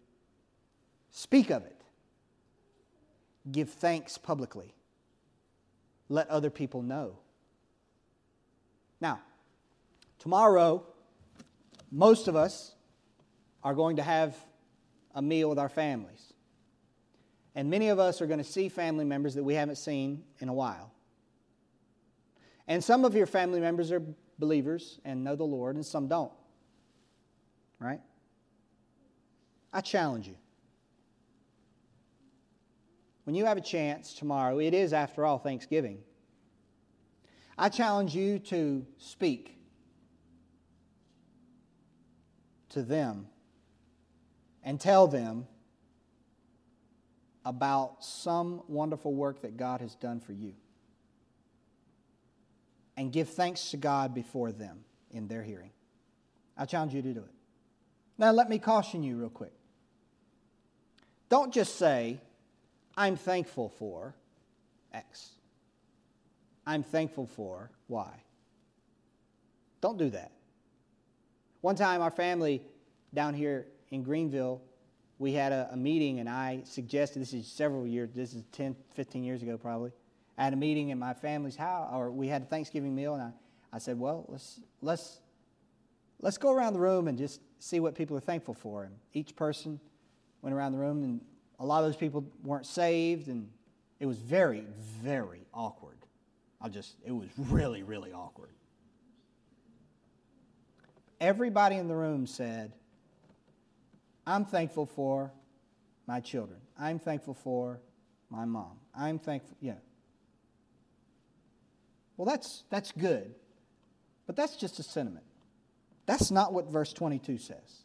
speak 1.11 1.49
of 1.49 1.65
it, 1.65 1.72
give 3.51 3.69
thanks 3.69 4.17
publicly, 4.17 4.73
let 6.09 6.29
other 6.29 6.49
people 6.49 6.81
know. 6.81 7.17
Now, 9.01 9.19
tomorrow, 10.19 10.85
most 11.91 12.27
of 12.27 12.35
us 12.35 12.73
are 13.63 13.73
going 13.73 13.97
to 13.97 14.03
have 14.03 14.35
a 15.15 15.21
meal 15.21 15.49
with 15.49 15.59
our 15.59 15.69
families. 15.69 16.33
And 17.55 17.69
many 17.69 17.89
of 17.89 17.99
us 17.99 18.21
are 18.21 18.27
going 18.27 18.39
to 18.39 18.43
see 18.43 18.69
family 18.69 19.05
members 19.05 19.35
that 19.35 19.43
we 19.43 19.53
haven't 19.53 19.75
seen 19.75 20.23
in 20.39 20.49
a 20.49 20.53
while. 20.53 20.91
And 22.67 22.83
some 22.83 23.05
of 23.05 23.13
your 23.13 23.27
family 23.27 23.59
members 23.59 23.91
are 23.91 24.01
believers 24.39 24.99
and 25.05 25.23
know 25.23 25.35
the 25.35 25.43
Lord, 25.43 25.75
and 25.75 25.85
some 25.85 26.07
don't 26.07 26.31
right? 27.83 27.99
I 29.71 29.81
challenge 29.81 30.27
you. 30.27 30.35
When 33.23 33.35
you 33.35 33.45
have 33.45 33.57
a 33.57 33.61
chance 33.61 34.13
tomorrow, 34.13 34.59
it 34.59 34.73
is, 34.73 34.93
after 34.93 35.25
all, 35.25 35.37
Thanksgiving. 35.37 35.99
I 37.57 37.69
challenge 37.69 38.15
you 38.15 38.39
to 38.39 38.85
speak 38.97 39.57
to 42.69 42.81
them 42.81 43.27
and 44.63 44.79
tell 44.79 45.07
them 45.07 45.47
about 47.45 48.03
some 48.03 48.63
wonderful 48.67 49.13
work 49.13 49.41
that 49.41 49.57
God 49.57 49.81
has 49.81 49.95
done 49.95 50.19
for 50.19 50.33
you. 50.33 50.53
And 52.95 53.11
give 53.11 53.29
thanks 53.29 53.71
to 53.71 53.77
God 53.77 54.13
before 54.13 54.51
them 54.51 54.85
in 55.11 55.27
their 55.27 55.43
hearing. 55.43 55.71
I 56.57 56.65
challenge 56.65 56.93
you 56.93 57.01
to 57.01 57.13
do 57.13 57.19
it. 57.19 57.33
Now, 58.17 58.31
let 58.31 58.49
me 58.49 58.59
caution 58.59 59.03
you 59.03 59.17
real 59.17 59.29
quick. 59.29 59.53
Don't 61.29 61.53
just 61.53 61.77
say, 61.77 62.21
I'm 62.95 63.15
thankful 63.15 63.69
for 63.69 64.15
X. 64.93 65.31
I'm 66.65 66.83
thankful 66.83 67.27
for 67.27 67.71
Y. 67.87 68.11
Don't 69.81 69.97
do 69.97 70.09
that. 70.11 70.31
One 71.61 71.75
time, 71.75 72.01
our 72.01 72.11
family 72.11 72.61
down 73.13 73.33
here 73.33 73.67
in 73.91 74.03
Greenville, 74.03 74.61
we 75.19 75.33
had 75.33 75.51
a, 75.51 75.69
a, 75.71 75.77
meeting, 75.77 76.19
and 76.19 76.29
I 76.29 76.61
suggested 76.65 77.21
this 77.21 77.33
is 77.33 77.47
several 77.47 77.85
years, 77.85 78.09
this 78.13 78.33
is 78.33 78.43
10, 78.51 78.75
15 78.95 79.23
years 79.23 79.41
ago 79.41 79.57
probably. 79.57 79.91
I 80.37 80.43
had 80.43 80.53
a 80.53 80.57
meeting 80.57 80.91
at 80.91 80.97
my 80.97 81.13
family's 81.13 81.55
house, 81.55 81.89
or 81.93 82.11
we 82.11 82.27
had 82.27 82.41
a 82.41 82.45
Thanksgiving 82.45 82.95
meal, 82.95 83.13
and 83.13 83.23
I, 83.23 83.31
I 83.71 83.77
said, 83.77 83.99
well, 83.99 84.25
let's, 84.27 84.59
let's, 84.81 85.19
let's 86.21 86.37
go 86.37 86.51
around 86.51 86.73
the 86.73 86.79
room 86.79 87.07
and 87.07 87.17
just 87.17 87.39
see 87.59 87.79
what 87.79 87.95
people 87.95 88.17
are 88.17 88.21
thankful 88.21 88.53
for. 88.53 88.83
And 88.83 88.95
each 89.13 89.35
person 89.35 89.79
went 90.41 90.55
around 90.55 90.71
the 90.71 90.79
room, 90.79 91.03
and 91.03 91.21
a 91.59 91.65
lot 91.65 91.83
of 91.83 91.89
those 91.89 91.97
people 91.97 92.25
weren't 92.43 92.65
saved, 92.65 93.27
and 93.27 93.49
it 93.99 94.05
was 94.05 94.17
very, 94.17 94.65
very 95.01 95.45
awkward. 95.53 95.97
I 96.61 96.69
just, 96.69 96.95
it 97.05 97.11
was 97.11 97.27
really, 97.37 97.83
really 97.83 98.11
awkward. 98.11 98.51
Everybody 101.19 101.77
in 101.77 101.87
the 101.87 101.95
room 101.95 102.25
said, 102.27 102.73
I'm 104.25 104.45
thankful 104.45 104.85
for 104.85 105.31
my 106.07 106.19
children. 106.19 106.59
I'm 106.77 106.99
thankful 106.99 107.33
for 107.33 107.79
my 108.29 108.45
mom. 108.45 108.77
I'm 108.95 109.19
thankful, 109.19 109.55
yeah. 109.61 109.75
Well, 112.17 112.25
that's, 112.25 112.63
that's 112.69 112.91
good, 112.91 113.33
but 114.27 114.35
that's 114.35 114.55
just 114.55 114.79
a 114.79 114.83
sentiment. 114.83 115.25
That's 116.05 116.31
not 116.31 116.53
what 116.53 116.67
verse 116.67 116.93
22 116.93 117.37
says. 117.37 117.83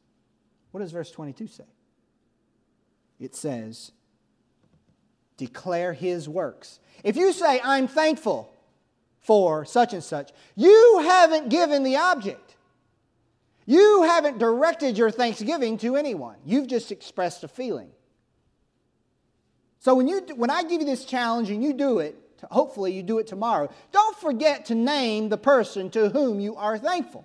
What 0.71 0.81
does 0.81 0.93
verse 0.93 1.11
22 1.11 1.47
say? 1.47 1.65
It 3.21 3.35
says, 3.35 3.93
declare 5.37 5.93
his 5.93 6.29
works. 6.29 6.79
If 7.03 7.17
you 7.17 7.33
say, 7.33 7.61
I'm 7.63 7.89
thankful 7.89 8.53
for 9.21 9.65
such 9.65 9.93
and 9.93 10.03
such, 10.03 10.33
you 10.55 11.01
haven't 11.03 11.49
given 11.49 11.83
the 11.83 11.97
object. 11.97 12.57
You 13.67 14.05
haven't 14.05 14.39
directed 14.39 14.97
your 14.97 15.11
thanksgiving 15.11 15.79
to 15.79 15.97
anyone. 15.97 16.37
You've 16.45 16.69
just 16.69 16.91
expressed 16.91 17.45
a 17.45 17.49
feeling. 17.49 17.91
So 19.81 19.95
when, 19.95 20.09
you, 20.09 20.21
when 20.35 20.51
I 20.51 20.63
give 20.63 20.81
you 20.81 20.87
this 20.87 21.05
challenge 21.05 21.51
and 21.51 21.63
you 21.63 21.73
do 21.73 21.99
it, 21.99 22.17
hopefully 22.51 22.93
you 22.93 23.03
do 23.03 23.19
it 23.19 23.27
tomorrow, 23.27 23.71
don't 23.93 24.17
forget 24.17 24.67
to 24.67 24.75
name 24.75 25.29
the 25.29 25.37
person 25.37 25.91
to 25.91 26.09
whom 26.09 26.41
you 26.41 26.57
are 26.57 26.79
thankful 26.79 27.25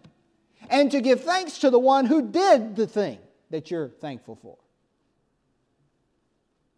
and 0.70 0.92
to 0.92 1.02
give 1.02 1.24
thanks 1.24 1.60
to 1.60 1.70
the 1.70 1.80
one 1.80 2.06
who 2.06 2.30
did 2.30 2.76
the 2.76 2.88
thing 2.88 3.20
that 3.50 3.72
you're 3.72 3.90
thankful 3.90 4.36
for. 4.36 4.58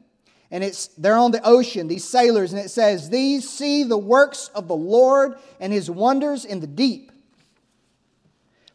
and 0.50 0.64
it's 0.64 0.88
they're 0.88 1.16
on 1.16 1.30
the 1.30 1.46
ocean 1.46 1.88
these 1.88 2.04
sailors 2.04 2.52
and 2.52 2.61
it 2.61 2.70
says 2.70 3.11
these 3.11 3.48
see 3.48 3.84
the 3.84 3.98
works 3.98 4.50
of 4.54 4.66
the 4.66 4.76
lord 4.76 5.34
and 5.61 5.72
his 5.72 5.90
wonders 5.90 6.44
in 6.44 6.61
the 6.61 6.66
deep. 6.66 7.12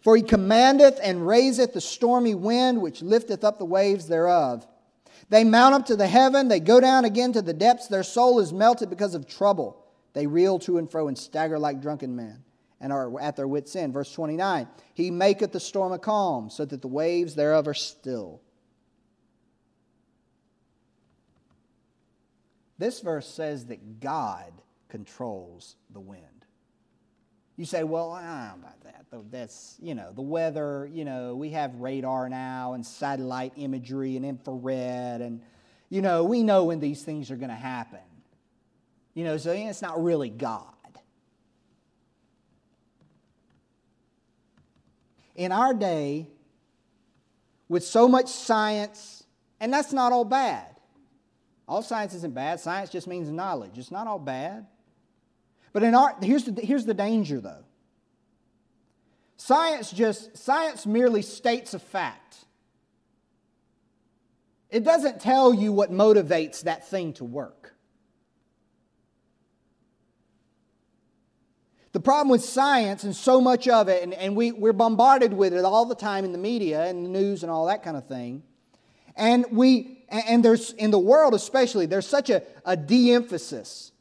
For 0.01 0.17
he 0.17 0.21
commandeth 0.21 0.99
and 1.01 1.25
raiseth 1.25 1.73
the 1.73 1.81
stormy 1.81 2.35
wind 2.35 2.81
which 2.81 3.01
lifteth 3.01 3.43
up 3.43 3.57
the 3.57 3.65
waves 3.65 4.07
thereof. 4.07 4.67
They 5.29 5.45
mount 5.45 5.75
up 5.75 5.85
to 5.87 5.95
the 5.95 6.07
heaven 6.07 6.47
they 6.47 6.59
go 6.59 6.79
down 6.79 7.05
again 7.05 7.33
to 7.33 7.41
the 7.41 7.53
depths 7.53 7.87
their 7.87 8.03
soul 8.03 8.39
is 8.39 8.53
melted 8.53 8.89
because 8.89 9.15
of 9.15 9.27
trouble. 9.27 9.83
They 10.13 10.27
reel 10.27 10.59
to 10.59 10.77
and 10.77 10.91
fro 10.91 11.07
and 11.07 11.17
stagger 11.17 11.57
like 11.57 11.81
drunken 11.81 12.15
men 12.15 12.43
and 12.79 12.93
are 12.93 13.19
at 13.19 13.35
their 13.35 13.47
wits 13.47 13.75
end. 13.75 13.93
Verse 13.93 14.11
29 14.13 14.67
he 14.93 15.09
maketh 15.09 15.53
the 15.53 15.59
storm 15.59 15.91
a 15.91 15.97
calm 15.97 16.51
so 16.51 16.65
that 16.65 16.81
the 16.83 16.87
waves 16.87 17.33
thereof 17.33 17.67
are 17.67 17.73
still 17.73 18.42
This 22.83 22.99
verse 22.99 23.25
says 23.25 23.67
that 23.67 24.01
God 24.01 24.51
controls 24.89 25.77
the 25.93 26.01
wind. 26.01 26.21
You 27.55 27.63
say, 27.63 27.85
well, 27.85 28.11
I 28.11 28.23
don't 28.23 28.59
know 28.59 28.67
about 28.67 28.83
that. 28.83 29.31
That's, 29.31 29.77
you 29.81 29.95
know, 29.95 30.11
the 30.11 30.21
weather, 30.21 30.89
you 30.91 31.05
know, 31.05 31.33
we 31.33 31.51
have 31.51 31.73
radar 31.75 32.27
now 32.27 32.73
and 32.73 32.85
satellite 32.85 33.53
imagery 33.55 34.17
and 34.17 34.25
infrared, 34.25 35.21
and, 35.21 35.41
you 35.87 36.01
know, 36.01 36.25
we 36.25 36.43
know 36.43 36.65
when 36.65 36.81
these 36.81 37.01
things 37.03 37.31
are 37.31 37.37
going 37.37 37.51
to 37.51 37.55
happen. 37.55 37.99
You 39.13 39.23
know, 39.23 39.37
so 39.37 39.53
it's 39.53 39.81
not 39.81 40.03
really 40.03 40.29
God. 40.29 40.65
In 45.37 45.53
our 45.53 45.73
day, 45.73 46.27
with 47.69 47.85
so 47.85 48.09
much 48.09 48.27
science, 48.27 49.23
and 49.61 49.71
that's 49.71 49.93
not 49.93 50.11
all 50.11 50.25
bad. 50.25 50.72
All 51.67 51.81
science 51.81 52.13
isn't 52.13 52.33
bad. 52.33 52.59
Science 52.59 52.89
just 52.89 53.07
means 53.07 53.29
knowledge. 53.29 53.77
It's 53.77 53.91
not 53.91 54.07
all 54.07 54.19
bad. 54.19 54.67
But 55.71 55.83
in 55.83 55.95
art, 55.95 56.23
here's 56.23 56.43
the, 56.43 56.61
here's 56.61 56.85
the 56.85 56.93
danger 56.93 57.39
though. 57.39 57.63
Science 59.37 59.91
just, 59.91 60.37
science 60.37 60.85
merely 60.85 61.21
states 61.21 61.73
a 61.73 61.79
fact. 61.79 62.37
It 64.69 64.83
doesn't 64.83 65.21
tell 65.21 65.53
you 65.53 65.71
what 65.71 65.91
motivates 65.91 66.63
that 66.63 66.87
thing 66.87 67.13
to 67.13 67.25
work. 67.25 67.75
The 71.91 71.99
problem 71.99 72.29
with 72.29 72.43
science 72.43 73.03
and 73.03 73.15
so 73.15 73.39
much 73.39 73.67
of 73.67 73.87
it, 73.87 74.01
and, 74.01 74.15
and 74.15 74.35
we, 74.35 74.51
we're 74.51 74.73
bombarded 74.73 75.31
with 75.31 75.53
it 75.53 75.63
all 75.63 75.85
the 75.85 75.93
time 75.93 76.25
in 76.25 76.31
the 76.31 76.39
media 76.39 76.85
and 76.85 77.05
the 77.05 77.09
news 77.09 77.43
and 77.43 77.51
all 77.51 77.67
that 77.67 77.83
kind 77.83 77.95
of 77.95 78.07
thing. 78.07 78.41
And 79.15 79.45
we 79.51 80.02
and 80.09 80.43
there's 80.43 80.71
in 80.73 80.91
the 80.91 80.99
world 80.99 81.33
especially, 81.33 81.85
there's 81.85 82.07
such 82.07 82.29
a, 82.29 82.43
a 82.65 82.77
de-emphasis 82.77 83.91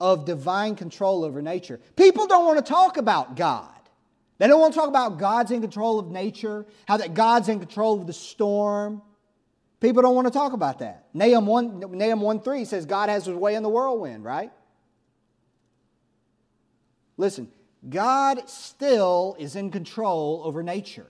of 0.00 0.24
divine 0.24 0.76
control 0.76 1.24
over 1.24 1.40
nature. 1.40 1.80
People 1.96 2.26
don't 2.26 2.44
want 2.44 2.64
to 2.64 2.70
talk 2.70 2.96
about 2.96 3.36
God. 3.36 3.70
They 4.38 4.48
don't 4.48 4.60
want 4.60 4.74
to 4.74 4.80
talk 4.80 4.88
about 4.88 5.18
God's 5.18 5.50
in 5.50 5.60
control 5.60 5.98
of 5.98 6.10
nature, 6.10 6.66
how 6.86 6.96
that 6.96 7.14
God's 7.14 7.48
in 7.48 7.60
control 7.60 8.00
of 8.00 8.06
the 8.06 8.12
storm. 8.12 9.00
People 9.80 10.02
don't 10.02 10.14
want 10.14 10.26
to 10.26 10.32
talk 10.32 10.52
about 10.52 10.80
that. 10.80 11.06
Nahum 11.14 11.46
1, 11.46 11.96
Nahum 11.96 12.20
1 12.20 12.40
3 12.40 12.64
says 12.64 12.86
God 12.86 13.08
has 13.08 13.26
his 13.26 13.36
way 13.36 13.54
in 13.54 13.62
the 13.62 13.68
whirlwind, 13.68 14.24
right? 14.24 14.50
Listen, 17.16 17.48
God 17.88 18.48
still 18.48 19.36
is 19.38 19.56
in 19.56 19.70
control 19.70 20.42
over 20.44 20.62
nature. 20.62 21.06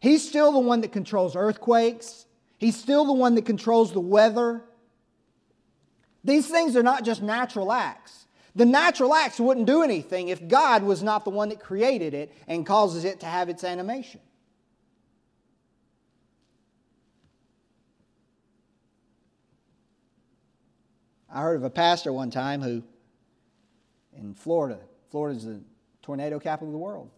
He's 0.00 0.28
still 0.28 0.52
the 0.52 0.58
one 0.58 0.80
that 0.80 0.92
controls 0.92 1.36
earthquakes. 1.36 2.26
He's 2.62 2.76
still 2.76 3.04
the 3.04 3.12
one 3.12 3.34
that 3.34 3.44
controls 3.44 3.92
the 3.92 4.00
weather. 4.00 4.62
These 6.22 6.46
things 6.48 6.76
are 6.76 6.82
not 6.82 7.04
just 7.04 7.20
natural 7.20 7.72
acts. 7.72 8.26
The 8.54 8.64
natural 8.64 9.14
acts 9.14 9.40
wouldn't 9.40 9.66
do 9.66 9.82
anything 9.82 10.28
if 10.28 10.46
God 10.46 10.84
was 10.84 11.02
not 11.02 11.24
the 11.24 11.30
one 11.30 11.48
that 11.48 11.58
created 11.58 12.14
it 12.14 12.32
and 12.46 12.64
causes 12.64 13.04
it 13.04 13.18
to 13.20 13.26
have 13.26 13.48
its 13.48 13.64
animation. 13.64 14.20
I 21.28 21.40
heard 21.40 21.56
of 21.56 21.64
a 21.64 21.70
pastor 21.70 22.12
one 22.12 22.30
time 22.30 22.60
who, 22.60 22.84
in 24.16 24.34
Florida, 24.34 24.78
Florida 25.10 25.36
is 25.36 25.46
the 25.46 25.60
tornado 26.02 26.38
capital 26.38 26.68
of 26.68 26.72
the 26.72 26.78
world. 26.78 27.10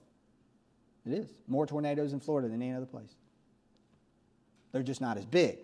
It 1.05 1.13
is. 1.13 1.29
More 1.49 1.67
tornadoes 1.67 2.15
in 2.15 2.21
Florida 2.21 2.49
than 2.49 2.63
any 2.63 2.73
other 2.73 2.87
place. 2.87 3.15
They're 4.75 4.83
just 4.83 5.01
not 5.01 5.17
as 5.17 5.25
big. 5.25 5.59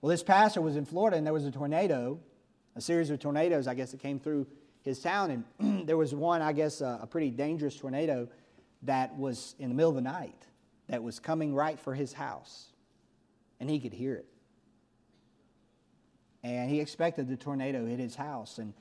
Well, 0.00 0.10
this 0.10 0.22
pastor 0.22 0.60
was 0.60 0.76
in 0.76 0.84
Florida 0.84 1.16
and 1.16 1.26
there 1.26 1.32
was 1.32 1.44
a 1.46 1.50
tornado, 1.50 2.20
a 2.76 2.80
series 2.80 3.10
of 3.10 3.18
tornadoes, 3.18 3.66
I 3.66 3.74
guess, 3.74 3.90
that 3.90 3.98
came 3.98 4.20
through 4.20 4.46
his 4.82 5.00
town. 5.00 5.44
And 5.58 5.86
there 5.88 5.96
was 5.96 6.14
one, 6.14 6.42
I 6.42 6.52
guess, 6.52 6.80
a, 6.80 7.00
a 7.02 7.08
pretty 7.08 7.30
dangerous 7.30 7.76
tornado 7.76 8.28
that 8.82 9.18
was 9.18 9.56
in 9.58 9.68
the 9.68 9.74
middle 9.74 9.90
of 9.90 9.96
the 9.96 10.00
night 10.00 10.46
that 10.86 11.02
was 11.02 11.18
coming 11.18 11.52
right 11.52 11.76
for 11.76 11.92
his 11.92 12.12
house. 12.12 12.66
And 13.58 13.68
he 13.68 13.80
could 13.80 13.92
hear 13.92 14.14
it. 14.14 14.26
And 16.44 16.70
he 16.70 16.78
expected 16.78 17.28
the 17.28 17.36
tornado 17.36 17.84
hit 17.84 17.98
his 17.98 18.14
house. 18.14 18.58
And, 18.58 18.74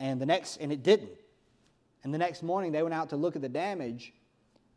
and 0.00 0.20
the 0.20 0.26
next, 0.26 0.56
and 0.56 0.72
it 0.72 0.82
didn't. 0.82 1.20
And 2.02 2.12
the 2.12 2.18
next 2.18 2.42
morning 2.42 2.72
they 2.72 2.82
went 2.82 2.96
out 2.96 3.10
to 3.10 3.16
look 3.16 3.36
at 3.36 3.42
the 3.42 3.48
damage 3.48 4.12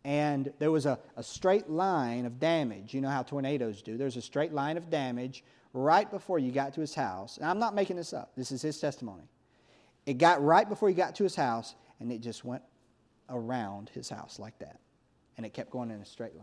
and 0.05 0.51
there 0.59 0.71
was 0.71 0.85
a, 0.85 0.99
a 1.15 1.23
straight 1.23 1.69
line 1.69 2.25
of 2.25 2.39
damage. 2.39 2.93
You 2.93 3.01
know 3.01 3.09
how 3.09 3.23
tornadoes 3.23 3.81
do. 3.81 3.97
There's 3.97 4.17
a 4.17 4.21
straight 4.21 4.53
line 4.53 4.77
of 4.77 4.89
damage 4.89 5.43
right 5.71 6.09
before 6.09 6.39
you 6.39 6.51
got 6.51 6.73
to 6.73 6.81
his 6.81 6.93
house. 6.93 7.37
And 7.37 7.45
I'm 7.45 7.59
not 7.59 7.73
making 7.73 7.95
this 7.95 8.13
up, 8.13 8.31
this 8.35 8.51
is 8.51 8.61
his 8.61 8.79
testimony. 8.79 9.23
It 10.05 10.17
got 10.17 10.43
right 10.43 10.67
before 10.67 10.89
he 10.89 10.95
got 10.95 11.15
to 11.15 11.23
his 11.23 11.35
house, 11.35 11.75
and 11.99 12.11
it 12.11 12.19
just 12.19 12.43
went 12.43 12.63
around 13.29 13.89
his 13.93 14.09
house 14.09 14.37
like 14.39 14.59
that. 14.59 14.79
And 15.37 15.45
it 15.45 15.53
kept 15.53 15.71
going 15.71 15.89
in 15.89 16.01
a 16.01 16.05
straight 16.05 16.33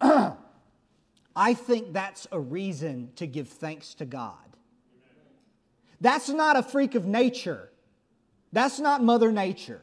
line. 0.00 0.36
I 1.36 1.54
think 1.54 1.92
that's 1.92 2.28
a 2.30 2.38
reason 2.38 3.10
to 3.16 3.26
give 3.26 3.48
thanks 3.48 3.94
to 3.94 4.04
God. 4.04 4.36
That's 6.00 6.28
not 6.28 6.56
a 6.56 6.62
freak 6.62 6.94
of 6.94 7.06
nature. 7.06 7.69
That's 8.52 8.78
not 8.78 9.02
Mother 9.02 9.30
Nature. 9.30 9.80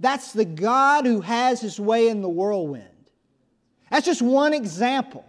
That's 0.00 0.32
the 0.32 0.44
God 0.44 1.06
who 1.06 1.20
has 1.20 1.60
his 1.60 1.80
way 1.80 2.08
in 2.08 2.20
the 2.20 2.28
whirlwind. 2.28 2.84
That's 3.90 4.06
just 4.06 4.22
one 4.22 4.52
example. 4.52 5.24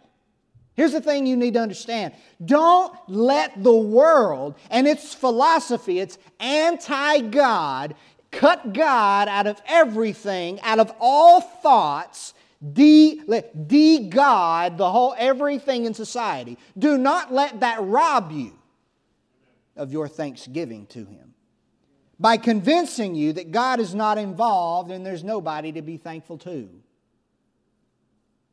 Here's 0.74 0.92
the 0.92 1.02
thing 1.02 1.26
you 1.26 1.38
need 1.38 1.54
to 1.56 1.62
understand 1.62 2.14
don't 2.44 2.96
let 3.08 3.64
the 3.64 3.74
world 3.74 4.56
and 4.70 4.88
its 4.88 5.14
philosophy, 5.14 6.00
its 6.00 6.18
anti 6.40 7.22
God, 7.22 7.96
cut 8.32 8.74
God 8.74 9.28
out 9.28 9.48
of 9.48 9.62
everything, 9.68 10.60
out 10.62 10.80
of 10.80 10.94
all 11.00 11.42
thoughts, 11.42 12.34
de, 12.74 13.22
de 13.68 14.10
God 14.10 14.78
the 14.78 14.92
whole 14.92 15.16
everything 15.18 15.86
in 15.86 15.94
society. 15.94 16.58
Do 16.78 16.98
not 16.98 17.34
let 17.34 17.62
that 17.62 17.82
rob 17.82 18.32
you 18.32 18.54
of 19.76 19.92
your 19.92 20.08
thanksgiving 20.08 20.86
to 20.88 21.06
Him 21.06 21.34
by 22.20 22.38
convincing 22.38 23.16
you 23.16 23.34
that 23.34 23.52
God 23.52 23.80
is 23.80 23.94
not 23.94 24.18
involved 24.18 24.92
and 24.92 25.06
there's 25.06 25.24
nobody 25.24 25.72
to 25.74 25.82
be 25.82 25.98
thankful 25.98 26.38
to. 26.40 26.70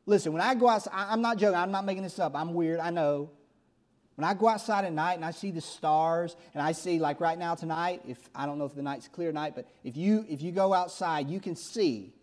Listen, 0.05 0.33
when 0.33 0.41
I 0.41 0.53
go 0.53 0.69
outside, 0.69 0.93
I'm 0.93 1.21
not 1.21 1.37
joking, 1.37 1.57
I'm 1.57 1.71
not 1.71 1.85
making 1.85 2.03
this 2.03 2.19
up. 2.19 2.35
I'm 2.35 2.53
weird, 2.53 2.79
I 2.79 2.91
know. 2.91 3.31
When 4.15 4.23
I 4.23 4.33
go 4.33 4.47
outside 4.47 4.85
at 4.85 4.93
night 4.93 5.15
and 5.15 5.25
I 5.25 5.31
see 5.31 5.51
the 5.51 5.61
stars 5.61 6.37
and 6.53 6.61
I 6.61 6.71
see, 6.71 6.99
like 6.99 7.19
right 7.19 7.37
now 7.37 7.55
tonight, 7.55 8.01
if 8.07 8.17
I 8.33 8.45
don't 8.45 8.57
know 8.57 8.65
if 8.65 8.75
the 8.75 8.83
night's 8.83 9.07
clear 9.07 9.31
night, 9.31 9.53
but 9.55 9.67
if 9.83 9.97
you 9.97 10.25
if 10.29 10.41
you 10.41 10.51
go 10.51 10.73
outside, 10.73 11.29
you 11.29 11.41
can 11.41 11.55
see 11.55 12.13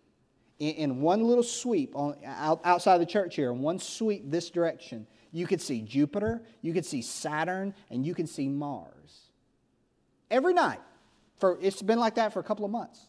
in, 0.59 0.75
in 0.75 1.01
one 1.01 1.23
little 1.23 1.43
sweep 1.43 1.95
on, 1.95 2.15
out, 2.25 2.61
outside 2.63 2.97
the 2.99 3.05
church 3.05 3.35
here, 3.35 3.51
in 3.51 3.59
one 3.59 3.77
sweep 3.77 4.31
this 4.31 4.49
direction, 4.49 5.05
you 5.31 5.45
could 5.45 5.61
see 5.61 5.81
Jupiter, 5.81 6.41
you 6.61 6.73
could 6.73 6.85
see 6.85 7.01
Saturn, 7.01 7.75
and 7.91 8.05
you 8.05 8.15
can 8.15 8.27
see 8.27 8.47
Mars. 8.47 9.29
Every 10.31 10.53
night. 10.53 10.79
For, 11.43 11.57
it's 11.59 11.81
been 11.81 11.99
like 11.99 12.15
that 12.15 12.31
for 12.31 12.39
a 12.39 12.43
couple 12.43 12.63
of 12.63 12.71
months. 12.71 13.05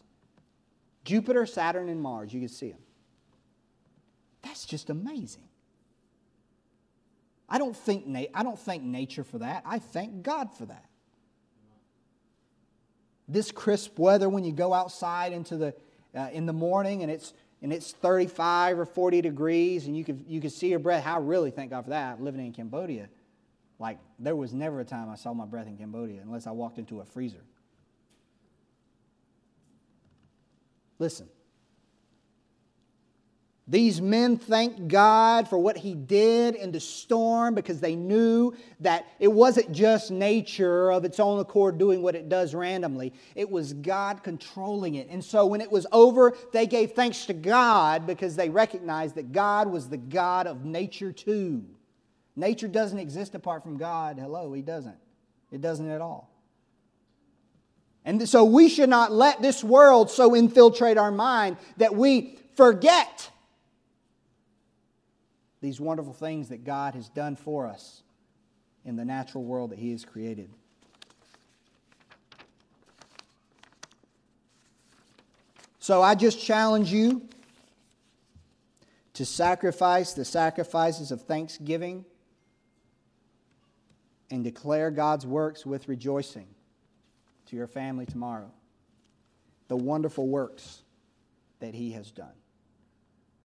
Jupiter, 1.05 1.45
Saturn, 1.45 1.87
and 1.87 2.01
Mars, 2.01 2.33
you 2.33 2.41
can 2.41 2.49
see 2.49 2.71
them. 2.71 2.81
That's 4.41 4.65
just 4.65 4.89
amazing. 4.89 5.47
I 7.47 7.59
don't, 7.59 7.77
think 7.77 8.05
na- 8.05 8.25
I 8.33 8.43
don't 8.43 8.59
thank 8.59 8.83
nature 8.83 9.23
for 9.23 9.37
that. 9.37 9.63
I 9.65 9.79
thank 9.79 10.21
God 10.21 10.53
for 10.53 10.65
that. 10.65 10.83
This 13.29 13.53
crisp 13.53 13.97
weather 13.97 14.27
when 14.27 14.43
you 14.43 14.51
go 14.51 14.73
outside 14.73 15.31
into 15.31 15.55
the, 15.55 15.73
uh, 16.13 16.27
in 16.33 16.45
the 16.45 16.51
morning 16.51 17.03
and 17.03 17.09
it's, 17.09 17.33
and 17.61 17.71
it's 17.71 17.93
35 17.93 18.79
or 18.79 18.85
40 18.85 19.21
degrees 19.21 19.87
and 19.87 19.95
you 19.95 20.03
can, 20.03 20.25
you 20.27 20.41
can 20.41 20.49
see 20.49 20.67
your 20.67 20.79
breath. 20.79 21.07
I 21.07 21.19
really 21.19 21.51
thank 21.51 21.69
God 21.69 21.85
for 21.85 21.91
that. 21.91 22.21
Living 22.21 22.45
in 22.45 22.51
Cambodia, 22.51 23.07
like 23.79 23.97
there 24.19 24.35
was 24.35 24.53
never 24.53 24.81
a 24.81 24.85
time 24.85 25.09
I 25.09 25.15
saw 25.15 25.33
my 25.33 25.45
breath 25.45 25.67
in 25.67 25.77
Cambodia 25.77 26.19
unless 26.21 26.47
I 26.47 26.51
walked 26.51 26.79
into 26.79 26.99
a 26.99 27.05
freezer. 27.05 27.39
Listen. 30.99 31.27
These 33.67 33.99
men 33.99 34.37
thanked 34.37 34.87
God 34.87 35.47
for 35.47 35.57
what 35.57 35.75
He 35.75 35.95
did 35.95 36.53
in 36.53 36.71
the 36.71 36.79
storm 36.79 37.55
because 37.55 37.79
they 37.79 37.95
knew 37.95 38.53
that 38.81 39.07
it 39.19 39.31
wasn't 39.31 39.71
just 39.71 40.11
nature 40.11 40.91
of 40.91 41.03
its 41.03 41.19
own 41.19 41.39
accord 41.39 41.79
doing 41.79 42.03
what 42.03 42.13
it 42.13 42.29
does 42.29 42.53
randomly. 42.53 43.11
It 43.33 43.49
was 43.49 43.73
God 43.73 44.21
controlling 44.21 44.95
it. 44.95 45.09
And 45.09 45.23
so 45.23 45.47
when 45.47 45.61
it 45.61 45.71
was 45.71 45.87
over, 45.91 46.37
they 46.53 46.67
gave 46.67 46.91
thanks 46.91 47.25
to 47.25 47.33
God 47.33 48.05
because 48.05 48.35
they 48.35 48.49
recognized 48.49 49.15
that 49.15 49.31
God 49.31 49.67
was 49.67 49.89
the 49.89 49.97
God 49.97 50.45
of 50.45 50.63
nature 50.63 51.11
too. 51.11 51.65
Nature 52.35 52.67
doesn't 52.67 52.99
exist 52.99 53.33
apart 53.33 53.63
from 53.63 53.77
God. 53.77 54.19
Hello, 54.19 54.53
He 54.53 54.61
doesn't. 54.61 54.97
It 55.51 55.61
doesn't 55.61 55.89
at 55.89 56.01
all. 56.01 56.34
And 58.05 58.29
so 58.29 58.45
we 58.45 58.69
should 58.69 58.89
not 58.89 59.11
let 59.11 59.41
this 59.41 59.63
world 59.63 60.11
so 60.11 60.35
infiltrate 60.35 60.97
our 60.97 61.11
mind 61.11 61.57
that 61.77 61.95
we 61.95 62.37
forget 62.55 63.29
these 65.59 65.81
wonderful 65.81 66.13
things 66.13 66.49
that 66.49 66.63
God 66.63 66.93
has 66.93 67.09
done 67.09 67.35
for 67.35 67.65
us 67.65 68.03
in 68.85 68.95
the 68.95 69.03
natural 69.03 69.43
world 69.43 69.71
that 69.71 69.79
He 69.79 69.91
has 69.91 70.05
created. 70.05 70.51
So 75.79 76.03
I 76.03 76.13
just 76.13 76.39
challenge 76.39 76.91
you 76.91 77.27
to 79.13 79.25
sacrifice 79.25 80.13
the 80.13 80.25
sacrifices 80.25 81.11
of 81.11 81.23
thanksgiving 81.23 82.05
and 84.29 84.43
declare 84.43 84.91
God's 84.91 85.25
works 85.25 85.65
with 85.65 85.87
rejoicing 85.87 86.47
to 87.47 87.55
your 87.55 87.67
family 87.67 88.05
tomorrow. 88.05 88.51
The 89.67 89.75
wonderful 89.77 90.27
works 90.27 90.81
that 91.59 91.73
He 91.73 91.91
has 91.91 92.11
done. 92.11 92.33